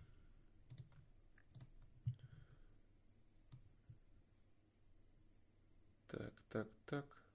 [6.09, 7.26] Так, так, так.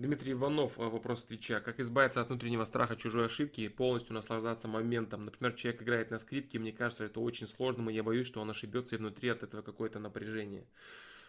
[0.00, 1.60] Дмитрий Иванов, э, вопрос Твича.
[1.60, 5.26] Как избавиться от внутреннего страха чужой ошибки и полностью наслаждаться моментом?
[5.26, 8.48] Например, человек играет на скрипке, мне кажется, это очень сложным, и я боюсь, что он
[8.48, 10.66] ошибется, и внутри от этого какое-то напряжение.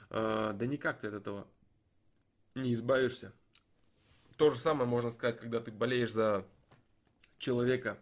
[0.09, 1.49] Э, да никак ты от этого
[2.55, 3.33] не избавишься.
[4.37, 6.45] То же самое можно сказать, когда ты болеешь за
[7.39, 7.99] человека,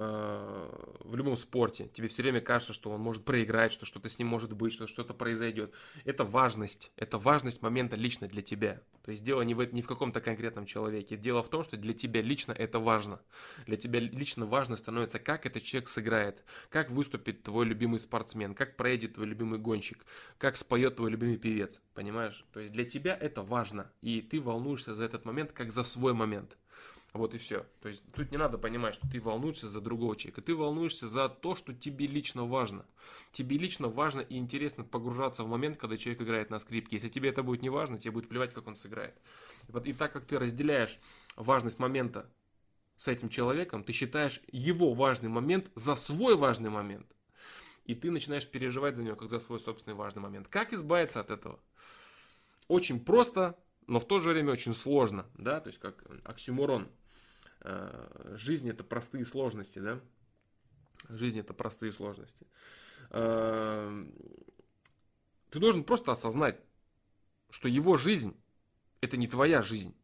[0.00, 0.68] Э,
[1.00, 1.88] в любом спорте.
[1.92, 4.86] Тебе все время кажется, что он может проиграть, что что-то с ним может быть, что
[4.86, 5.74] что-то произойдет.
[6.04, 6.92] Это важность.
[6.94, 8.80] Это важность момента лично для тебя.
[9.08, 11.16] То есть дело не в, не в каком-то конкретном человеке.
[11.16, 13.22] Дело в том, что для тебя лично это важно.
[13.64, 18.76] Для тебя лично важно становится, как этот человек сыграет, как выступит твой любимый спортсмен, как
[18.76, 20.04] проедет твой любимый гонщик,
[20.36, 21.80] как споет твой любимый певец.
[21.94, 22.44] Понимаешь?
[22.52, 23.90] То есть для тебя это важно.
[24.02, 26.58] И ты волнуешься за этот момент, как за свой момент.
[27.14, 27.64] Вот и все.
[27.80, 30.42] То есть тут не надо понимать, что ты волнуешься за другого человека.
[30.42, 32.84] Ты волнуешься за то, что тебе лично важно.
[33.32, 36.96] Тебе лично важно и интересно погружаться в момент, когда человек играет на скрипке.
[36.96, 39.14] Если тебе это будет не важно, тебе будет плевать, как он сыграет.
[39.68, 40.98] И, вот, и так как ты разделяешь
[41.34, 42.30] важность момента
[42.96, 47.06] с этим человеком, ты считаешь его важный момент за свой важный момент.
[47.84, 50.46] И ты начинаешь переживать за него, как за свой собственный важный момент.
[50.48, 51.58] Как избавиться от этого?
[52.66, 56.90] Очень просто, но в то же время очень сложно, да, то есть как оксюморон.
[57.60, 60.00] Э, жизнь это простые сложности, да,
[61.08, 62.46] жизнь это простые сложности.
[63.10, 64.06] Э,
[65.50, 66.60] ты должен просто осознать,
[67.50, 68.36] что его жизнь
[69.00, 69.94] это не твоя жизнь.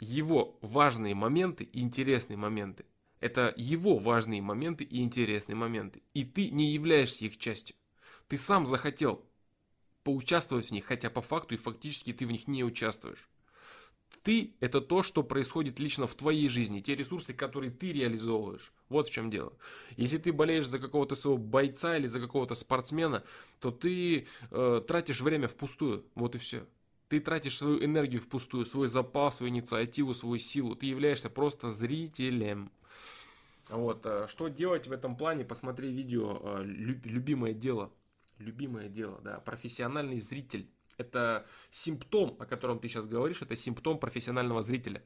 [0.00, 2.84] Его важные моменты и интересные моменты.
[3.20, 6.02] Это его важные моменты и интересные моменты.
[6.12, 7.76] И ты не являешься их частью.
[8.28, 9.24] Ты сам захотел
[10.02, 13.28] поучаствовать в них, хотя по факту и фактически ты в них не участвуешь.
[14.24, 18.72] Ты– это то, что происходит лично в твоей жизни, те ресурсы, которые ты реализовываешь.
[18.88, 19.52] Вот в чем дело.
[19.98, 23.22] Если ты болеешь за какого-то своего бойца или за какого-то спортсмена,
[23.60, 26.06] то ты э, тратишь время впустую.
[26.14, 26.66] Вот и все.
[27.08, 30.74] Ты тратишь свою энергию впустую, свой запас, свою инициативу, свою силу.
[30.74, 32.72] Ты являешься просто зрителем.
[33.68, 34.06] Вот.
[34.06, 35.44] Э, что делать в этом плане?
[35.44, 37.92] Посмотри видео э, «Любимое дело»
[38.38, 40.68] любимое дело, да, профессиональный зритель.
[40.96, 45.02] Это симптом, о котором ты сейчас говоришь, это симптом профессионального зрителя.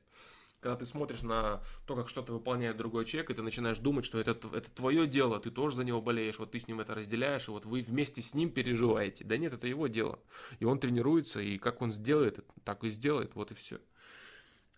[0.60, 4.18] Когда ты смотришь на то, как что-то выполняет другой человек, и ты начинаешь думать, что
[4.18, 7.46] это, это твое дело, ты тоже за него болеешь, вот ты с ним это разделяешь,
[7.46, 9.22] и вот вы вместе с ним переживаете.
[9.22, 10.18] Да нет, это его дело.
[10.58, 13.78] И он тренируется, и как он сделает, так и сделает, вот и все.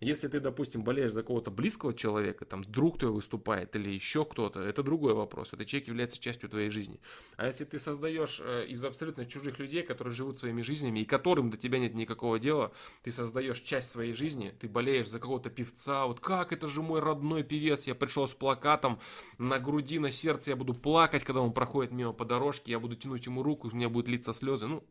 [0.00, 4.60] Если ты, допустим, болеешь за кого-то близкого человека, там друг твой выступает или еще кто-то,
[4.60, 5.52] это другой вопрос.
[5.52, 6.98] Этот человек является частью твоей жизни.
[7.36, 11.50] А если ты создаешь э, из абсолютно чужих людей, которые живут своими жизнями и которым
[11.50, 12.72] до тебя нет никакого дела,
[13.02, 17.00] ты создаешь часть своей жизни, ты болеешь за какого-то певца, вот как это же мой
[17.00, 19.00] родной певец, я пришел с плакатом
[19.36, 22.96] на груди, на сердце, я буду плакать, когда он проходит мимо по дорожке, я буду
[22.96, 24.66] тянуть ему руку, у меня будут литься слезы.
[24.66, 24.82] Ну,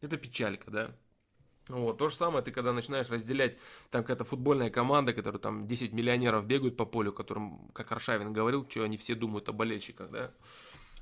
[0.00, 0.96] это печалька, да.
[1.70, 3.56] Вот, то же самое, ты когда начинаешь разделять,
[3.90, 8.68] там какая-то футбольная команда, которая там 10 миллионеров бегают по полю, которым, как Аршавин говорил,
[8.68, 10.32] что они все думают о болельщиках, да.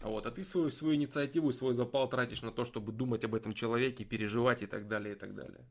[0.02, 3.54] Вот, а ты свою, свою инициативу, свой запал тратишь на то, чтобы думать об этом
[3.54, 5.64] человеке, переживать и так далее, и так далее.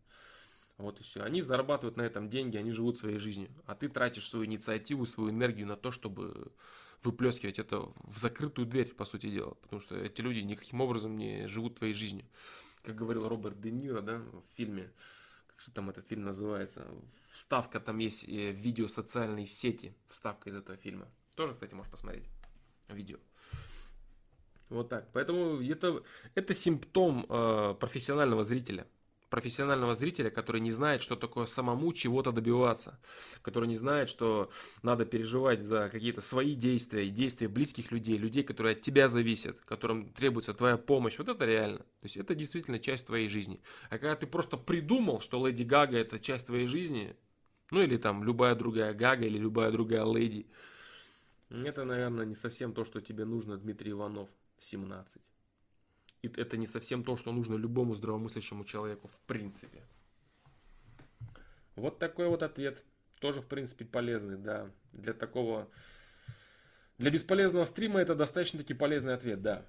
[0.78, 1.22] Вот и все.
[1.22, 3.50] Они зарабатывают на этом деньги, они живут своей жизнью.
[3.66, 6.52] А ты тратишь свою инициативу, свою энергию на то, чтобы
[7.04, 9.54] выплескивать это в закрытую дверь, по сути дела.
[9.62, 12.26] Потому что эти люди никаким образом не живут твоей жизнью
[12.88, 14.90] как говорил Роберт Де Ниро, да, в фильме,
[15.48, 16.88] как же там этот фильм называется,
[17.30, 21.06] вставка там есть э, видео социальной сети, вставка из этого фильма.
[21.36, 22.24] Тоже, кстати, можешь посмотреть
[22.88, 23.18] видео.
[24.70, 25.12] Вот так.
[25.12, 26.02] Поэтому это,
[26.34, 28.88] это симптом э, профессионального зрителя
[29.30, 33.00] профессионального зрителя, который не знает, что такое самому чего-то добиваться,
[33.42, 34.50] который не знает, что
[34.84, 39.60] надо переживать за какие-то свои действия и действия близких людей, людей, которые от тебя зависят,
[39.66, 41.18] которым требуется твоя помощь.
[41.18, 41.80] Вот это реально.
[41.80, 43.62] То есть это действительно часть твоей жизни.
[43.90, 47.16] А когда ты просто придумал, что Леди Гага это часть твоей жизни,
[47.72, 50.48] ну или там любая другая Гага или любая другая Леди,
[51.50, 55.22] это, наверное, не совсем то, что тебе нужно, Дмитрий Иванов, 17
[56.22, 59.84] и это не совсем то, что нужно любому здравомыслящему человеку в принципе.
[61.76, 62.84] Вот такой вот ответ.
[63.20, 64.72] Тоже, в принципе, полезный, да.
[64.94, 65.70] Для такого...
[66.98, 69.66] Для бесполезного стрима это достаточно таки полезный ответ, да.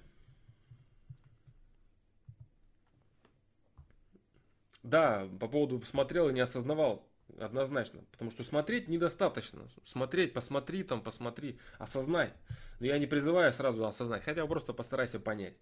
[4.81, 7.07] Да, по поводу смотрел и не осознавал.
[7.39, 8.01] Однозначно.
[8.11, 9.67] Потому что смотреть недостаточно.
[9.85, 12.33] Смотреть, посмотри там, посмотри, осознай.
[12.79, 15.55] Но я не призываю сразу осознать, хотя просто постарайся понять.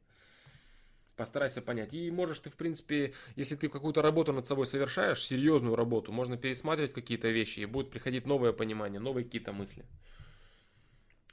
[1.18, 1.96] Постарайся понять.
[1.96, 6.38] И можешь ты, в принципе, если ты какую-то работу над собой совершаешь, серьезную работу, можно
[6.38, 9.84] пересматривать какие-то вещи, и будет приходить новое понимание, новые какие-то мысли.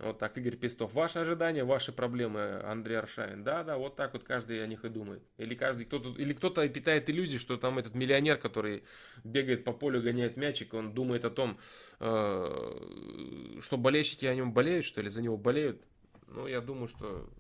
[0.00, 0.94] Вот так, Игорь Пестов.
[0.94, 3.44] Ваши ожидания, ваши проблемы, Андрей Аршавин.
[3.44, 5.22] Да, да, вот так вот каждый о них и думает.
[5.36, 8.84] Или каждый кто-то, или кто-то питает иллюзии, что там этот миллионер, который
[9.22, 11.58] бегает по полю, гоняет мячик, он думает о том,
[12.00, 15.84] э, что болельщики о нем болеют, что ли, за него болеют.
[16.26, 17.30] Ну, я думаю, что,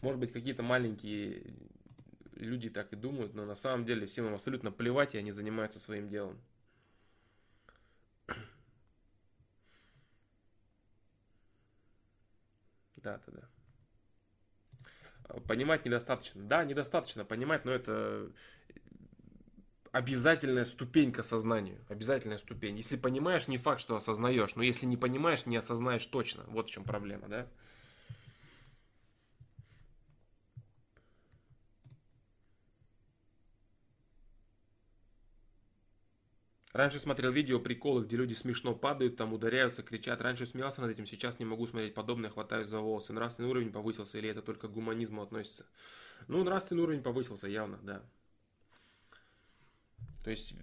[0.00, 1.42] может быть, какие-то маленькие
[2.44, 5.78] люди так и думают, но на самом деле всем им абсолютно плевать, и они занимаются
[5.80, 6.40] своим делом.
[13.02, 13.48] Да, да, да.
[15.46, 16.42] Понимать недостаточно.
[16.42, 18.30] Да, недостаточно понимать, но это
[19.92, 21.78] обязательная ступень к осознанию.
[21.88, 22.76] Обязательная ступень.
[22.76, 24.54] Если понимаешь, не факт, что осознаешь.
[24.56, 26.44] Но если не понимаешь, не осознаешь точно.
[26.48, 27.46] Вот в чем проблема, да?
[36.72, 40.20] Раньше смотрел видео приколы, где люди смешно падают, там ударяются, кричат.
[40.20, 43.12] Раньше смеялся над этим, сейчас не могу смотреть подобное, хватаюсь за волосы.
[43.12, 45.66] Нравственный уровень повысился или это только к гуманизму относится?
[46.28, 48.02] Ну, нравственный уровень повысился явно, да.
[50.22, 50.54] То есть,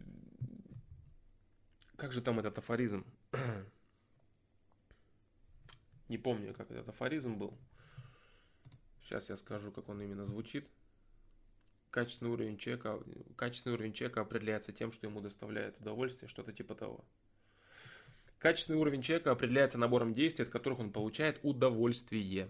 [1.97, 3.05] как же там этот афоризм?
[6.07, 7.57] Не помню, как этот афоризм был.
[9.01, 10.69] Сейчас я скажу, как он именно звучит
[11.91, 12.99] качественный уровень человека,
[13.35, 17.05] качественный уровень человека определяется тем, что ему доставляет удовольствие, что-то типа того.
[18.39, 22.49] Качественный уровень человека определяется набором действий, от которых он получает удовольствие.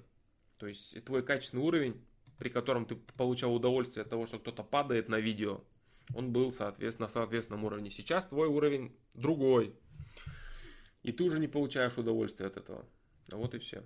[0.57, 2.01] То есть твой качественный уровень,
[2.37, 5.63] при котором ты получал удовольствие от того, что кто-то падает на видео,
[6.13, 7.91] он был, соответственно, на соответственном уровне.
[7.91, 9.75] Сейчас твой уровень другой.
[11.03, 12.85] И ты уже не получаешь удовольствия от этого.
[13.31, 13.83] Вот и все.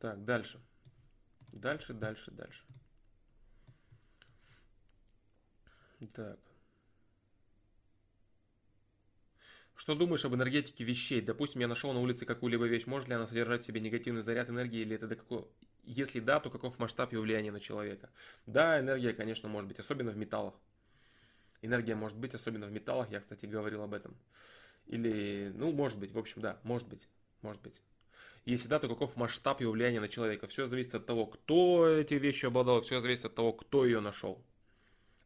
[0.00, 0.60] Так, дальше.
[1.52, 2.64] Дальше, дальше, дальше.
[6.14, 6.38] Так.
[9.76, 11.20] Что думаешь об энергетике вещей?
[11.20, 12.86] Допустим, я нашел на улице какую-либо вещь.
[12.86, 14.80] Может ли она содержать в себе негативный заряд энергии?
[14.80, 15.48] Или это до какого...
[15.84, 18.10] Если да, то каков масштаб ее влияния на человека?
[18.46, 19.78] Да, энергия, конечно, может быть.
[19.78, 20.54] Особенно в металлах.
[21.62, 23.10] Энергия может быть, особенно в металлах.
[23.10, 24.16] Я, кстати, говорил об этом.
[24.86, 27.08] Или, ну, может быть, в общем, да, может быть.
[27.42, 27.80] Может быть.
[28.46, 30.46] Если да, то каков масштаб его влияния на человека?
[30.46, 34.42] Все зависит от того, кто эти вещи обладал, все зависит от того, кто ее нашел.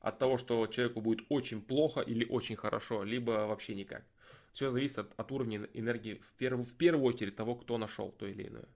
[0.00, 4.04] От того, что человеку будет очень плохо или очень хорошо, либо вообще никак.
[4.52, 8.26] Все зависит от, от уровня энергии в, перв, в первую очередь того, кто нашел то
[8.26, 8.68] или иное.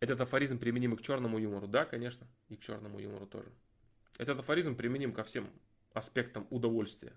[0.00, 1.68] Этот афоризм применим и к черному юмору.
[1.68, 3.50] Да, конечно, и к черному юмору тоже.
[4.18, 5.48] Этот афоризм применим ко всем
[5.92, 7.12] аспектам удовольствия.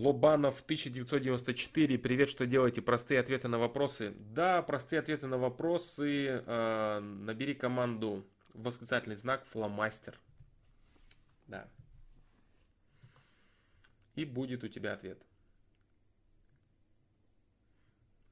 [0.00, 1.98] Лобанов 1994.
[1.98, 2.80] Привет, что делаете?
[2.80, 4.14] Простые ответы на вопросы.
[4.18, 6.42] Да, простые ответы на вопросы.
[6.46, 10.18] Э, набери команду восклицательный знак фломастер.
[11.48, 11.68] Да.
[14.14, 15.22] И будет у тебя ответ.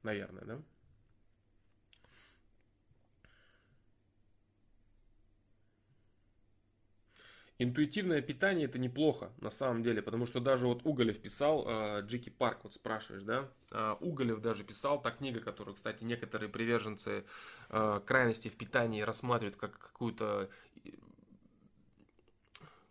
[0.01, 0.61] Наверное, да?
[7.61, 12.29] Интуитивное питание это неплохо на самом деле, потому что даже вот Уголев писал, э, Джики
[12.29, 17.25] Парк, вот спрашиваешь, да, э, Уголев даже писал, та книга, которую, кстати, некоторые приверженцы
[17.69, 20.49] э, крайности в питании рассматривают как какую-то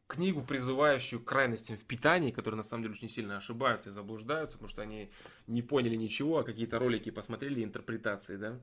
[0.07, 4.69] книгу, призывающую крайностям в питании, которые на самом деле очень сильно ошибаются и заблуждаются, потому
[4.69, 5.11] что они
[5.47, 8.61] не поняли ничего, а какие-то ролики посмотрели, интерпретации, да.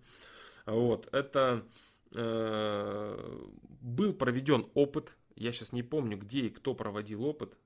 [0.68, 1.66] Вот, это
[2.12, 3.46] э,
[3.82, 7.58] был проведен опыт я сейчас не помню, где и кто проводил опыт.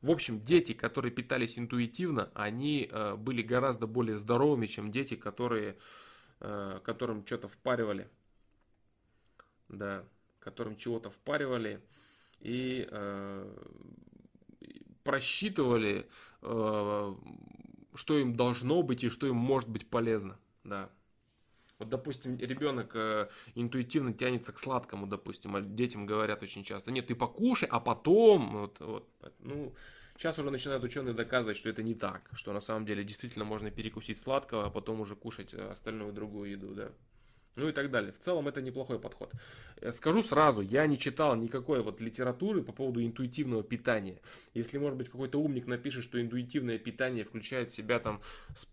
[0.00, 5.78] В общем, дети, которые питались интуитивно, они э, были гораздо более здоровыми, чем дети, которые,
[6.40, 8.10] э, которым что-то впаривали.
[9.68, 10.04] Да,
[10.40, 11.80] которым чего-то впаривали
[12.40, 13.64] и э,
[15.04, 16.08] просчитывали,
[16.42, 17.14] э,
[17.94, 20.38] что им должно быть и что им может быть полезно.
[20.64, 20.90] Да.
[21.82, 27.08] Вот, допустим, ребенок э, интуитивно тянется к сладкому, допустим, а детям говорят очень часто, нет,
[27.08, 29.08] ты покушай, а потом, вот, вот,
[29.40, 29.74] ну,
[30.16, 33.72] сейчас уже начинают ученые доказывать, что это не так, что на самом деле действительно можно
[33.72, 36.92] перекусить сладкого, а потом уже кушать остальную другую еду, да
[37.56, 38.12] ну и так далее.
[38.12, 39.32] В целом это неплохой подход.
[39.80, 44.20] Э, скажу сразу, я не читал никакой вот литературы по поводу интуитивного питания.
[44.54, 48.20] Если, может быть, какой-то умник напишет, что интуитивное питание включает в себя там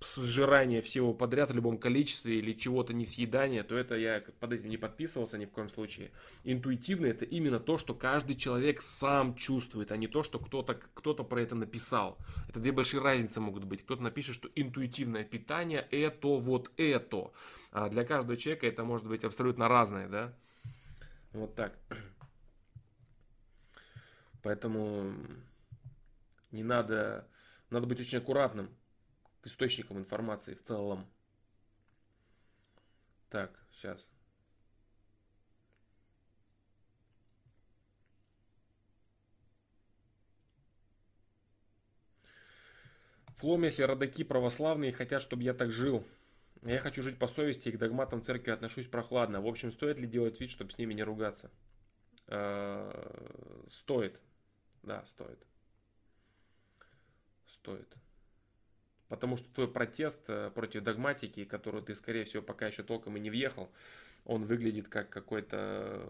[0.02, 4.70] сжирание всего подряд в любом количестве или чего-то не съедание, то это я под этим
[4.70, 6.12] не подписывался ни в коем случае.
[6.44, 11.14] Интуитивное это именно то, что каждый человек сам чувствует, а не то, что кто-то кто
[11.16, 12.18] про это написал.
[12.48, 13.84] Это две большие разницы могут быть.
[13.84, 17.32] Кто-то напишет, что интуитивное питание это вот это.
[17.72, 20.34] А для каждого человека это может быть абсолютно разное, да?
[21.34, 21.78] Вот так.
[24.41, 25.14] Поэтому
[26.52, 27.28] не надо,
[27.70, 28.70] надо быть очень аккуратным
[29.41, 31.06] к источникам информации в целом.
[33.30, 34.10] Так, сейчас.
[43.38, 46.04] Фломеси родаки православные хотят, чтобы я так жил.
[46.64, 49.41] Я хочу жить по совести и к догматам церкви отношусь прохладно.
[49.41, 51.49] В общем, стоит ли делать вид, чтобы с ними не ругаться?
[52.27, 52.91] Э,
[53.69, 54.22] стоит.
[54.84, 55.40] Да, стоит.
[57.48, 57.95] Стоит.
[59.07, 63.19] Потому что твой протест э, против догматики, которую ты, скорее всего, пока еще толком и
[63.19, 63.72] не въехал,
[64.26, 66.07] он выглядит как какой-то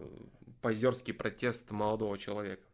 [0.60, 2.66] позерский протест молодого человека.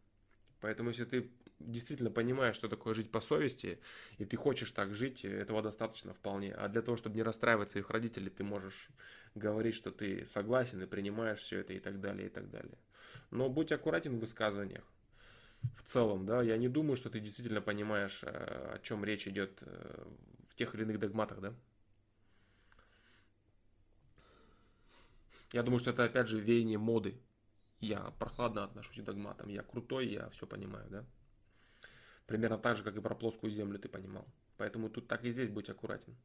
[0.60, 3.80] Поэтому, если ты действительно понимаешь, что такое жить по совести,
[4.18, 6.54] и ты хочешь так жить, этого достаточно вполне.
[6.54, 8.88] А для того, чтобы не расстраивать своих родителей, ты можешь
[9.34, 12.78] говорить, что ты согласен и принимаешь все это и так далее, и так далее.
[13.30, 14.84] Но будь аккуратен в высказываниях.
[15.74, 19.58] В целом, да, я не думаю, что ты действительно понимаешь, э, о чем речь идет
[19.62, 20.04] э,
[20.48, 21.54] в тех или иных догматах, да.
[25.52, 27.18] Я думаю, что это опять же веяние моды.
[27.80, 31.04] Я прохладно отношусь к догматам, я крутой, я все понимаю, да.
[32.26, 34.26] Примерно так же, как и про плоскую землю ты понимал.
[34.56, 36.16] Поэтому тут так и здесь будь аккуратен.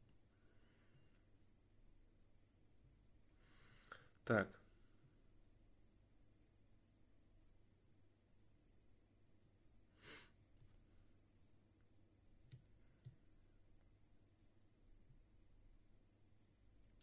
[4.24, 4.48] Так.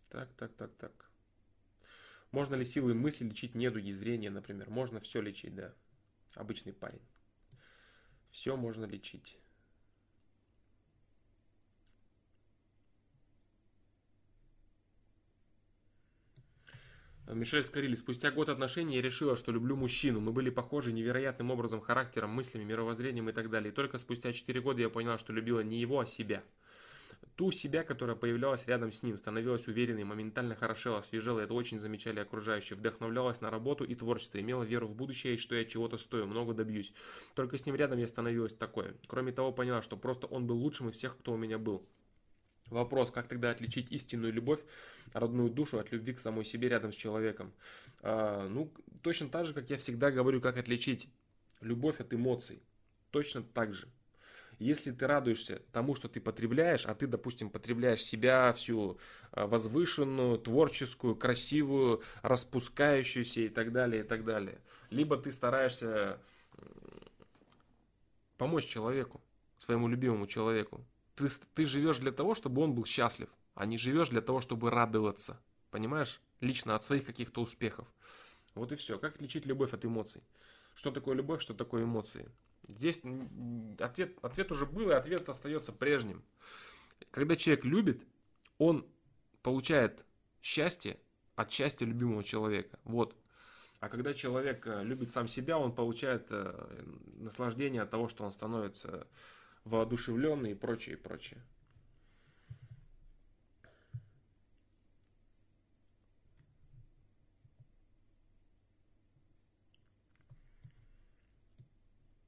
[0.09, 1.09] Так, так, так, так.
[2.31, 4.69] Можно ли силой мысли лечить недуги зрения, например?
[4.69, 5.73] Можно все лечить, да.
[6.35, 7.01] Обычный парень.
[8.31, 9.37] Все можно лечить.
[17.27, 17.95] Мишель Скорили.
[17.95, 20.19] Спустя год отношений я решила, что люблю мужчину.
[20.19, 23.71] Мы были похожи невероятным образом характером, мыслями, мировоззрением и так далее.
[23.71, 26.43] И только спустя 4 года я поняла, что любила не его, а себя
[27.35, 32.19] ту себя, которая появлялась рядом с ним, становилась уверенной, моментально хорошела, свежела, это очень замечали
[32.19, 36.53] окружающие, вдохновлялась на работу и творчество, имела веру в будущее, что я чего-то стою, много
[36.53, 36.93] добьюсь.
[37.35, 38.93] Только с ним рядом я становилась такой.
[39.07, 41.87] Кроме того, поняла, что просто он был лучшим из всех, кто у меня был.
[42.69, 44.59] Вопрос, как тогда отличить истинную любовь,
[45.13, 47.53] родную душу от любви к самой себе рядом с человеком?
[48.01, 48.71] А, ну,
[49.01, 51.09] точно так же, как я всегда говорю, как отличить
[51.61, 52.61] любовь от эмоций.
[53.11, 53.87] Точно так же.
[54.59, 58.99] Если ты радуешься тому, что ты потребляешь, а ты, допустим, потребляешь себя всю
[59.31, 64.59] а, возвышенную, творческую, красивую, распускающуюся и так далее, и так далее.
[64.89, 66.19] Либо ты стараешься
[68.37, 69.21] помочь человеку,
[69.57, 70.85] своему любимому человеку.
[71.15, 74.71] Ты, ты живешь для того, чтобы он был счастлив, а не живешь для того, чтобы
[74.71, 75.39] радоваться.
[75.71, 76.19] Понимаешь?
[76.41, 77.87] Лично от своих каких-то успехов.
[78.55, 78.97] Вот и все.
[78.97, 80.23] Как отличить любовь от эмоций?
[80.73, 82.29] Что такое любовь, что такое эмоции?
[82.69, 83.01] Здесь
[83.79, 86.23] ответ, ответ уже был, и ответ остается прежним.
[87.11, 88.03] Когда человек любит,
[88.57, 88.87] он
[89.41, 90.05] получает
[90.41, 90.99] счастье
[91.35, 92.79] от счастья любимого человека.
[92.83, 93.15] Вот.
[93.79, 96.83] А когда человек э, любит сам себя, он получает э,
[97.17, 99.07] наслаждение от того, что он становится
[99.63, 101.41] воодушевленный и прочее, и прочее.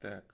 [0.01, 0.33] Так.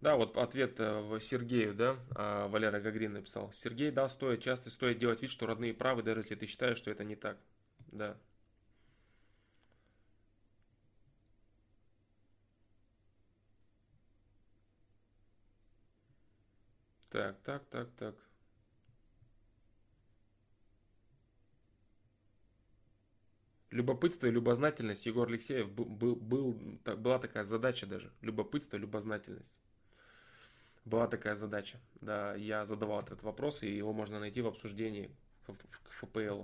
[0.00, 3.52] Да, вот ответ э, Сергею, да, а, Валера Гагрин написал.
[3.52, 6.90] Сергей, да, стоит, часто стоит делать вид, что родные правы, даже если ты считаешь, что
[6.90, 7.38] это не так.
[7.92, 8.16] Да.
[17.10, 18.16] Так, так, так, так.
[23.72, 25.06] Любопытство и любознательность.
[25.06, 26.52] Егор Алексеев был, был,
[26.96, 28.12] была такая задача даже.
[28.20, 29.54] Любопытство, любознательность.
[30.84, 31.78] Была такая задача.
[32.02, 35.10] Да, я задавал этот вопрос, и его можно найти в обсуждении
[35.46, 35.56] в, в,
[35.88, 36.42] в ФПЛ.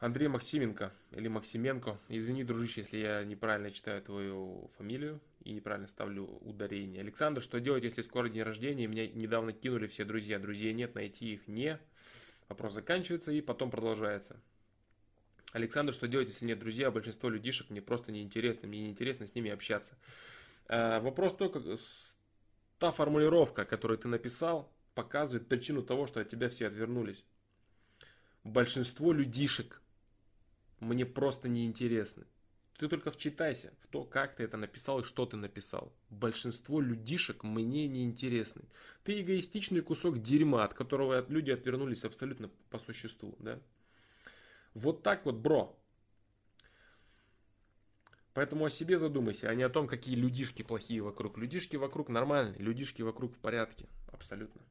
[0.00, 1.98] Андрей Максименко или Максименко.
[2.08, 7.02] Извини, дружище, если я неправильно читаю твою фамилию и неправильно ставлю ударение.
[7.02, 10.38] Александр, что делать, если скоро день рождения, меня недавно кинули все друзья.
[10.38, 11.78] Друзей нет, найти их не.
[12.48, 14.40] Вопрос заканчивается и потом продолжается.
[15.52, 19.34] Александр, что делать, если нет друзей, а большинство людишек мне просто неинтересно, мне неинтересно с
[19.34, 19.98] ними общаться.
[20.68, 21.60] Э, вопрос только,
[22.78, 27.22] та формулировка, которую ты написал, показывает причину того, что от тебя все отвернулись.
[28.44, 29.82] большинство людишек
[30.80, 32.24] мне просто не интересны.
[32.78, 35.92] Ты только вчитайся в то, как ты это написал и что ты написал.
[36.08, 38.62] Большинство людишек мне не интересны.
[39.04, 43.36] Ты эгоистичный кусок дерьма, от которого люди отвернулись абсолютно по существу.
[43.38, 43.60] Да?
[44.72, 45.76] Вот так вот, бро.
[48.32, 51.36] Поэтому о себе задумайся, а не о том, какие людишки плохие вокруг.
[51.36, 53.88] Людишки вокруг нормальные, людишки вокруг в порядке.
[54.10, 54.62] Абсолютно.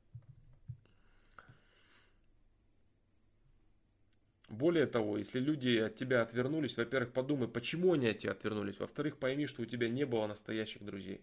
[4.49, 8.79] Более того, если люди от тебя отвернулись, во-первых, подумай, почему они от тебя отвернулись.
[8.79, 11.21] Во-вторых, пойми, что у тебя не было настоящих друзей.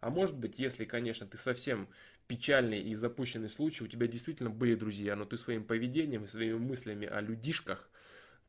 [0.00, 1.88] А может быть, если, конечно, ты совсем
[2.28, 6.58] печальный и запущенный случай, у тебя действительно были друзья, но ты своим поведением и своими
[6.58, 7.88] мыслями о людишках,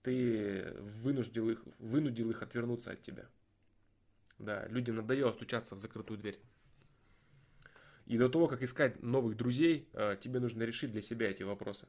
[0.02, 3.30] ты вынудил их, вынудил их отвернуться от тебя.
[4.40, 6.38] Да, людям надоело стучаться в закрытую дверь.
[8.08, 11.88] И до того, как искать новых друзей, э, тебе нужно решить для себя эти вопросы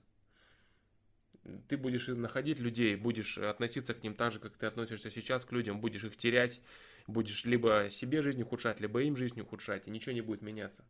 [1.69, 5.53] ты будешь находить людей, будешь относиться к ним так же, как ты относишься сейчас к
[5.53, 6.61] людям, будешь их терять,
[7.07, 10.85] будешь либо себе жизнь ухудшать, либо им жизнь ухудшать, и ничего не будет меняться.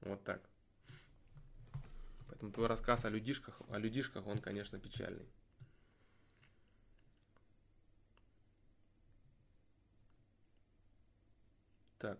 [0.00, 0.42] Вот так.
[2.28, 5.26] Поэтому твой рассказ о людишках, о людишках, он, конечно, печальный.
[11.98, 12.18] Так.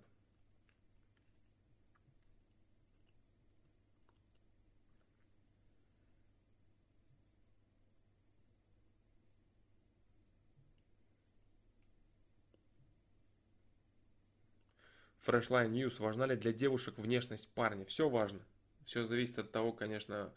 [15.27, 16.01] Freshline News.
[16.01, 17.85] Важна ли для девушек внешность парня?
[17.85, 18.41] Все важно.
[18.85, 20.33] Все зависит от того, конечно,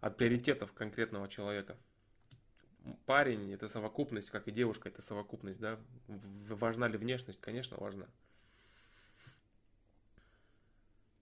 [0.00, 1.76] от приоритетов конкретного человека.
[3.06, 5.60] Парень– это совокупность, как и девушка– это совокупность.
[5.60, 5.78] Да?
[6.06, 7.40] Важна ли внешность?
[7.40, 8.06] Конечно, важна.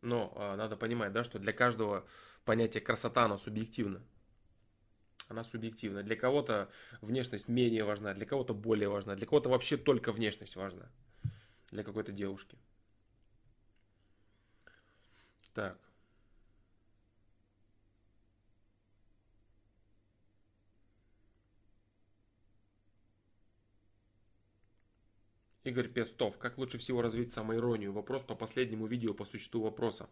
[0.01, 2.07] Но а, надо понимать, да, что для каждого
[2.45, 4.03] понятие красота, оно субъективно.
[5.29, 6.03] Она субъективна.
[6.05, 6.71] Для кого-то
[7.01, 10.89] внешность менее важна, для кого-то более важна, для кого-то вообще только внешность важна.
[11.73, 12.57] Для какой-то девушки.
[15.57, 15.79] Так.
[25.65, 26.37] Игорь Пестов.
[26.37, 27.91] Как лучше всего развить самоиронию?
[27.95, 30.11] Вопрос по последнему видео по существу вопроса.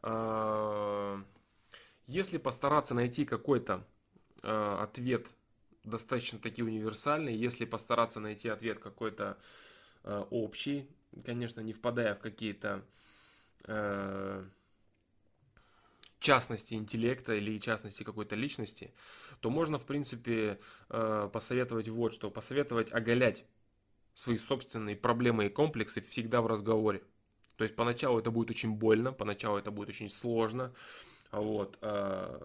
[0.00, 1.20] А,
[2.06, 3.84] если постараться найти какой-то
[4.44, 5.26] а, ответ
[5.82, 9.38] достаточно таки универсальный, если постараться найти ответ какой-то
[10.04, 10.88] а, общий,
[11.24, 12.84] конечно, не впадая в какие-то
[16.22, 18.94] частности интеллекта или частности какой-то личности,
[19.40, 22.30] то можно, в принципе, э, посоветовать вот что.
[22.30, 23.44] Посоветовать оголять
[24.14, 27.02] свои собственные проблемы и комплексы всегда в разговоре.
[27.56, 30.72] То есть поначалу это будет очень больно, поначалу это будет очень сложно,
[31.30, 32.40] вот, э,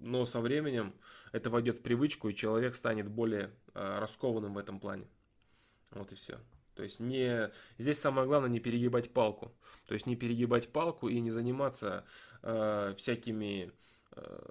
[0.00, 0.94] но со временем
[1.32, 5.06] это войдет в привычку, и человек станет более э, раскованным в этом плане.
[5.90, 6.38] Вот и все.
[6.82, 7.48] То есть не,
[7.78, 9.52] здесь самое главное не перегибать палку.
[9.86, 12.04] То есть не перегибать палку и не заниматься
[12.42, 13.70] э, всякими
[14.16, 14.48] э,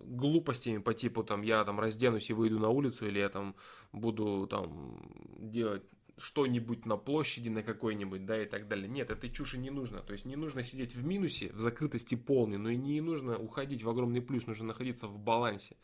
[0.00, 3.54] глупостями по типу там я там разденусь и выйду на улицу или я там
[3.92, 4.98] буду там
[5.36, 5.82] делать
[6.16, 8.88] что-нибудь на площади на какой-нибудь, да, и так далее.
[8.88, 10.00] Нет, этой чуши не нужно.
[10.00, 13.82] То есть не нужно сидеть в минусе, в закрытости полной, но и не нужно уходить
[13.82, 15.76] в огромный плюс, нужно находиться в балансе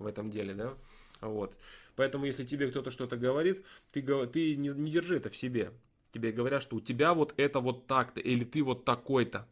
[0.00, 0.74] в этом деле, да.
[1.20, 1.56] Вот.
[1.96, 5.72] Поэтому, если тебе кто-то что-то говорит, ты, ты не, не держи это в себе.
[6.10, 9.48] Тебе говорят, что у тебя вот это вот так-то, или ты вот такой-то.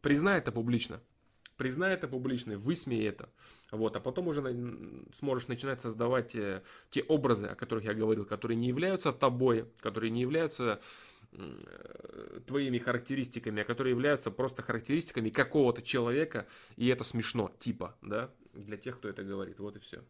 [0.00, 1.02] Признай это публично.
[1.56, 3.28] Признай это публично, высмей это.
[3.70, 4.40] Вот, а потом уже
[5.12, 10.10] сможешь начинать создавать те, те образы, о которых я говорил, которые не являются тобой, которые
[10.10, 10.80] не являются
[11.32, 16.46] э, твоими характеристиками, а которые являются просто характеристиками какого-то человека,
[16.76, 19.60] и это смешно, типа, да, для тех, кто это говорит.
[19.60, 20.02] Вот и все.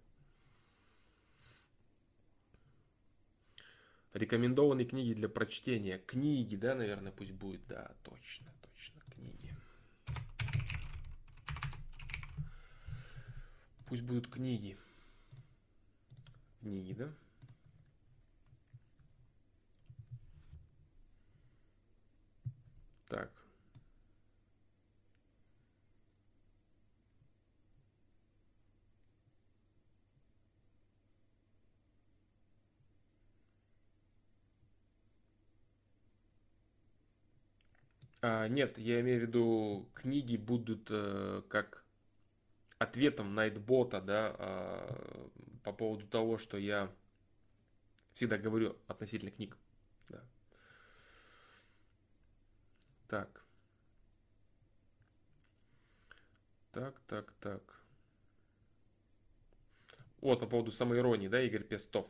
[4.13, 5.99] Рекомендованные книги для прочтения.
[5.99, 7.65] Книги, да, наверное, пусть будет.
[7.69, 9.55] Да, точно, точно, книги.
[13.87, 14.77] Пусть будут книги.
[16.61, 17.13] Книги, да?
[23.07, 23.40] Так.
[38.23, 41.85] А, нет, я имею в виду, книги будут э, как
[42.79, 45.29] ответом Найтбота, да, э,
[45.65, 46.91] по поводу того, что я
[48.13, 49.57] всегда говорю относительно книг.
[50.11, 50.23] Да.
[53.09, 53.45] Так.
[56.73, 57.81] Так, так, так.
[60.21, 62.07] Вот, по поводу самоиронии, да, Игорь Пестов?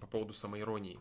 [0.00, 0.98] По поводу самоиронии.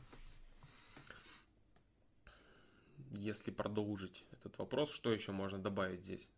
[3.11, 6.29] Если продолжить этот вопрос, что еще можно добавить здесь?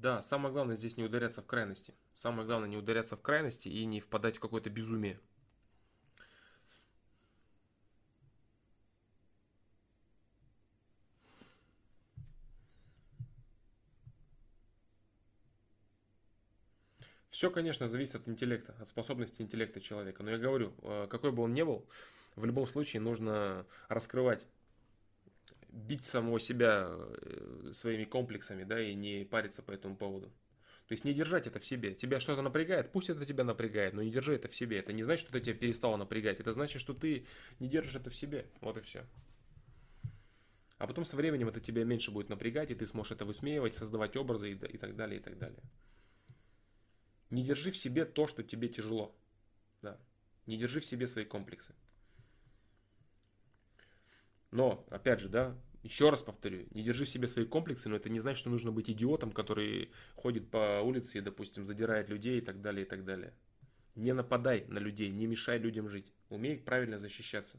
[0.00, 1.94] Да, самое главное здесь не ударяться в крайности.
[2.14, 5.20] Самое главное не ударяться в крайности и не впадать в какое-то безумие.
[17.28, 20.22] Все, конечно, зависит от интеллекта, от способности интеллекта человека.
[20.22, 21.86] Но я говорю, э, какой бы он ни был,
[22.36, 24.46] в любом случае нужно раскрывать,
[25.68, 30.32] бить самого себя э, своими комплексами, да, и не париться по этому поводу.
[30.86, 31.94] То есть не держать это в себе.
[31.94, 34.78] Тебя что-то напрягает, пусть это тебя напрягает, но не держи это в себе.
[34.78, 36.40] Это не значит, что это тебя перестало напрягать.
[36.40, 37.26] Это значит, что ты
[37.60, 38.46] не держишь это в себе.
[38.60, 39.06] Вот и все.
[40.78, 44.16] А потом со временем это тебя меньше будет напрягать, и ты сможешь это высмеивать, создавать
[44.16, 45.62] образы и, и так далее, и так далее.
[47.28, 49.14] Не держи в себе то, что тебе тяжело.
[49.82, 49.96] Да.
[50.46, 51.72] Не держи в себе свои комплексы.
[54.50, 58.08] Но, опять же, да, еще раз повторю, не держи в себе свои комплексы, но это
[58.08, 62.42] не значит, что нужно быть идиотом, который ходит по улице и, допустим, задирает людей и
[62.42, 63.32] так далее, и так далее.
[63.94, 66.12] Не нападай на людей, не мешай людям жить.
[66.28, 67.58] Умей правильно защищаться.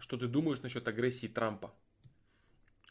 [0.00, 1.74] Что ты думаешь насчет агрессии Трампа?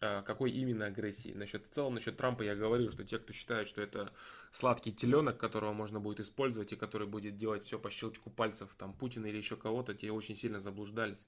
[0.06, 1.32] А, какой именно агрессии?
[1.34, 4.12] Насчет, в целом, насчет Трампа я говорил, что те, кто считает, что это
[4.52, 8.94] сладкий теленок, которого можно будет использовать и который будет делать все по щелчку пальцев, там,
[8.94, 11.26] Путина или еще кого-то, те очень сильно заблуждались.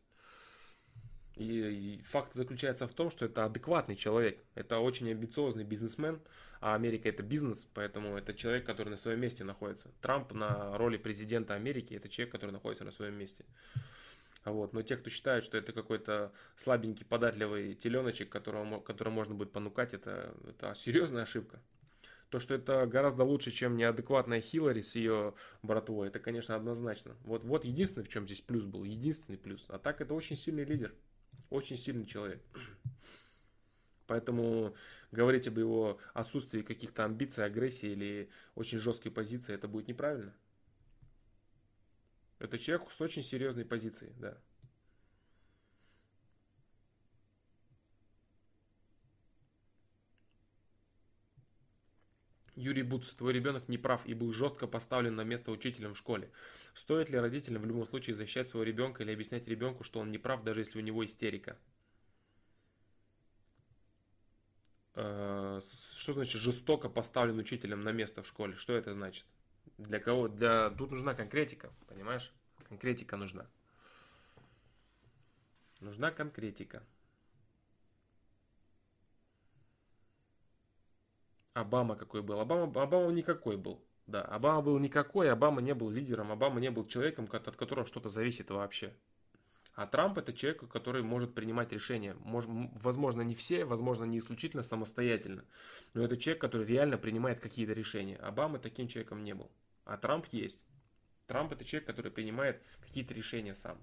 [1.38, 6.19] И факт заключается в том, что это адекватный человек, это очень амбициозный бизнесмен,
[6.60, 9.89] а Америка это бизнес, поэтому это человек, который на своем месте находится.
[10.02, 13.45] Трамп на роли президента Америки это человек, который находится на своем месте.
[14.45, 14.73] Вот.
[14.73, 19.93] Но те, кто считает, что это какой-то слабенький, податливый теленочек, которого, которого можно будет понукать,
[19.93, 21.61] это, это серьезная ошибка.
[22.30, 27.15] То, что это гораздо лучше, чем неадекватная Хиллари с ее братвой, это, конечно, однозначно.
[27.23, 29.65] Вот, вот единственный, в чем здесь плюс был, единственный плюс.
[29.69, 30.93] А так это очень сильный лидер,
[31.49, 32.41] очень сильный человек.
[34.07, 34.76] Поэтому
[35.11, 40.34] говорить об его отсутствии каких-то амбиций, агрессии или очень жесткой позиции, это будет неправильно.
[42.45, 44.38] Это человек с очень серьезной позицией, да.
[52.55, 56.31] Юрий Буц, твой ребенок не прав и был жестко поставлен на место учителем в школе.
[56.76, 60.19] Стоит ли родителям в любом случае защищать своего ребенка или объяснять ребенку, что он не
[60.19, 61.57] прав, даже если у него истерика?
[64.93, 65.59] Э,
[65.97, 68.53] что значит жестоко поставлен учителем на место в школе?
[68.55, 69.26] Что это значит?
[69.77, 70.27] Для кого?
[70.27, 70.69] Для...
[70.69, 72.31] Тут нужна конкретика, понимаешь?
[72.68, 73.45] Конкретика нужна.
[75.81, 76.84] Нужна конкретика.
[81.53, 82.39] Обама какой был?
[82.39, 83.81] Обама, Обама никакой был.
[84.07, 88.10] Да, Обама был никакой, Обама не был лидером, Обама не был человеком, от которого что-то
[88.10, 88.93] зависит вообще.
[89.73, 92.15] А Трамп это человек, который может принимать решения.
[92.22, 92.49] Может,
[92.81, 95.43] возможно, не все, возможно, не исключительно самостоятельно.
[95.93, 98.15] Но это человек, который реально принимает какие-то решения.
[98.18, 99.52] Обама таким человеком не был.
[99.86, 100.66] А Трамп есть.
[101.28, 103.78] Трамп это человек, который принимает какие-то решения сам.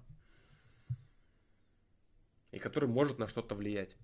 [2.51, 3.95] И который может на что-то влиять.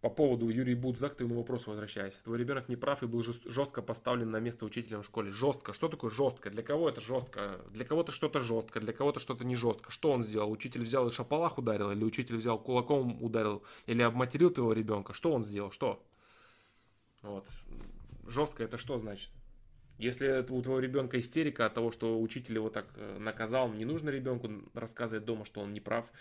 [0.00, 2.14] По поводу Юрий Будз, да, к твоему вопросу возвращаясь.
[2.22, 5.32] Твой ребенок не прав и был жестко поставлен на место учителем в школе.
[5.32, 5.72] Жестко.
[5.72, 6.50] Что такое жестко?
[6.50, 7.60] Для кого это жестко?
[7.70, 9.90] Для кого-то что-то жестко, для кого-то что-то не жестко.
[9.90, 10.52] Что он сделал?
[10.52, 15.14] Учитель взял и шапалах ударил, или учитель взял кулаком ударил, или обматерил твоего ребенка?
[15.14, 15.72] Что он сделал?
[15.72, 16.00] Что?
[17.22, 17.48] Вот.
[18.28, 19.30] Жестко это что значит?
[19.96, 24.10] Если у твоего ребенка истерика от того, что учитель его так э, наказал, не нужно
[24.10, 26.12] ребенку рассказывать дома, что он не прав,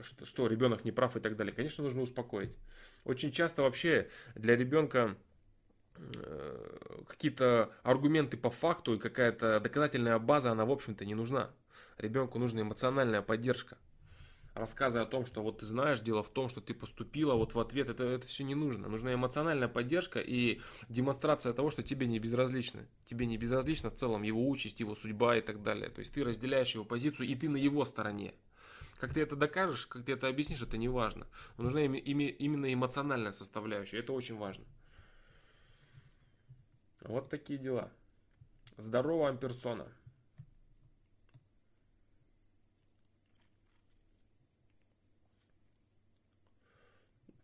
[0.00, 1.54] что, что ребенок не прав и так далее.
[1.54, 2.56] Конечно, нужно успокоить.
[3.04, 5.16] Очень часто вообще для ребенка
[5.96, 11.50] э, какие-то аргументы по факту и какая-то доказательная база, она, в общем-то, не нужна.
[11.98, 13.78] Ребенку нужна эмоциональная поддержка
[14.56, 17.60] рассказы о том, что вот ты знаешь, дело в том, что ты поступила, вот в
[17.60, 18.88] ответ это, это все не нужно.
[18.88, 22.86] Нужна эмоциональная поддержка и демонстрация того, что тебе не безразлично.
[23.04, 25.90] Тебе не безразлично в целом его участь, его судьба и так далее.
[25.90, 28.34] То есть ты разделяешь его позицию и ты на его стороне.
[28.98, 31.26] Как ты это докажешь, как ты это объяснишь, это не важно.
[31.58, 34.64] Но нужна именно эмоциональная составляющая, это очень важно.
[37.02, 37.92] Вот такие дела.
[38.78, 39.86] Здорово, амперсона.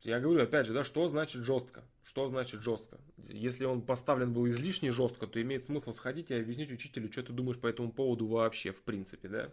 [0.05, 1.83] Я говорю, опять же, да, что значит жестко?
[2.05, 2.99] Что значит жестко?
[3.29, 7.33] Если он поставлен был излишне жестко, то имеет смысл сходить и объяснить учителю, что ты
[7.33, 9.51] думаешь по этому поводу вообще, в принципе, да?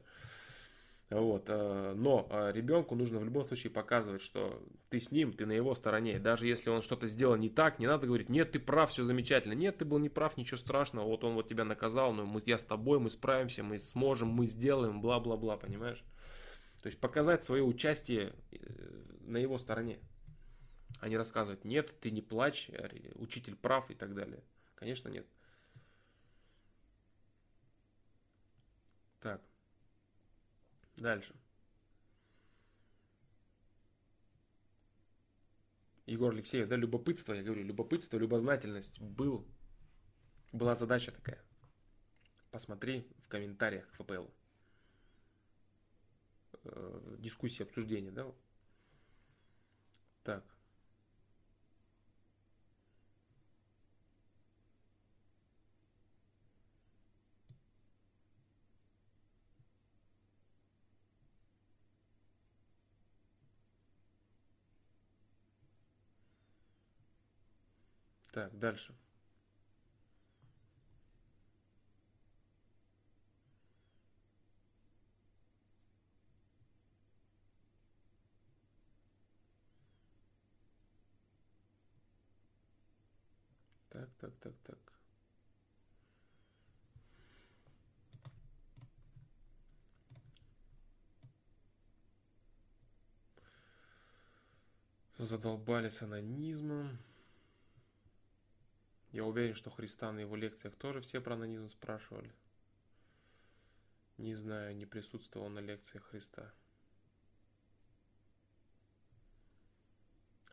[1.10, 1.46] Вот.
[1.48, 5.54] Э, но э, ребенку нужно в любом случае показывать, что ты с ним, ты на
[5.54, 6.20] его стороне.
[6.20, 9.54] Даже если он что-то сделал не так, не надо говорить, нет, ты прав, все замечательно.
[9.54, 11.08] Нет, ты был не прав, ничего страшного.
[11.08, 14.46] Вот он вот тебя наказал, но мы, я с тобой, мы справимся, мы сможем, мы
[14.46, 16.04] сделаем, бла-бла-бла, понимаешь?
[16.84, 18.58] То есть показать свое участие э,
[19.22, 20.00] на его стороне.
[21.00, 22.70] А не рассказывать, нет, ты не плачь,
[23.16, 24.44] учитель прав и так далее.
[24.76, 25.26] Конечно, нет.
[29.22, 29.42] Так.
[30.98, 31.36] Дальше.
[36.06, 39.46] Егор Алексеев, да, любопытство, я говорю, любопытство, любознательность был,
[40.52, 41.44] была задача такая.
[42.50, 44.26] Посмотри в комментариях к ФПЛ.
[46.64, 48.26] Э, дискуссии, обсуждения, да?
[50.24, 50.44] Так.
[68.40, 68.94] Так, дальше.
[83.90, 84.78] Так, так, так, так.
[95.18, 96.98] Задолбали с анонизмом.
[99.12, 102.32] Я уверен, что Христа на его лекциях тоже все про анонизм спрашивали.
[104.18, 106.54] Не знаю, не присутствовал на лекциях Христа.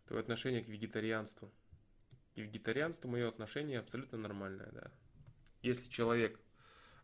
[0.07, 1.53] Твое отношение к вегетарианству.
[2.35, 4.93] К вегетарианству мое отношение абсолютно нормальное, да.
[5.63, 6.39] Если человек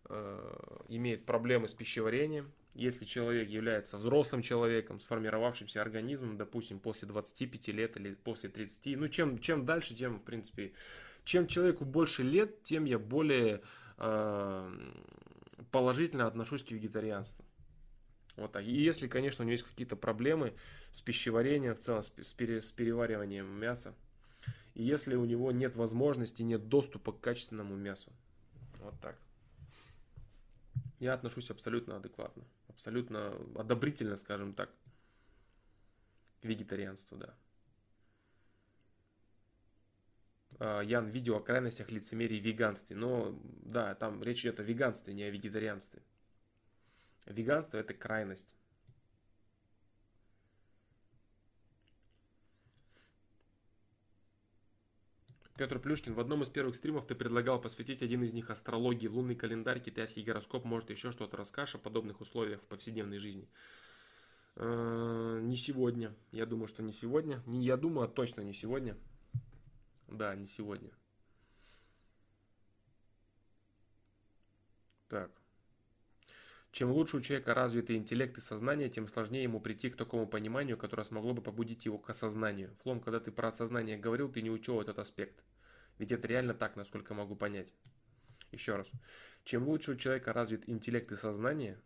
[0.04, 0.56] э,
[0.88, 7.96] имеет проблемы с пищеварением, если человек является взрослым человеком, сформировавшимся организмом, допустим, после 25 лет
[7.96, 10.72] или после 30, ну чем, чем дальше, тем, в принципе,
[11.24, 13.62] чем человеку больше лет, тем я более
[13.98, 14.90] э,
[15.70, 17.44] положительно отношусь к вегетарианству.
[18.36, 18.64] Вот так.
[18.64, 20.54] И если, конечно, у него есть какие-то проблемы
[20.90, 23.94] с пищеварением, в целом с, пере, с перевариванием мяса,
[24.74, 28.10] и если у него нет возможности, нет доступа к качественному мясу.
[28.80, 29.18] Вот так.
[30.98, 34.70] Я отношусь абсолютно адекватно, абсолютно одобрительно, скажем так,
[36.40, 37.34] к вегетарианству, да.
[40.26, 42.96] А, Ян видео о крайностях лицемерии и веганстве.
[42.96, 46.02] Но да, там речь идет о веганстве, не о вегетарианстве.
[47.26, 48.54] Веганство это крайность.
[55.56, 59.36] Петр Плюшкин, в одном из первых стримов ты предлагал посвятить один из них астрологии, лунный
[59.36, 63.46] календарь, китайский гороскоп, может еще что-то расскажешь о подобных условиях в повседневной жизни.
[64.56, 66.14] Э, не сегодня.
[66.32, 67.42] Я думаю, что не сегодня.
[67.46, 68.96] Не я думаю, а точно не сегодня.
[70.12, 70.90] Да, не сегодня.
[75.08, 75.30] Так.
[76.70, 80.78] Чем лучше у человека развитый интеллект и сознание, тем сложнее ему прийти к такому пониманию,
[80.78, 82.74] которое смогло бы побудить его к осознанию.
[82.82, 85.44] Флом, когда ты про осознание говорил, ты не учел этот аспект.
[85.98, 87.72] Ведь это реально так, насколько могу понять.
[88.52, 88.90] Еще раз.
[89.44, 91.78] Чем лучше у человека развит интеллект и сознание,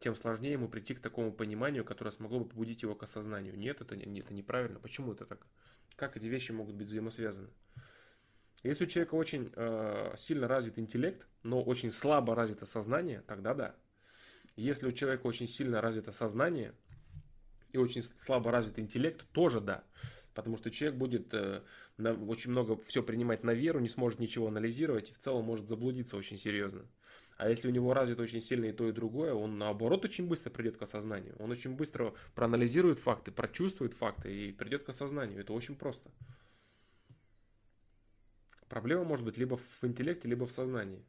[0.00, 3.56] тем сложнее ему прийти к такому пониманию, которое смогло бы побудить его к осознанию.
[3.56, 4.80] Нет, это, нет, это неправильно.
[4.80, 5.46] Почему это так?
[5.94, 7.48] Как эти вещи могут быть взаимосвязаны?
[8.62, 13.74] Если у человека очень э, сильно развит интеллект, но очень слабо развито сознание, тогда да.
[14.56, 16.74] Если у человека очень сильно развито сознание
[17.72, 19.84] и очень слабо развит интеллект, тоже да.
[20.34, 21.62] Потому что человек будет э,
[21.98, 25.68] на, очень много все принимать на веру, не сможет ничего анализировать и в целом может
[25.68, 26.86] заблудиться очень серьезно.
[27.40, 30.50] А если у него развито очень сильно и то, и другое, он наоборот очень быстро
[30.50, 31.34] придет к осознанию.
[31.38, 35.40] Он очень быстро проанализирует факты, прочувствует факты и придет к осознанию.
[35.40, 36.10] Это очень просто.
[38.68, 41.02] Проблема может быть либо в интеллекте, либо в сознании.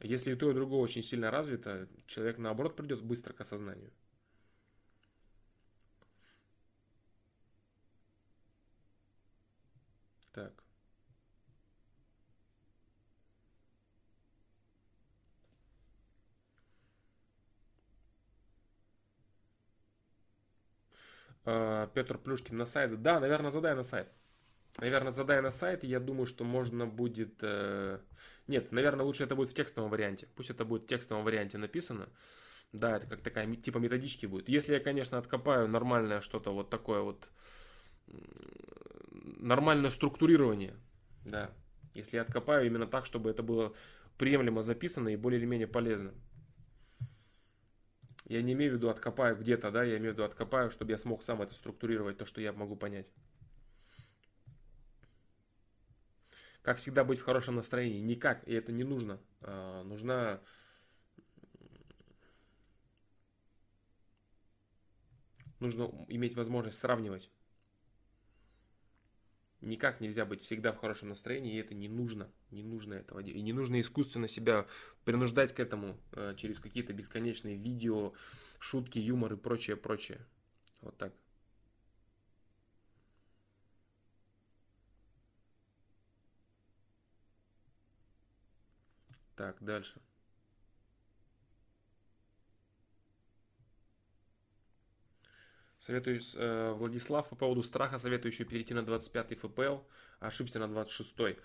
[0.00, 3.92] Если и то, и другое очень сильно развито, человек наоборот придет быстро к осознанию.
[10.32, 10.69] Так.
[21.44, 23.00] Э, Петр Плюшкин на сайт.
[23.02, 24.08] Да, наверное, задай на сайт.
[24.78, 27.38] Наверное, задай на сайт, и я думаю, что можно будет...
[27.42, 27.98] Э...
[28.46, 30.28] Нет, наверное, лучше это будет в текстовом варианте.
[30.36, 32.08] Пусть это будет в текстовом варианте написано.
[32.72, 34.48] Да, это как такая типа методички будет.
[34.48, 37.28] Если я, конечно, откопаю нормальное что-то вот такое вот
[39.40, 40.74] нормальное структурирование,
[41.24, 41.50] да.
[41.94, 43.74] Если я откопаю именно так, чтобы это было
[44.18, 46.12] приемлемо записано и более или менее полезно.
[48.30, 50.98] Я не имею в виду откопаю где-то, да, я имею в виду откопаю, чтобы я
[50.98, 53.10] смог сам это структурировать, то, что я могу понять.
[56.62, 57.98] Как всегда быть в хорошем настроении?
[57.98, 59.18] Никак, и это не нужно.
[59.40, 60.40] А, нужна
[65.58, 67.32] нужно иметь возможность сравнивать.
[69.60, 72.30] Никак нельзя быть всегда в хорошем настроении, и это не нужно.
[72.50, 73.38] Не нужно этого делать.
[73.40, 74.66] И не нужно искусственно себя
[75.04, 78.14] принуждать к этому э, через какие-то бесконечные видео,
[78.58, 80.18] шутки, юмор и прочее, прочее.
[80.80, 81.12] Вот так.
[89.36, 90.00] Так, дальше.
[95.80, 99.78] Советую, э, Владислав, по поводу страха, советую еще перейти на 25-й ФПЛ,
[100.20, 101.38] ошибся на 26-й.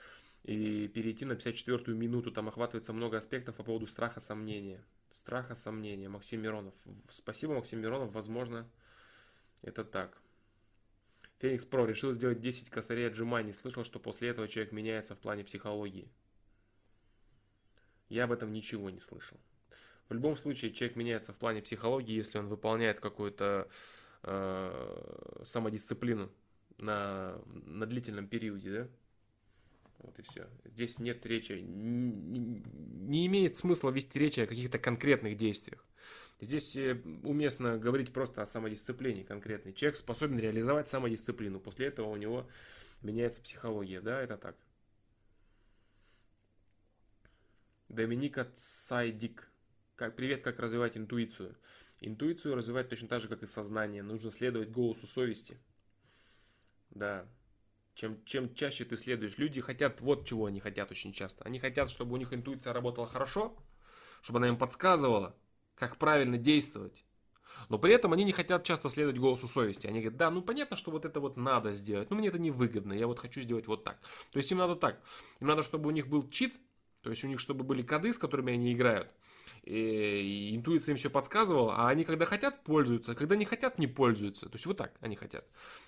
[0.44, 4.84] И перейти на 54-ю минуту, там охватывается много аспектов по поводу страха, сомнения.
[5.12, 6.10] Страха, сомнения.
[6.10, 6.76] Максим Миронов.
[7.10, 8.70] Спасибо, Максим Миронов, возможно,
[9.62, 10.18] это так.
[11.40, 13.54] Феникс Про решил сделать 10 косарей отжиманий.
[13.54, 16.10] Слышал, что после этого человек меняется в плане психологии.
[18.10, 19.40] Я об этом ничего не слышал.
[20.10, 23.68] В любом случае, человек меняется в плане психологии, если он выполняет какую-то
[24.26, 26.30] э, самодисциплину
[26.78, 28.88] на, на длительном периоде, да?
[30.00, 30.48] Вот и все.
[30.66, 32.62] Здесь нет речи, не,
[33.08, 35.84] не имеет смысла вести речь о каких-то конкретных действиях.
[36.42, 39.74] Здесь э, уместно говорить просто о самодисциплине конкретной.
[39.74, 41.60] Человек способен реализовать самодисциплину.
[41.60, 42.48] После этого у него
[43.02, 44.02] меняется психология.
[44.02, 44.56] Да, это так.
[47.88, 49.50] Доминика Сайдик.
[49.96, 51.56] Как, привет, как развивать интуицию.
[52.02, 54.04] Интуицию развивать точно так же, как и сознание.
[54.04, 55.60] Нужно следовать голосу совести.
[56.90, 57.26] Да.
[57.94, 59.38] Чем, чем чаще ты следуешь.
[59.38, 61.44] Люди хотят, вот чего они хотят очень часто.
[61.46, 63.58] Они хотят, чтобы у них интуиция работала хорошо,
[64.22, 65.36] чтобы она им подсказывала,
[65.76, 67.06] как правильно действовать.
[67.70, 69.88] Но при этом они не хотят часто следовать голосу совести.
[69.88, 72.52] Они говорят, да, ну понятно, что вот это вот надо сделать, но мне это не
[72.52, 74.00] выгодно, я вот хочу сделать вот так.
[74.32, 75.02] То есть им надо так.
[75.40, 76.54] Им надо, чтобы у них был чит,
[77.02, 79.10] то есть у них, чтобы были коды, с которыми они играют,
[79.66, 83.88] и интуиция им все подсказывала, а они когда хотят, пользуются, а когда не хотят, не
[83.88, 84.46] пользуются.
[84.48, 85.46] То есть вот так они хотят.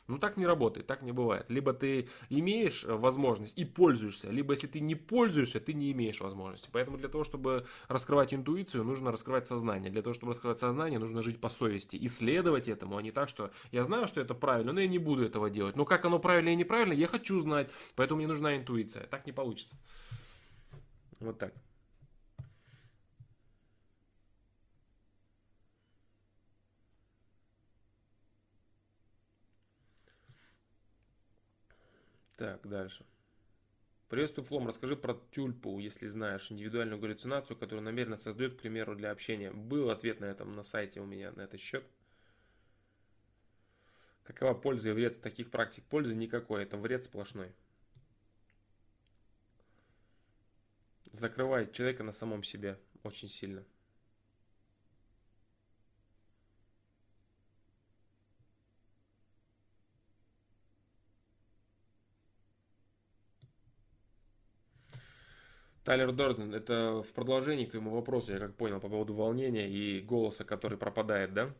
[0.07, 1.45] Ну так не работает, так не бывает.
[1.49, 6.69] Либо ты имеешь возможность и пользуешься, либо если ты не пользуешься, ты не имеешь возможности.
[6.71, 9.91] Поэтому для того, чтобы раскрывать интуицию, нужно раскрывать сознание.
[9.91, 13.51] Для того, чтобы раскрывать сознание, нужно жить по совести, исследовать этому, а не так, что
[13.71, 15.75] я знаю, что это правильно, но я не буду этого делать.
[15.75, 19.05] Но как оно правильно и неправильно, я хочу знать, поэтому мне нужна интуиция.
[19.05, 19.75] Так не получится.
[21.19, 21.53] Вот так.
[32.37, 33.05] Так, дальше.
[34.07, 34.67] Приветствую, Флом.
[34.67, 39.51] Расскажи про тюльпу, если знаешь, индивидуальную галлюцинацию, которую намеренно создает, к примеру, для общения.
[39.51, 41.85] Был ответ на этом на сайте у меня на этот счет.
[44.23, 45.83] Какова польза и вред таких практик?
[45.85, 47.51] Пользы никакой, это вред сплошной.
[51.17, 53.63] закрывает человека на самом себе очень сильно.
[65.87, 70.01] Тайлер Дорден, это в продолжении к твоему вопросу, я как понял, по поводу волнения и
[70.01, 71.53] голоса, который пропадает, да?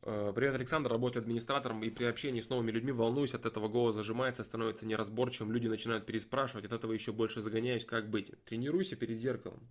[0.00, 0.90] Э, привет, Александр.
[0.90, 5.52] Работаю администратором и при общении с новыми людьми волнуюсь от этого, голос зажимается, становится неразборчивым,
[5.52, 8.32] люди начинают переспрашивать, от этого еще больше загоняюсь, как быть.
[8.46, 9.68] Тренируйся перед зеркалом.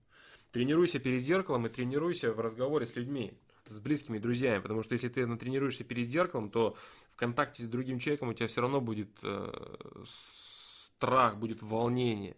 [0.51, 3.33] Тренируйся перед зеркалом и тренируйся в разговоре с людьми,
[3.67, 6.75] с близкими друзьями, потому что если ты натренируешься перед зеркалом, то
[7.11, 12.35] в контакте с другим человеком у тебя все равно будет э, страх, будет волнение.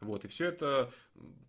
[0.00, 0.92] Вот, и все это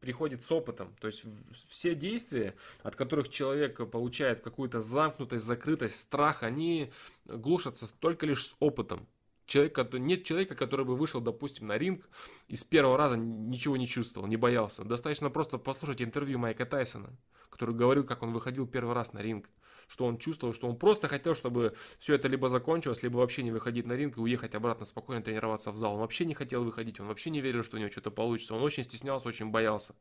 [0.01, 0.95] приходит с опытом.
[0.99, 1.23] То есть
[1.67, 6.91] все действия, от которых человек получает какую-то замкнутость, закрытость, страх, они
[7.25, 9.07] глушатся только лишь с опытом.
[9.49, 12.07] Человек, нет человека, который бы вышел, допустим, на ринг
[12.47, 14.83] и с первого раза ничего не чувствовал, не боялся.
[14.83, 17.17] Достаточно просто послушать интервью Майка Тайсона,
[17.49, 19.49] который говорил, как он выходил первый раз на ринг
[19.87, 23.49] что он чувствовал, что он просто хотел, чтобы все это либо закончилось, либо вообще не
[23.49, 25.95] выходить на ринг и уехать обратно спокойно тренироваться в зал.
[25.95, 28.53] Он вообще не хотел выходить, он вообще не верил, что у него что-то получится.
[28.53, 29.95] Он очень стеснялся, очень боялся.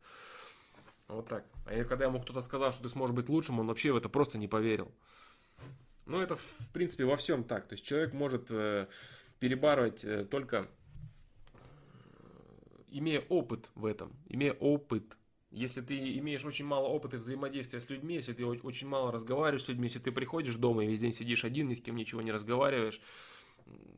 [1.06, 1.46] Вот так.
[1.64, 4.36] А когда ему кто-то сказал, что ты сможешь быть лучшим, он вообще в это просто
[4.36, 4.92] не поверил.
[6.04, 7.66] Ну, это, в принципе, во всем так.
[7.66, 8.88] То есть человек может э,
[9.38, 10.68] перебарывать э, только
[11.54, 11.58] э,
[12.88, 15.16] имея опыт в этом, имея опыт.
[15.50, 19.68] Если ты имеешь очень мало опыта взаимодействия с людьми, если ты очень мало разговариваешь с
[19.68, 22.32] людьми, если ты приходишь дома и весь день сидишь один, ни с кем ничего не
[22.32, 23.00] разговариваешь,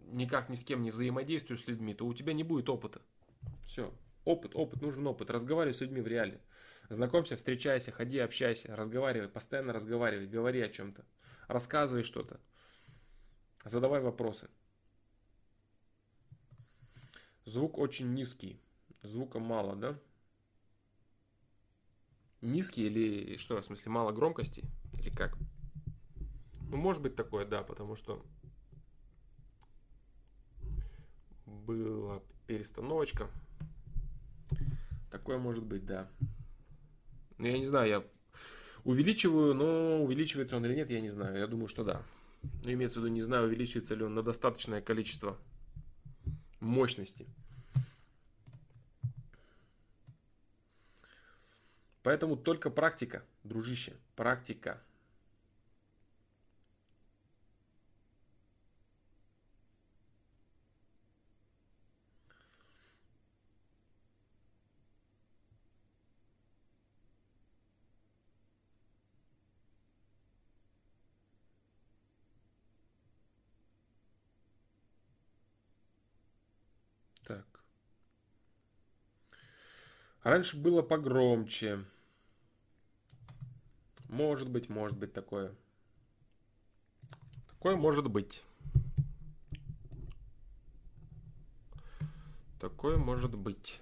[0.07, 3.03] никак ни с кем не взаимодействуешь с людьми, то у тебя не будет опыта.
[3.67, 3.93] Все.
[4.25, 5.31] Опыт, опыт, нужен опыт.
[5.31, 6.41] Разговаривай с людьми в реале.
[6.91, 11.05] Знакомься, встречайся, ходи, общайся, разговаривай, постоянно разговаривай, говори о чем-то,
[11.47, 12.41] рассказывай что-то,
[13.65, 14.51] задавай вопросы.
[17.51, 18.61] Звук очень низкий,
[19.03, 19.99] звука мало, да?
[22.41, 24.63] Низкий или что, в смысле, мало громкости?
[25.01, 25.37] Или как?
[26.69, 28.25] Ну, может быть такое, да, потому что
[31.45, 33.29] была перестановочка.
[35.11, 36.09] Такое может быть, да.
[37.37, 38.05] Ну, я не знаю, я
[38.85, 41.37] увеличиваю, но увеличивается он или нет, я не знаю.
[41.37, 42.05] Я думаю, что да.
[42.63, 45.37] Но имеется в виду, не знаю, увеличивается ли он на достаточное количество
[46.61, 47.27] мощности.
[52.03, 54.81] Поэтому только практика, дружище, практика.
[77.31, 77.47] Так.
[80.31, 81.85] Раньше было погромче.
[84.09, 85.53] Может быть, может быть такое.
[87.49, 88.45] Такое может быть.
[92.61, 93.81] Такое может быть.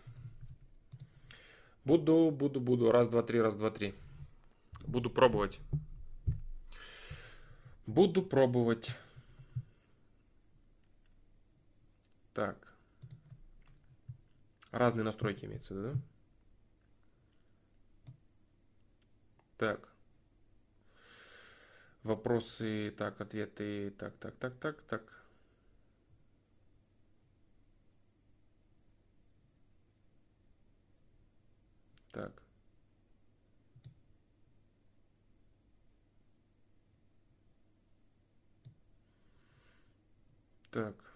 [1.85, 2.91] Буду, буду, буду.
[2.93, 3.95] Раз, два, три, раз, два, три.
[4.87, 5.61] Буду пробовать.
[7.85, 8.97] Буду пробовать.
[12.33, 12.73] Так.
[14.71, 16.01] Разные настройки имеется в виду, да?
[19.59, 19.89] Так.
[22.05, 25.25] Вопросы, так, ответы, так, так, так, так, так.
[32.13, 32.43] Так.
[40.71, 41.08] Так.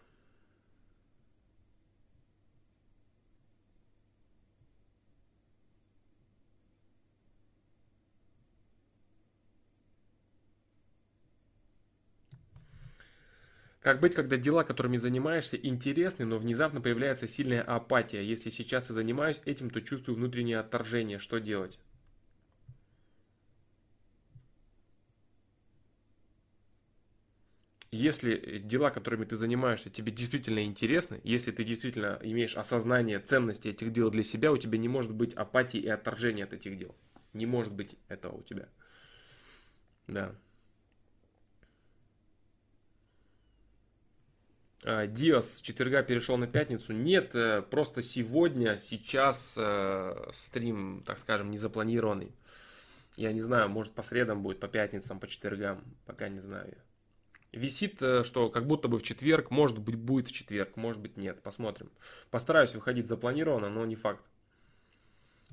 [13.83, 18.23] Как быть, когда дела, которыми занимаешься, интересны, но внезапно появляется сильная апатия?
[18.23, 21.19] Если сейчас и занимаюсь этим, то чувствую внутреннее отторжение.
[21.19, 21.81] Что делать?
[27.91, 33.93] Если дела, которыми ты занимаешься, тебе действительно интересны, если ты действительно имеешь осознание ценности этих
[33.93, 36.95] дел для себя, у тебя не может быть апатии и отторжения от этих дел.
[37.33, 38.69] Не может быть этого у тебя.
[40.07, 40.35] Да.
[44.85, 46.93] А, Диос с четверга перешел на пятницу.
[46.93, 52.33] Нет, э, просто сегодня, сейчас э, стрим, так скажем, не запланированный.
[53.17, 56.77] Я не знаю, может по средам будет, по пятницам, по четвергам, пока не знаю.
[57.53, 61.17] Висит, э, что как будто бы в четверг, может быть будет в четверг, может быть
[61.17, 61.91] нет, посмотрим.
[62.31, 64.25] Постараюсь выходить запланированно, но не факт.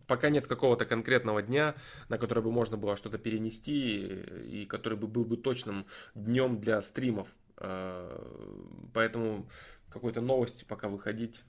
[0.07, 1.75] Пока нет какого-то конкретного дня,
[2.07, 4.07] на который бы можно было что-то перенести
[4.47, 5.85] и который бы был бы точным
[6.15, 7.27] днем для стримов.
[7.59, 9.49] Э, поэтому
[9.89, 11.43] какой-то новости пока выходить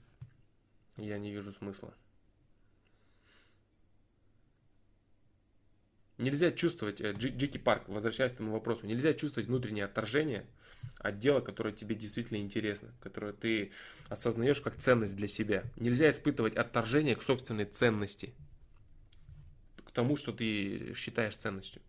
[0.97, 1.93] я не вижу смысла.
[6.17, 10.45] Нельзя чувствовать, э, Джики Парк, возвращаясь к этому вопросу, нельзя чувствовать внутреннее отторжение
[10.99, 13.71] от дела, которое тебе действительно интересно, которое ты
[14.09, 15.63] осознаешь как ценность для себя.
[15.77, 18.35] Нельзя испытывать отторжение к собственной ценности,
[19.83, 21.81] к тому, что ты считаешь ценностью.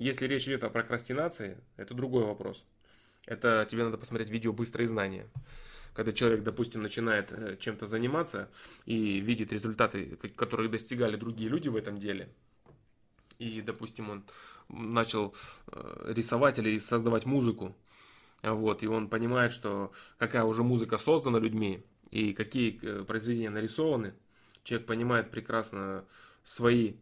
[0.00, 2.64] Если речь идет о прокрастинации, это другой вопрос.
[3.26, 5.28] Это тебе надо посмотреть видео «Быстрые знания».
[5.92, 8.48] Когда человек, допустим, начинает э, чем-то заниматься
[8.86, 12.30] и видит результаты, которые достигали другие люди в этом деле,
[13.38, 14.24] и, допустим, он
[14.70, 15.34] начал
[15.66, 17.76] э, рисовать или создавать музыку,
[18.42, 24.14] вот, и он понимает, что какая уже музыка создана людьми и какие э, произведения нарисованы,
[24.64, 26.06] человек понимает прекрасно
[26.42, 26.94] свои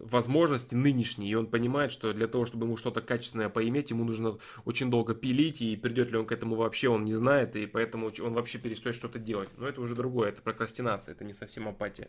[0.00, 4.38] возможности нынешние, и он понимает, что для того, чтобы ему что-то качественное поиметь, ему нужно
[4.64, 8.10] очень долго пилить, и придет ли он к этому вообще, он не знает, и поэтому
[8.20, 9.50] он вообще перестает что-то делать.
[9.56, 12.08] Но это уже другое, это прокрастинация, это не совсем апатия.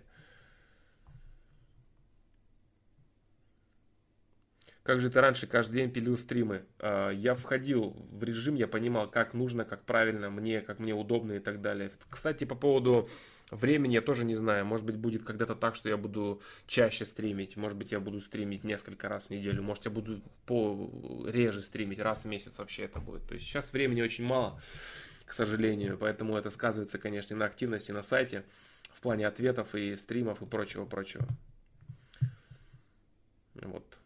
[4.84, 6.66] Как же ты раньше каждый день пилил стримы?
[6.80, 11.34] А, я входил в режим, я понимал, как нужно, как правильно мне, как мне удобно
[11.34, 11.92] и так далее.
[12.10, 13.08] Кстати, по поводу
[13.52, 14.66] времени я тоже не знаю.
[14.66, 17.58] Может быть, будет когда-то так, что я буду чаще стримить.
[17.58, 19.62] Может быть, я буду стримить несколько раз в неделю.
[19.62, 20.90] Может, я буду по
[21.28, 23.28] реже стримить, раз в месяц вообще это будет.
[23.28, 24.60] То есть сейчас времени очень мало.
[25.32, 25.98] к сожалению.
[25.98, 28.44] Поэтому это сказывается, конечно, и на активности на сайте,
[28.92, 31.26] в плане ответов и стримов и прочего-прочего.
[33.54, 34.01] Вот.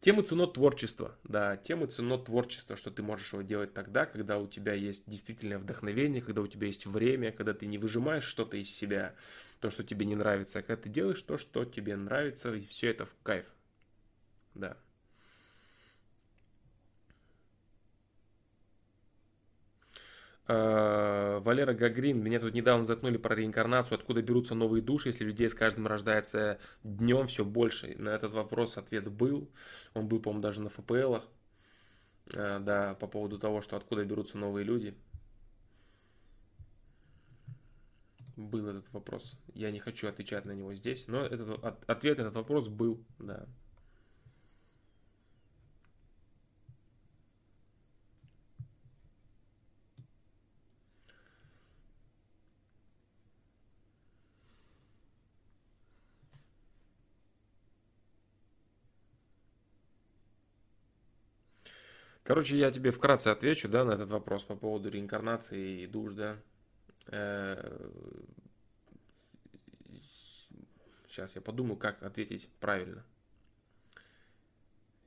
[0.00, 1.16] Тему ценот творчества.
[1.24, 5.58] Да, тему ценот творчества, что ты можешь его делать тогда, когда у тебя есть действительное
[5.58, 9.16] вдохновение, когда у тебя есть время, когда ты не выжимаешь что-то из себя,
[9.60, 12.90] то, что тебе не нравится, а когда ты делаешь то, что тебе нравится, и все
[12.90, 13.46] это в кайф.
[14.54, 14.76] Да.
[20.48, 25.54] Валера Гагрин, меня тут недавно заткнули про реинкарнацию, откуда берутся новые души, если людей с
[25.54, 27.94] каждым рождается днем все больше.
[27.98, 29.50] На этот вопрос ответ был,
[29.92, 31.28] он был, по-моему, даже на ФПЛах,
[32.32, 34.94] э, да, по поводу того, что откуда берутся новые люди.
[38.36, 39.38] Был этот вопрос.
[39.52, 43.46] Я не хочу отвечать на него здесь, но этот, ответ на этот вопрос был, да.
[62.28, 66.36] Короче, я тебе вкратце отвечу, да, на этот вопрос по поводу реинкарнации и душ, да.
[71.06, 73.02] Сейчас я подумаю, как ответить правильно.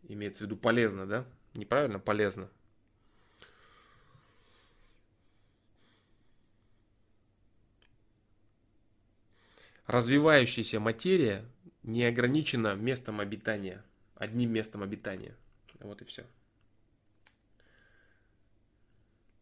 [0.01, 1.27] Имеется в виду полезно, да?
[1.53, 2.49] Неправильно, полезно.
[9.85, 11.45] Развивающаяся материя
[11.83, 13.83] не ограничена местом обитания,
[14.15, 15.35] одним местом обитания.
[15.81, 16.25] Вот и все.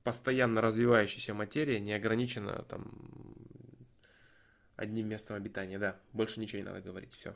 [0.10, 2.92] Постоянно развивающаяся материя не ограничена там
[4.76, 6.00] одним местом обитания, да.
[6.14, 7.36] Больше ничего не надо говорить, все.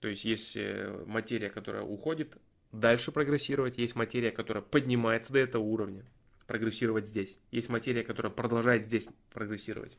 [0.00, 2.36] То есть есть э, материя, которая уходит
[2.72, 6.04] дальше прогрессировать, есть материя, которая поднимается до этого уровня,
[6.48, 7.38] прогрессировать здесь.
[7.52, 9.96] Есть материя, которая продолжает здесь прогрессировать.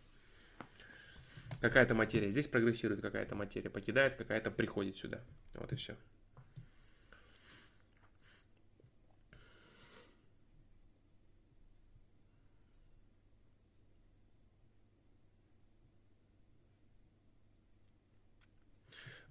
[1.61, 5.21] Какая-то материя здесь прогрессирует, какая-то материя покидает, какая-то приходит сюда.
[5.53, 5.95] Вот и все.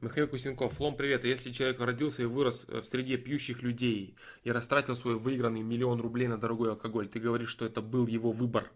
[0.00, 1.24] Михаил Кусенков, Флом, привет.
[1.24, 6.00] Если человек родился и вырос э, в среде пьющих людей и растратил свой выигранный миллион
[6.00, 8.70] рублей на дорогой алкоголь, ты говоришь, что это был его выбор.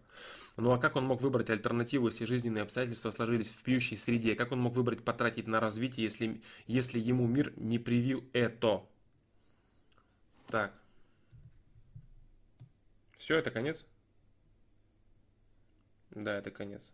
[0.55, 4.35] Ну а как он мог выбрать альтернативу, если жизненные обстоятельства сложились в пьющей среде?
[4.35, 8.85] Как он мог выбрать потратить на развитие, если, если ему мир не привил это?
[10.45, 10.75] Так.
[13.17, 13.83] Все, это конец?
[16.11, 16.91] Да, это конец.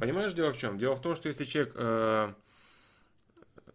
[0.00, 0.78] Понимаешь, дело в чем?
[0.78, 2.32] Дело в том, что если человек э,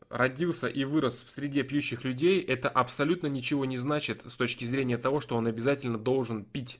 [0.09, 4.97] родился и вырос в среде пьющих людей, это абсолютно ничего не значит с точки зрения
[4.97, 6.79] того, что он обязательно должен пить.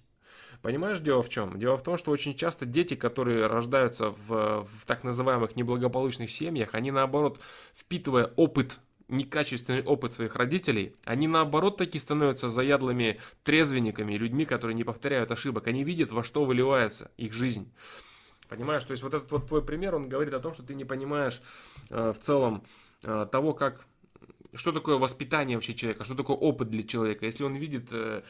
[0.62, 1.60] Понимаешь, дело в чем?
[1.60, 6.70] Дело в том, что очень часто дети, которые рождаются в, в так называемых неблагополучных семьях,
[6.72, 7.42] они наоборот,
[7.76, 8.80] впитывая опыт
[9.10, 15.68] некачественный опыт своих родителей, они наоборот таки становятся заядлыми трезвенниками, людьми, которые не повторяют ошибок.
[15.68, 17.72] Они видят, во что выливается их жизнь.
[18.50, 20.86] Понимаешь, то есть вот этот вот твой пример, он говорит о том, что ты не
[20.86, 21.42] понимаешь
[21.90, 22.64] э, в целом
[23.04, 23.86] э, того, как,
[24.54, 27.26] что такое воспитание вообще человека, что такое опыт для человека.
[27.26, 28.22] Если он видит э,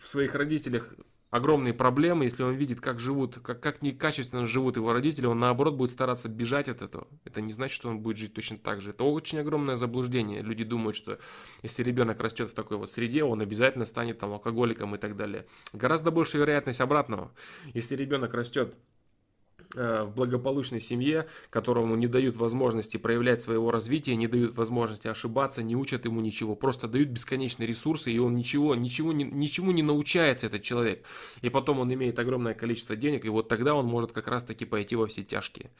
[0.00, 0.94] в своих родителях
[1.34, 5.74] огромные проблемы, если он видит, как живут, как, как некачественно живут его родители, он наоборот
[5.74, 7.08] будет стараться бежать от этого.
[7.24, 8.90] Это не значит, что он будет жить точно так же.
[8.90, 10.42] Это очень огромное заблуждение.
[10.42, 11.18] Люди думают, что
[11.64, 15.44] если ребенок растет в такой вот среде, он обязательно станет там алкоголиком и так далее.
[15.72, 17.32] Гораздо больше вероятность обратного.
[17.72, 18.76] Если ребенок растет
[19.72, 25.76] в благополучной семье, которому не дают возможности проявлять своего развития, не дают возможности ошибаться, не
[25.76, 30.62] учат ему ничего, просто дают бесконечные ресурсы, и он ничего, ничего, ничего не научается, этот
[30.62, 31.04] человек.
[31.42, 34.96] И потом он имеет огромное количество денег, и вот тогда он может как раз-таки пойти
[34.96, 35.70] во все тяжкие.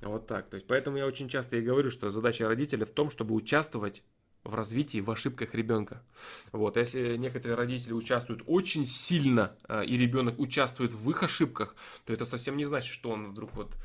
[0.00, 0.48] Вот так.
[0.48, 4.02] То есть, поэтому я очень часто и говорю, что задача родителя в том, чтобы участвовать
[4.44, 6.02] в развитии, в ошибках ребенка.
[6.50, 12.12] Вот, если некоторые родители участвуют очень сильно, э, и ребенок участвует в их ошибках, то
[12.12, 13.76] это совсем не значит, что он вдруг вот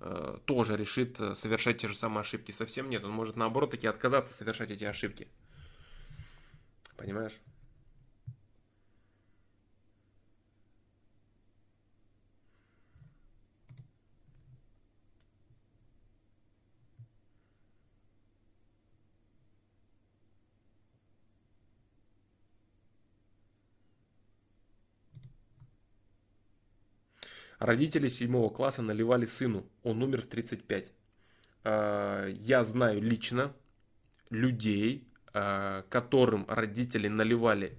[0.00, 2.52] э, тоже решит э, совершать те же самые ошибки.
[2.52, 3.04] Совсем нет.
[3.04, 5.28] Он может наоборот таки отказаться совершать эти ошибки.
[6.96, 7.40] Понимаешь?
[27.62, 30.92] Родители седьмого класса наливали сыну, он умер в 35.
[31.62, 33.54] э, я знаю лично
[34.30, 37.78] людей, э, которым родители наливали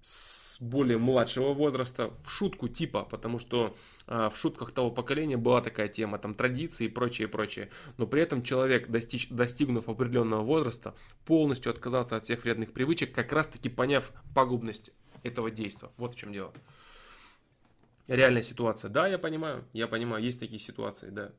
[0.00, 3.74] с более младшего возраста в шутку типа, потому что
[4.06, 7.68] э, в шутках того поколения была такая тема, там традиции и прочее, прочее.
[7.98, 13.32] Но при этом человек, достиг, достигнув определенного возраста, полностью отказался от всех вредных привычек, как
[13.32, 14.92] раз таки поняв пагубность
[15.24, 15.90] этого действия.
[15.96, 16.52] Вот в чем дело.
[18.10, 18.90] Реальная ситуация.
[18.90, 21.30] Да, я понимаю, я понимаю, есть такие ситуации, да.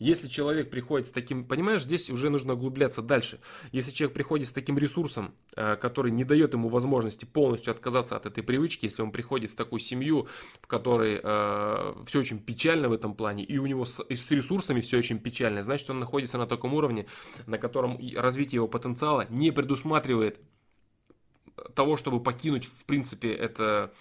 [0.00, 3.38] Если человек приходит с таким, понимаешь, здесь уже нужно углубляться дальше.
[3.70, 8.26] Если человек приходит с таким ресурсом, э, который не дает ему возможности полностью отказаться от
[8.26, 10.26] этой привычки, если он приходит в такую семью,
[10.60, 14.28] в которой э, все очень печально в этом плане, и у него с, и с
[14.32, 17.06] ресурсами все очень печально, значит, он находится на таком уровне,
[17.46, 20.40] на котором развитие его потенциала не предусматривает
[21.74, 23.92] того, чтобы покинуть, в принципе, это,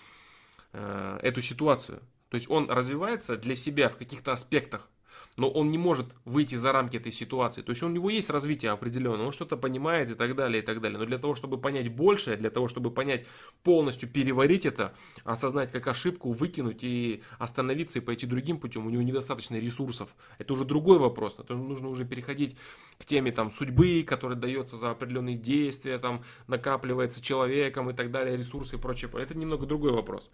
[0.73, 2.01] э, эту ситуацию.
[2.29, 4.89] То есть он развивается для себя в каких-то аспектах,
[5.37, 7.61] но он не может выйти за рамки этой ситуации.
[7.61, 10.81] То есть у него есть развитие определенное, он что-то понимает и так далее, и так
[10.81, 10.97] далее.
[10.97, 13.27] Но для того, чтобы понять большее, для того, чтобы понять
[13.63, 14.93] полностью, переварить это,
[15.23, 20.15] осознать как ошибку, выкинуть и остановиться и пойти другим путем, у него недостаточно ресурсов.
[20.39, 21.37] Это уже другой вопрос.
[21.39, 22.57] Это нужно уже переходить
[22.97, 28.37] к теме там, судьбы, которая дается за определенные действия, там, накапливается человеком и так далее,
[28.37, 29.11] ресурсы и прочее.
[29.13, 30.31] Это немного другой вопрос.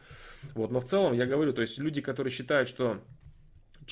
[0.53, 0.71] Вот.
[0.71, 3.01] Но в целом я говорю, то есть люди, которые считают, что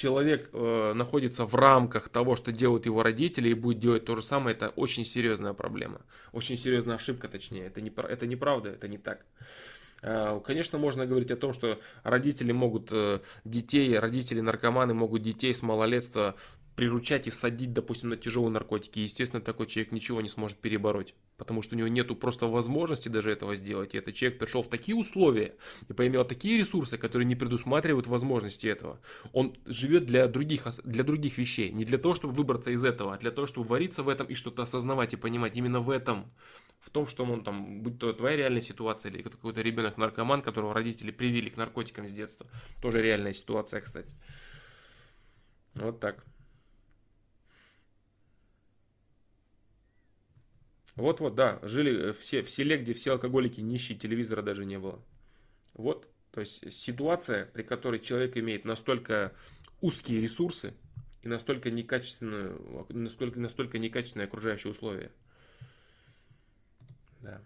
[0.01, 4.23] человек э, находится в рамках того, что делают его родители, и будет делать то же
[4.23, 6.01] самое, это очень серьезная проблема.
[6.31, 7.67] Очень серьезная ошибка, точнее.
[7.67, 9.25] Это, не, это неправда, это не так.
[10.01, 15.53] Э, конечно, можно говорить о том, что родители могут э, детей, родители наркоманы могут детей
[15.53, 16.35] с малолетства
[16.75, 18.99] приручать и садить, допустим, на тяжелые наркотики.
[18.99, 23.31] естественно, такой человек ничего не сможет перебороть, потому что у него нету просто возможности даже
[23.31, 23.93] этого сделать.
[23.93, 25.55] И этот человек пришел в такие условия
[25.89, 28.99] и поимел такие ресурсы, которые не предусматривают возможности этого.
[29.33, 33.17] Он живет для других, для других вещей, не для того, чтобы выбраться из этого, а
[33.17, 36.31] для того, чтобы вариться в этом и что-то осознавать и понимать именно в этом.
[36.79, 41.11] В том, что он там, будь то твоя реальная ситуация или какой-то ребенок-наркоман, которого родители
[41.11, 42.47] привили к наркотикам с детства.
[42.81, 44.15] Тоже реальная ситуация, кстати.
[45.75, 46.25] Вот так.
[50.95, 55.01] Вот-вот, да, жили э, все в селе, где все алкоголики нищие, телевизора даже не было.
[55.73, 59.33] Вот, то есть ситуация, при которой человек имеет настолько
[59.79, 60.73] узкие ресурсы
[61.23, 65.11] и настолько некачественную, настолько, настолько некачественные окружающие условия.
[67.21, 67.41] Да.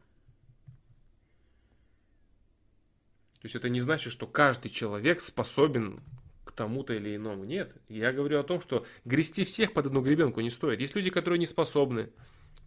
[3.41, 6.01] То есть это не значит, что каждый человек способен
[6.45, 7.43] к тому-то или иному.
[7.43, 7.75] Нет.
[7.89, 10.79] Я говорю о том, что грести всех под одну гребенку не стоит.
[10.79, 12.09] Есть люди, которые не способны,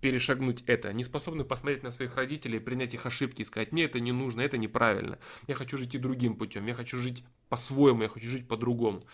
[0.01, 4.01] перешагнуть это, не способны посмотреть на своих родителей, принять их ошибки и сказать, мне это
[4.01, 8.09] не нужно, это неправильно, я хочу жить и другим путем, я хочу жить по-своему, я
[8.09, 9.05] хочу жить по-другому.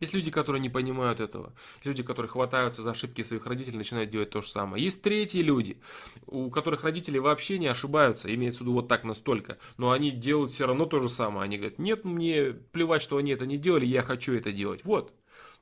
[0.00, 1.52] Есть люди, которые не понимают этого.
[1.76, 4.82] Есть люди, которые хватаются за ошибки своих родителей, начинают делать то же самое.
[4.82, 5.78] Есть третьи люди,
[6.26, 10.52] у которых родители вообще не ошибаются, имеется в виду вот так настолько, но они делают
[10.52, 11.44] все равно то же самое.
[11.44, 14.84] Они говорят, нет, мне плевать, что они это не делали, я хочу это делать.
[14.84, 15.12] Вот,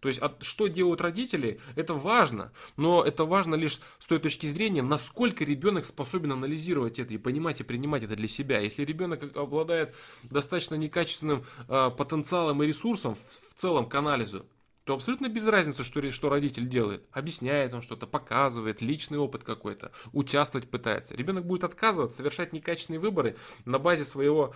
[0.00, 4.46] то есть, от, что делают родители, это важно, но это важно лишь с той точки
[4.46, 8.60] зрения, насколько ребенок способен анализировать это и понимать и принимать это для себя.
[8.60, 14.46] Если ребенок обладает достаточно некачественным э, потенциалом и ресурсом в, в целом к анализу,
[14.86, 17.04] то абсолютно без разницы, что, что родитель делает.
[17.10, 21.16] Объясняет он что-то, показывает, личный опыт какой-то, участвовать пытается.
[21.16, 24.54] Ребенок будет отказываться, совершать некачественные выборы на базе своего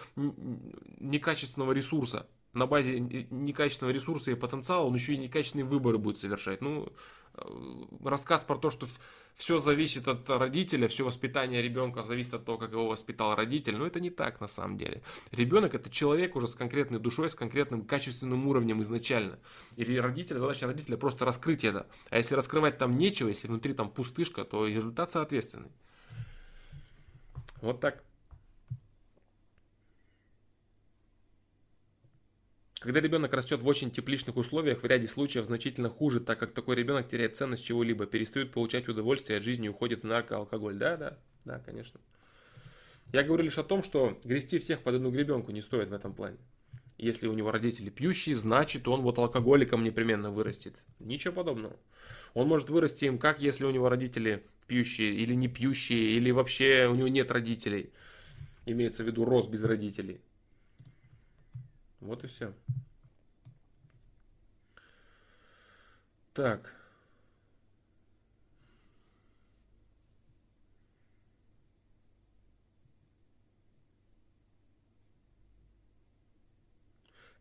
[1.00, 6.60] некачественного ресурса на базе некачественного ресурса и потенциала он еще и некачественные выборы будет совершать.
[6.60, 6.93] Ну,
[7.35, 7.43] э,
[8.05, 8.86] рассказ про то, что
[9.36, 13.86] все зависит от родителя, все воспитание ребенка зависит от того, как его воспитал родитель, но
[13.86, 15.02] это не так на самом деле.
[15.31, 19.39] Ребенок это человек уже с конкретной душой, с конкретным качественным уровнем изначально.
[19.77, 21.86] И родитель, задача родителя просто раскрыть это.
[22.10, 25.70] А если раскрывать там нечего, если внутри там пустышка, то результат соответственный.
[27.62, 28.02] Вот так.
[32.81, 36.77] Когда ребенок растет в очень тепличных условиях, в ряде случаев значительно хуже, так как такой
[36.77, 40.77] ребенок теряет ценность чего-либо, перестает получать удовольствие от жизни уходит в наркоалкоголь.
[40.77, 42.01] Да, да, да, конечно.
[43.12, 46.15] Я говорю лишь о том, что грести всех под одну гребенку не стоит в этом
[46.15, 46.39] плане.
[46.97, 50.74] Если у него родители пьющие, значит он вот алкоголиком непременно вырастет.
[51.01, 51.77] Ничего подобного.
[52.32, 56.89] Он может вырасти им как, если у него родители пьющие или не пьющие, или вообще
[56.90, 57.90] у него нет родителей.
[58.65, 60.23] Имеется в виду рос без родителей.
[62.01, 62.55] Вот и все.
[66.32, 66.74] Так.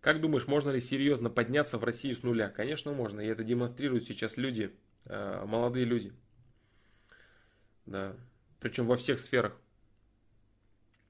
[0.02, 2.49] Как думаешь, можно ли серьезно подняться в России с нуля?
[2.49, 3.19] Конечно, можно.
[3.22, 4.73] И это демонстрируют сейчас люди,
[5.06, 6.14] э, молодые люди.
[7.86, 8.15] Да.
[8.60, 9.60] Причем во всех сферах.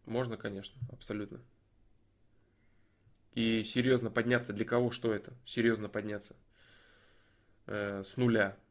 [0.06, 1.40] Можно, конечно, абсолютно.
[3.40, 4.52] И серьезно подняться.
[4.52, 5.34] Для кого что это?
[5.46, 6.36] Серьезно подняться.
[7.68, 8.58] Э, с нуля.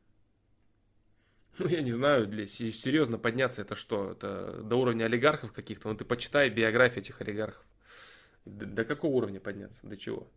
[1.58, 4.12] Ну, я не знаю, для серьезно подняться это что?
[4.12, 5.88] Это до уровня олигархов каких-то?
[5.88, 7.64] Ну, ты почитай биографию этих олигархов.
[8.44, 9.86] До, до какого уровня подняться?
[9.86, 10.30] До чего?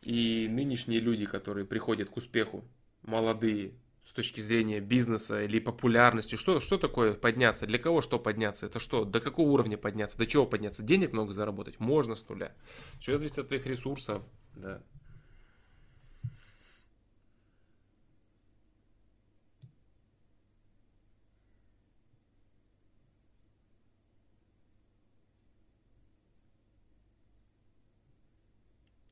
[0.00, 2.64] И нынешние люди, которые приходят к успеху,
[3.02, 3.74] молодые,
[4.04, 7.66] с точки зрения бизнеса или популярности, что, что такое подняться?
[7.66, 8.66] Для кого что подняться?
[8.66, 9.04] Это что?
[9.04, 10.18] До какого уровня подняться?
[10.18, 10.82] До чего подняться?
[10.82, 11.80] Денег много заработать?
[11.80, 12.52] Можно с нуля.
[13.00, 14.22] Все зависит от твоих ресурсов.
[14.54, 14.82] Да.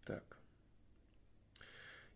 [0.04, 0.36] Так.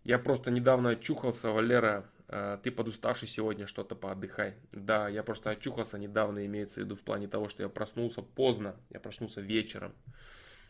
[0.04, 2.04] Я просто недавно очухался, Валера.
[2.28, 4.56] А, ты подуставший сегодня, что-то поотдыхай.
[4.72, 8.76] Да, я просто очухался недавно, имеется в виду в плане того, что я проснулся поздно.
[8.90, 9.94] Я проснулся вечером.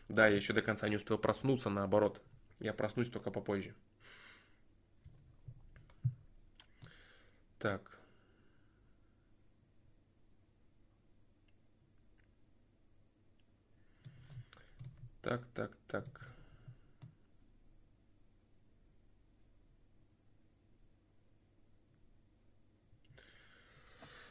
[0.09, 2.21] Да, я еще до конца не успел проснуться, наоборот.
[2.59, 3.75] Я проснусь только попозже.
[7.59, 7.99] Так.
[15.21, 16.36] Так, так, так.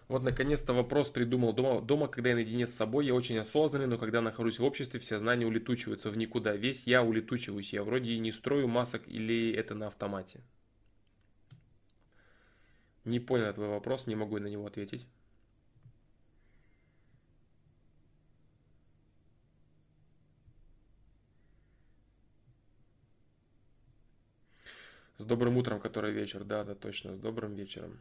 [0.09, 1.53] Вот наконец-то вопрос придумал.
[1.53, 5.01] Дома, дома, когда я наедине с собой, я очень осознанный, но когда нахожусь в обществе,
[5.01, 6.55] все знания улетучиваются в никуда.
[6.55, 7.73] Весь я улетучиваюсь.
[7.73, 10.41] Я вроде и не строю масок, или это на автомате?
[13.05, 15.07] Не понял твой вопрос, не могу на него ответить.
[25.19, 26.45] С добрым утром, который вечер.
[26.45, 27.99] Да, да, точно, с добрым вечером.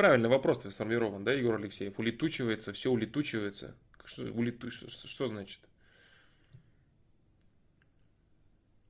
[0.00, 1.98] Неправильный вопрос сформирован, да, Егор Алексеев?
[1.98, 3.76] Улетучивается, все улетучивается.
[4.06, 4.70] Что, улету...
[4.70, 5.60] что, что значит?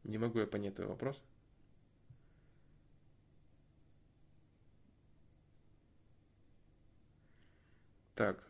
[0.05, 1.21] Не могу я понять твой вопрос.
[8.15, 8.47] Так.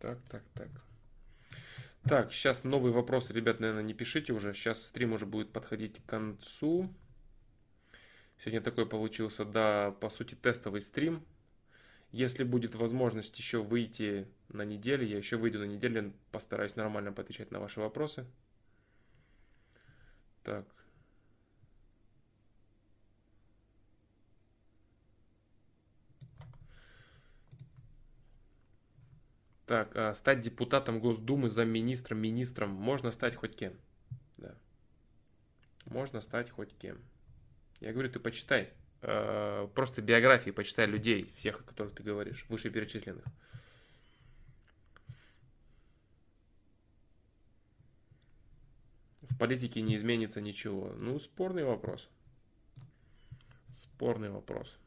[0.00, 0.85] Так, так, так.
[2.08, 4.54] Так, сейчас новый вопрос, ребят, наверное, не пишите уже.
[4.54, 6.88] Сейчас стрим уже будет подходить к концу.
[8.38, 11.26] Сегодня такой получился, да, по сути, тестовый стрим.
[12.12, 17.50] Если будет возможность еще выйти на неделю, я еще выйду на неделю, постараюсь нормально поотвечать
[17.50, 18.24] на ваши вопросы.
[20.44, 20.64] Так.
[29.66, 33.74] Так, а стать депутатом Госдумы, замминистром, министром, можно стать хоть кем.
[34.36, 34.54] Да.
[35.86, 36.98] Можно стать хоть кем.
[37.80, 38.72] Я говорю, ты почитай.
[39.02, 43.24] Э, просто биографии почитай людей, всех, о которых ты говоришь, вышеперечисленных.
[49.22, 50.92] В политике не изменится ничего.
[50.96, 52.08] Ну, спорный вопрос.
[53.70, 54.78] Спорный вопрос.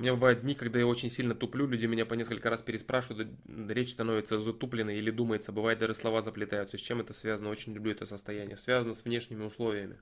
[0.00, 3.28] У меня бывают дни, когда я очень сильно туплю, люди меня по несколько раз переспрашивают,
[3.68, 6.78] речь становится затупленной или думается, бывает даже слова заплетаются.
[6.78, 7.50] С чем это связано?
[7.50, 8.56] Очень люблю это состояние.
[8.56, 9.98] Связано с внешними условиями,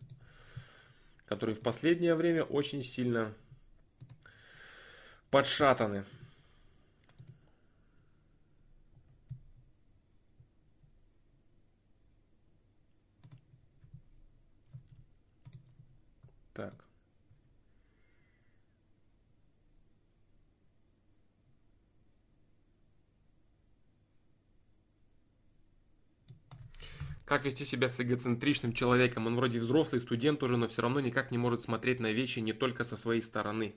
[1.26, 3.34] которые в последнее время очень сильно
[5.32, 6.04] подшатаны.
[16.52, 16.84] Так.
[27.28, 29.26] Как вести себя с эгоцентричным человеком?
[29.26, 32.54] Он вроде взрослый студент уже, но все равно никак не может смотреть на вещи не
[32.54, 33.74] только со своей стороны.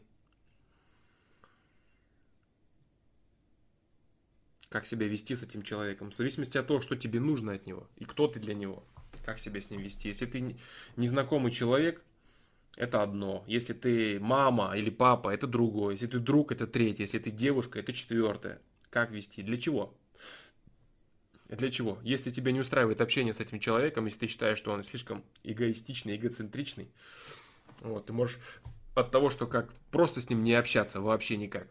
[4.70, 6.12] Как себя вести с этим человеком?
[6.12, 8.86] В зависимости от того, что тебе нужно от него и кто ты для него.
[9.26, 10.08] Как себя с ним вести.
[10.08, 10.56] Если ты
[10.96, 12.02] незнакомый человек,
[12.78, 13.44] это одно.
[13.48, 15.96] Если ты мама или папа, это другое.
[15.96, 17.04] Если ты друг, это третье.
[17.04, 18.62] Если ты девушка, это четвертое.
[18.90, 19.44] Как вести?
[19.44, 19.94] Для чего?
[21.52, 22.00] Для чего?
[22.02, 26.16] Если тебя не устраивает общение с этим человеком, если ты считаешь, что он слишком эгоистичный,
[26.16, 26.90] эгоцентричный,
[27.82, 28.40] вот, ты можешь
[28.96, 31.68] от того, что как просто с ним не общаться вообще никак,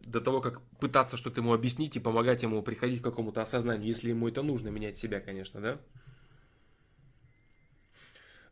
[0.00, 4.08] до того, как пытаться что-то ему объяснить и помогать ему приходить к какому-то осознанию, если
[4.08, 5.80] ему это нужно, менять себя, конечно, да?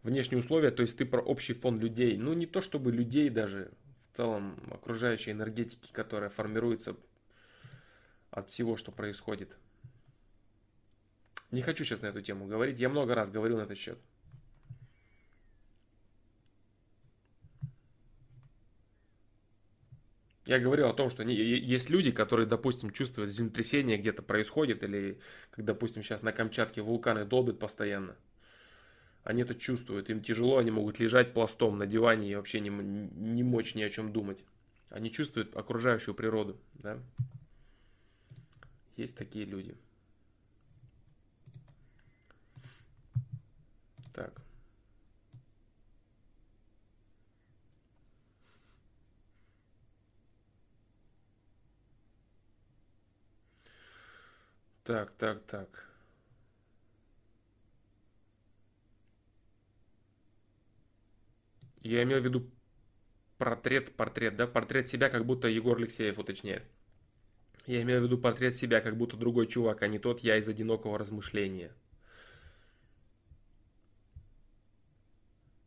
[0.05, 3.73] Внешние условия, то есть ты про общий фон людей, ну не то чтобы людей даже,
[4.13, 6.97] в целом окружающей энергетики, которая формируется
[8.31, 9.57] от всего, что происходит.
[11.53, 12.79] Не хочу сейчас на эту тему говорить.
[12.79, 13.99] Я много раз говорил на этот счет.
[20.47, 25.21] Я говорил о том, что есть люди, которые, допустим, чувствуют землетрясение где-то происходит, или,
[25.51, 28.17] как, допустим, сейчас на Камчатке вулканы долбят постоянно.
[29.23, 33.45] Они это чувствуют, им тяжело, они могут лежать пластом на диване и вообще не, не
[33.45, 34.45] мочь ни о чем думать.
[34.91, 36.59] Они чувствуют окружающую природу.
[36.75, 36.99] Да?
[38.97, 39.77] Есть такие люди.
[44.13, 44.43] Так.
[54.85, 55.89] Так, так, так.
[61.83, 62.51] Я имел в виду
[63.39, 66.65] портрет, портрет, да, портрет себя, как будто Егор Алексеев уточняет.
[67.67, 70.49] Я имею в виду портрет себя, как будто другой чувак, а не тот я из
[70.49, 71.73] одинокого размышления.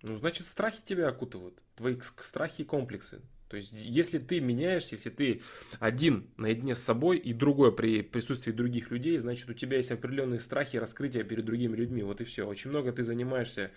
[0.07, 3.22] Ну, значит, страхи тебя окутывают, твои страхи и комплексы.
[3.48, 5.41] То есть, если ты меняешься, если ты
[5.80, 10.40] один наедине с собой и другой при присутствии других людей, значит, у тебя есть определенные
[10.40, 12.03] страхи раскрытия перед другими людьми.
[12.03, 12.48] Вот и все.
[12.48, 13.72] Очень много ты занимаешься,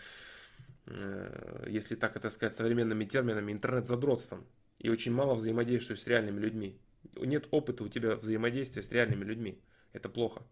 [0.87, 4.45] э, если так это сказать, современными терминами, интернет-задротством.
[4.79, 6.79] И очень мало взаимодействуешь с реальными людьми.
[7.17, 9.63] Нет опыта у тебя взаимодействия с реальными людьми.
[9.95, 10.43] Это плохо.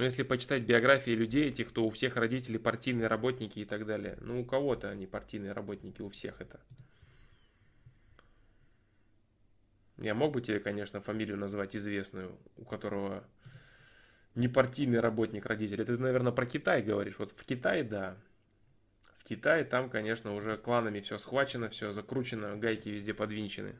[0.00, 4.16] Но если почитать биографии людей этих, то у всех родители партийные работники и так далее.
[4.22, 6.58] Ну, у кого-то они партийные работники, у всех это.
[9.98, 13.28] Я мог бы тебе, конечно, фамилию назвать известную, у которого
[14.34, 15.84] не партийный работник родитель.
[15.84, 17.18] Ты, наверное, про Китай говоришь.
[17.18, 18.16] Вот в Китае, да.
[19.18, 23.76] В Китае там, конечно, уже кланами все схвачено, все закручено, гайки везде подвинчены.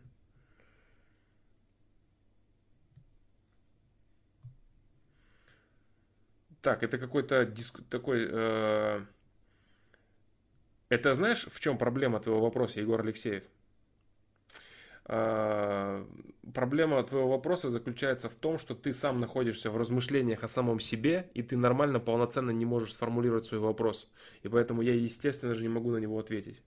[6.63, 7.81] Так, это какой-то диск...
[7.89, 8.27] такой...
[8.29, 9.01] Э...
[10.89, 13.45] Это знаешь, в чем проблема твоего вопроса, Егор Алексеев?
[15.07, 16.05] Э...
[16.55, 21.31] Проблема твоего вопроса заключается в том, что ты сам находишься в размышлениях о самом себе,
[21.35, 24.11] и ты нормально, полноценно не можешь сформулировать свой вопрос.
[24.43, 26.63] И поэтому я, естественно же, не могу на него ответить.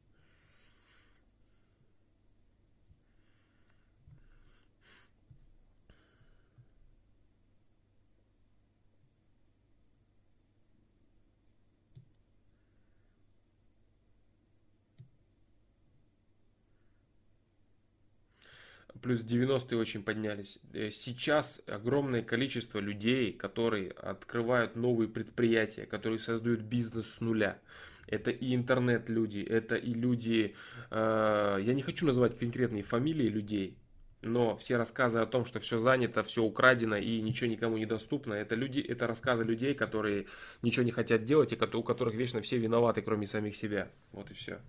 [19.04, 20.60] Плюс 90-е очень поднялись.
[20.74, 27.60] Э, сейчас огромное количество людей, которые открывают новые предприятия, которые создают бизнес с нуля.
[28.08, 30.56] Это и интернет-люди, это и люди,
[30.90, 33.78] э, я не хочу называть конкретные фамилии людей,
[34.22, 38.34] но все рассказы о том, что все занято, все украдено и ничего никому не доступно,
[38.34, 40.28] это люди, это рассказы людей, которые
[40.62, 43.90] ничего не хотят делать и у которых вечно все виноваты, кроме самих себя.
[44.12, 44.60] Вот и все.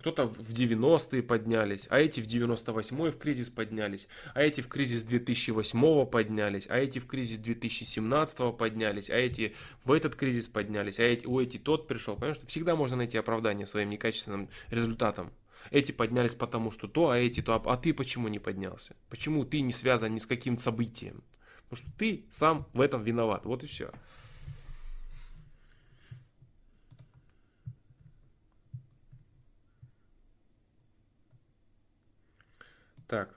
[0.00, 5.02] Кто-то в 90-е поднялись, а эти в 98-й в кризис поднялись, а эти в кризис
[5.02, 9.54] 2008 поднялись, а эти в кризис 2017 поднялись, а эти
[9.84, 12.14] в этот кризис поднялись, а эти, у эти тот пришел.
[12.14, 15.32] Понимаешь, что всегда можно найти оправдание своим некачественным результатам.
[15.70, 18.96] Эти поднялись потому что то, а эти то, а, а ты почему не поднялся?
[19.10, 21.22] Почему ты не связан ни с каким событием?
[21.68, 23.44] Потому что ты сам в этом виноват.
[23.44, 23.92] Вот и все.
[33.10, 33.34] Так.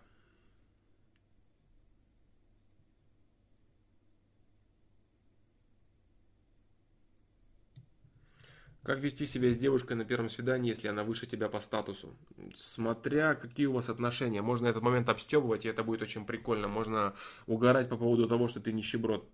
[8.83, 12.15] Как вести себя с девушкой на первом свидании, если она выше тебя по статусу?
[12.53, 14.43] Смотря какие у вас отношения.
[14.43, 16.67] Можно этот момент обстебывать, и это будет очень прикольно.
[16.67, 17.15] Можно
[17.47, 19.27] угорать по поводу того, что ты нищеброд.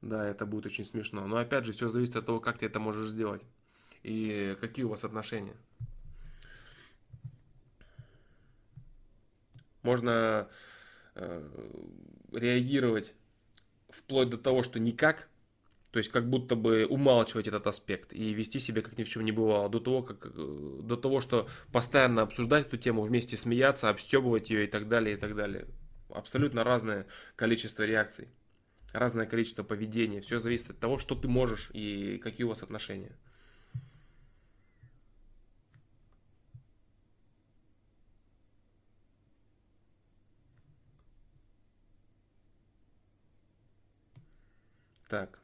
[0.00, 1.26] Да, это будет очень смешно.
[1.26, 3.42] Но опять же, все зависит от того, как ты это можешь сделать.
[4.02, 5.56] И какие у вас отношения.
[9.82, 10.48] Можно
[11.14, 11.48] э,
[12.32, 13.14] реагировать
[13.88, 15.28] вплоть до того, что никак,
[15.90, 19.24] то есть как будто бы умалчивать этот аспект и вести себя как ни в чем
[19.24, 23.90] не бывало, до того, как, э, до того, что постоянно обсуждать эту тему, вместе смеяться,
[23.90, 25.66] обстебывать ее и так далее, и так далее.
[26.08, 27.06] Абсолютно разное
[27.36, 28.28] количество реакций,
[28.92, 30.20] разное количество поведения.
[30.20, 33.16] Все зависит от того, что ты можешь и какие у вас отношения.
[45.12, 45.38] Так.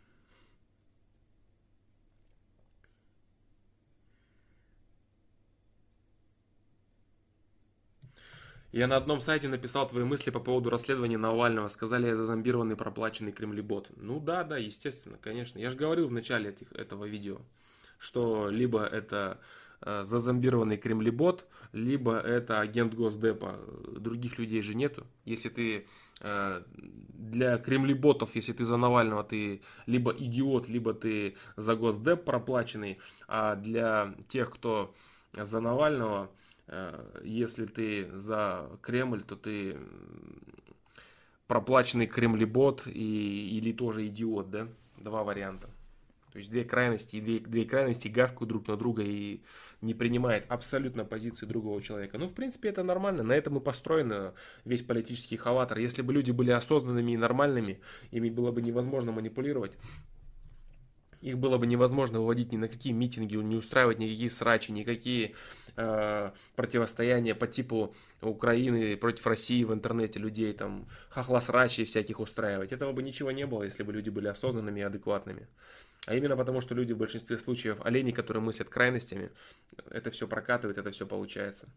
[8.72, 11.68] Я на одном сайте написал твои мысли по поводу расследования Навального.
[11.68, 13.90] Сказали, я зазомбированный проплаченный кремлебот.
[13.96, 15.58] Ну да, да, естественно, конечно.
[15.58, 17.38] Я же говорил в начале этих, этого видео,
[17.98, 19.38] что либо это
[19.82, 23.58] э, зазомбированный кремлебот, либо это агент Госдепа.
[23.98, 25.06] Других людей же нету.
[25.26, 25.86] Если ты
[26.20, 33.54] для кремлеботов, если ты за Навального, ты либо идиот, либо ты за Госдеп проплаченный, а
[33.54, 34.94] для тех, кто
[35.32, 36.30] за Навального,
[36.68, 39.78] Э, если ты за Кремль, то ты
[41.46, 44.68] проплаченный кремлебот и, или тоже идиот, да?
[44.98, 45.70] Два варианта.
[46.32, 49.40] То есть две крайности, и две, две крайности гавкают друг на друга и
[49.80, 52.18] не принимает абсолютно позиции другого человека.
[52.18, 53.22] Ну, в принципе, это нормально.
[53.22, 54.32] На этом и построен
[54.64, 55.78] весь политический хаватор.
[55.78, 57.80] Если бы люди были осознанными и нормальными,
[58.10, 59.72] ими было бы невозможно манипулировать.
[61.20, 65.34] Их было бы невозможно выводить ни на какие митинги, не устраивать никакие срачи, никакие
[65.76, 72.70] э, противостояния по типу Украины против России в интернете людей, там, хохлосрачей всяких устраивать.
[72.70, 75.48] Этого бы ничего не было, если бы люди были осознанными и адекватными.
[76.08, 79.30] А именно потому, что люди в большинстве случаев олени, которые мыслят крайностями,
[79.90, 81.68] это все прокатывает, это все получается.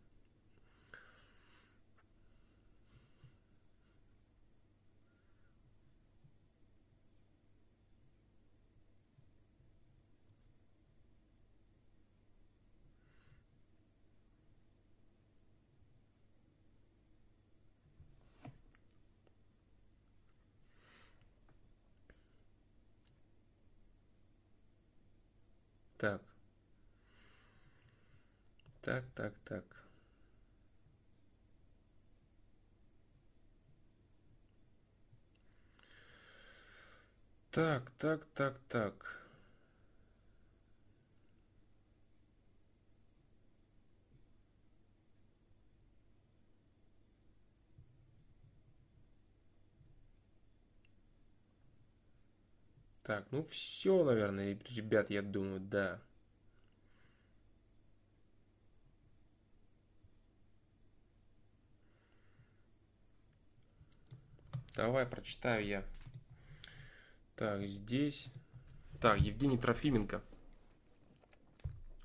[26.02, 26.22] Так.
[28.82, 29.64] Так, так, так.
[37.52, 39.21] Так, так, так, так.
[53.04, 56.00] Так, ну все, наверное, ребят, я думаю, да.
[64.76, 65.84] Давай прочитаю я.
[67.36, 68.30] Так, здесь.
[69.02, 70.22] Так, Евгений Трофименко.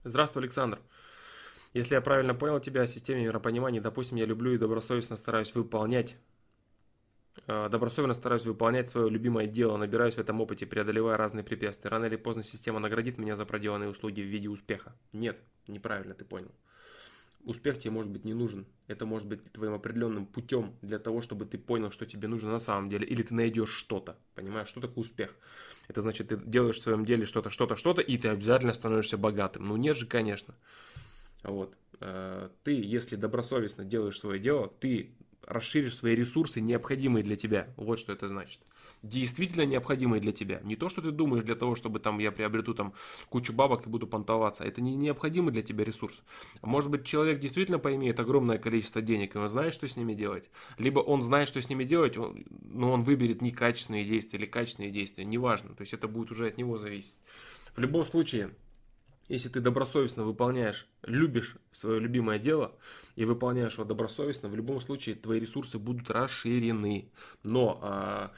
[0.02, 0.80] Здравствуй, Александр.
[1.74, 6.16] Если я правильно понял тебя о системе миропонимания, допустим, я люблю и добросовестно стараюсь выполнять
[7.46, 11.90] добросовестно стараюсь выполнять свое любимое дело, набираюсь в этом опыте, преодолевая разные препятствия.
[11.90, 14.94] Рано или поздно система наградит меня за проделанные услуги в виде успеха.
[15.12, 16.50] Нет, неправильно ты понял.
[17.46, 18.66] Успех тебе может быть не нужен.
[18.88, 22.58] Это может быть твоим определенным путем для того, чтобы ты понял, что тебе нужно на
[22.58, 23.06] самом деле.
[23.06, 24.16] Или ты найдешь что-то.
[24.34, 25.36] Понимаешь, что такое успех?
[25.86, 29.68] Это значит, ты делаешь в своем деле что-то, что-то, что-то, и ты обязательно становишься богатым.
[29.68, 30.56] Ну нет же, конечно.
[31.44, 31.76] Вот.
[32.00, 35.14] Э, ты, если добросовестно делаешь свое дело, ты
[35.46, 37.68] расширишь свои ресурсы, необходимые для тебя.
[37.76, 38.60] Вот что это значит.
[39.02, 40.60] Действительно необходимые для тебя.
[40.64, 42.94] Не то, что ты думаешь для того, чтобы там я приобрету там
[43.28, 44.64] кучу бабок и буду понтоваться.
[44.64, 46.22] Это не необходимый для тебя ресурс.
[46.62, 50.50] Может быть, человек действительно поимеет огромное количество денег, и он знает, что с ними делать.
[50.78, 55.24] Либо он знает, что с ними делать, но он выберет некачественные действия или качественные действия.
[55.24, 55.74] Неважно.
[55.74, 57.16] То есть это будет уже от него зависеть.
[57.76, 58.50] В любом случае,
[59.28, 62.72] если ты добросовестно выполняешь, любишь свое любимое дело
[63.16, 67.10] и выполняешь его добросовестно, в любом случае твои ресурсы будут расширены.
[67.42, 68.32] Но а,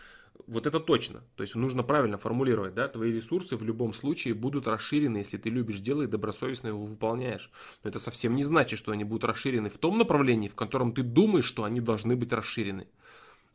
[0.46, 1.22] вот это точно.
[1.36, 5.50] То есть нужно правильно формулировать, да, твои ресурсы в любом случае будут расширены, если ты
[5.50, 7.50] любишь дело и добросовестно его выполняешь.
[7.84, 11.02] Но это совсем не значит, что они будут расширены в том направлении, в котором ты
[11.02, 12.88] думаешь, что они должны быть расширены.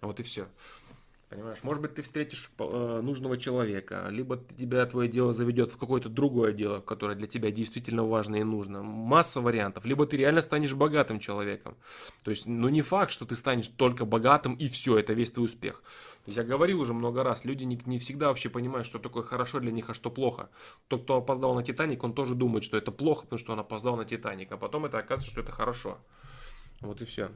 [0.02, 0.48] Вот и все.
[1.34, 6.10] Понимаешь, может быть, ты встретишь э, нужного человека, либо тебя твое дело заведет в какое-то
[6.10, 8.84] другое дело, которое для тебя действительно важно и нужно.
[8.84, 9.86] Масса вариантов.
[9.86, 11.76] Либо ты реально станешь богатым человеком.
[12.24, 15.46] То есть, ну не факт, что ты станешь только богатым и все, это весь твой
[15.46, 15.82] успех.
[16.26, 19.72] Я говорил уже много раз, люди не, не всегда вообще понимают, что такое хорошо для
[19.72, 20.50] них, а что плохо.
[20.88, 23.98] Тот, кто опоздал на Титаник, он тоже думает, что это плохо, потому что он опоздал
[23.98, 24.52] на Титаник.
[24.52, 25.98] А потом это оказывается, что это хорошо.
[26.80, 27.32] Вот и все.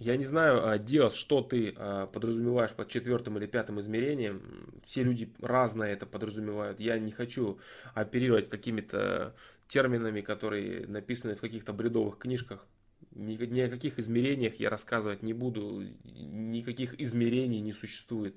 [0.00, 4.80] Я не знаю, а, Диас, что ты а, подразумеваешь под четвертым или пятым измерением.
[4.82, 6.80] Все люди разное это подразумевают.
[6.80, 7.58] Я не хочу
[7.92, 9.34] оперировать какими-то
[9.68, 12.66] терминами, которые написаны в каких-то бредовых книжках.
[13.10, 15.82] Ни, ни о каких измерениях я рассказывать не буду.
[16.04, 18.34] Никаких измерений не существует.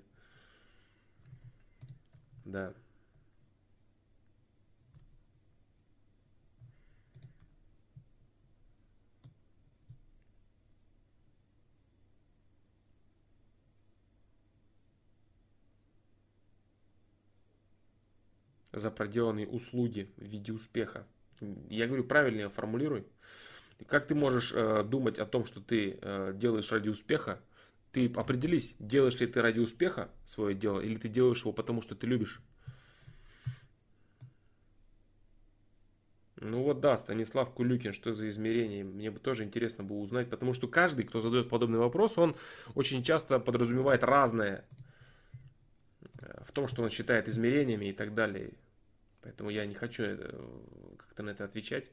[2.43, 2.73] Да.
[18.73, 21.05] За проделанные услуги в виде успеха.
[21.69, 23.05] Я говорю, правильно формулируй.
[23.87, 27.39] Как ты можешь э, думать о том, что ты э, делаешь ради успеха?
[27.91, 31.95] Ты определись, делаешь ли ты ради успеха свое дело, или ты делаешь его потому, что
[31.95, 32.41] ты любишь.
[36.37, 38.83] Ну вот да, Станислав Кулюкин, что за измерение?
[38.83, 42.35] Мне бы тоже интересно было узнать, потому что каждый, кто задает подобный вопрос, он
[42.75, 44.65] очень часто подразумевает разное
[46.45, 48.53] в том, что он считает измерениями и так далее.
[49.21, 50.17] Поэтому я не хочу э,
[50.97, 51.91] как-то на это отвечать.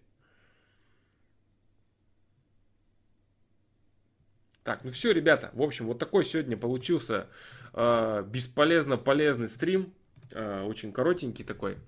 [4.65, 5.51] Так, ну все, ребята.
[5.55, 7.29] В общем, вот такой сегодня получился
[7.73, 9.95] э, бесполезно полезный стрим.
[10.33, 11.79] Э, очень коротенький такой.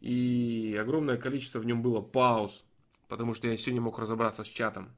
[0.00, 2.64] И огромное количество в нем было пауз.
[3.08, 4.94] Потому что я сегодня мог разобраться с чатом.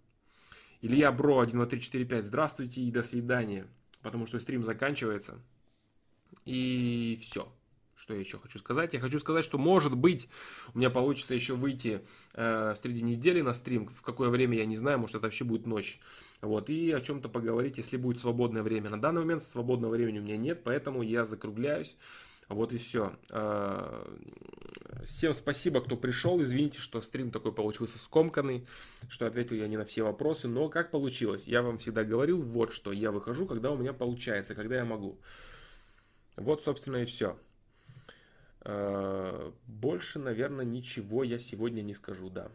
[0.83, 2.27] Илья Бро 1, 2, 3, 4, 5.
[2.27, 3.67] Здравствуйте и до свидания.
[4.03, 5.41] Потому что стрим заканчивается.
[6.45, 7.49] И все.
[8.03, 8.95] Что я еще хочу сказать?
[8.95, 10.29] Я хочу сказать, что может быть
[10.75, 12.03] у меня получится еще выйти
[12.35, 13.87] э, среди недели на стрим.
[13.87, 16.01] В какое время я не знаю, может это вообще будет ночь.
[16.41, 18.91] Вот, и о чем-то поговорить, если будет свободное время.
[18.91, 21.97] На данный момент свободного времени у меня нет, поэтому я закругляюсь.
[22.49, 23.13] Вот и все.
[23.31, 24.05] Э,
[25.05, 26.43] всем спасибо, кто пришел.
[26.43, 28.67] Извините, что стрим такой получился скомканный,
[29.09, 31.45] что ответил я не на все вопросы, но как получилось.
[31.47, 35.21] Я вам всегда говорил, вот что я выхожу, когда у меня получается, когда я могу.
[36.37, 37.39] Вот, собственно, и все.
[38.65, 42.51] Э, больше, наверное, ничего я сегодня не скажу, да.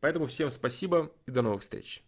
[0.00, 2.02] Поэтому всем спасибо и до новых встреч.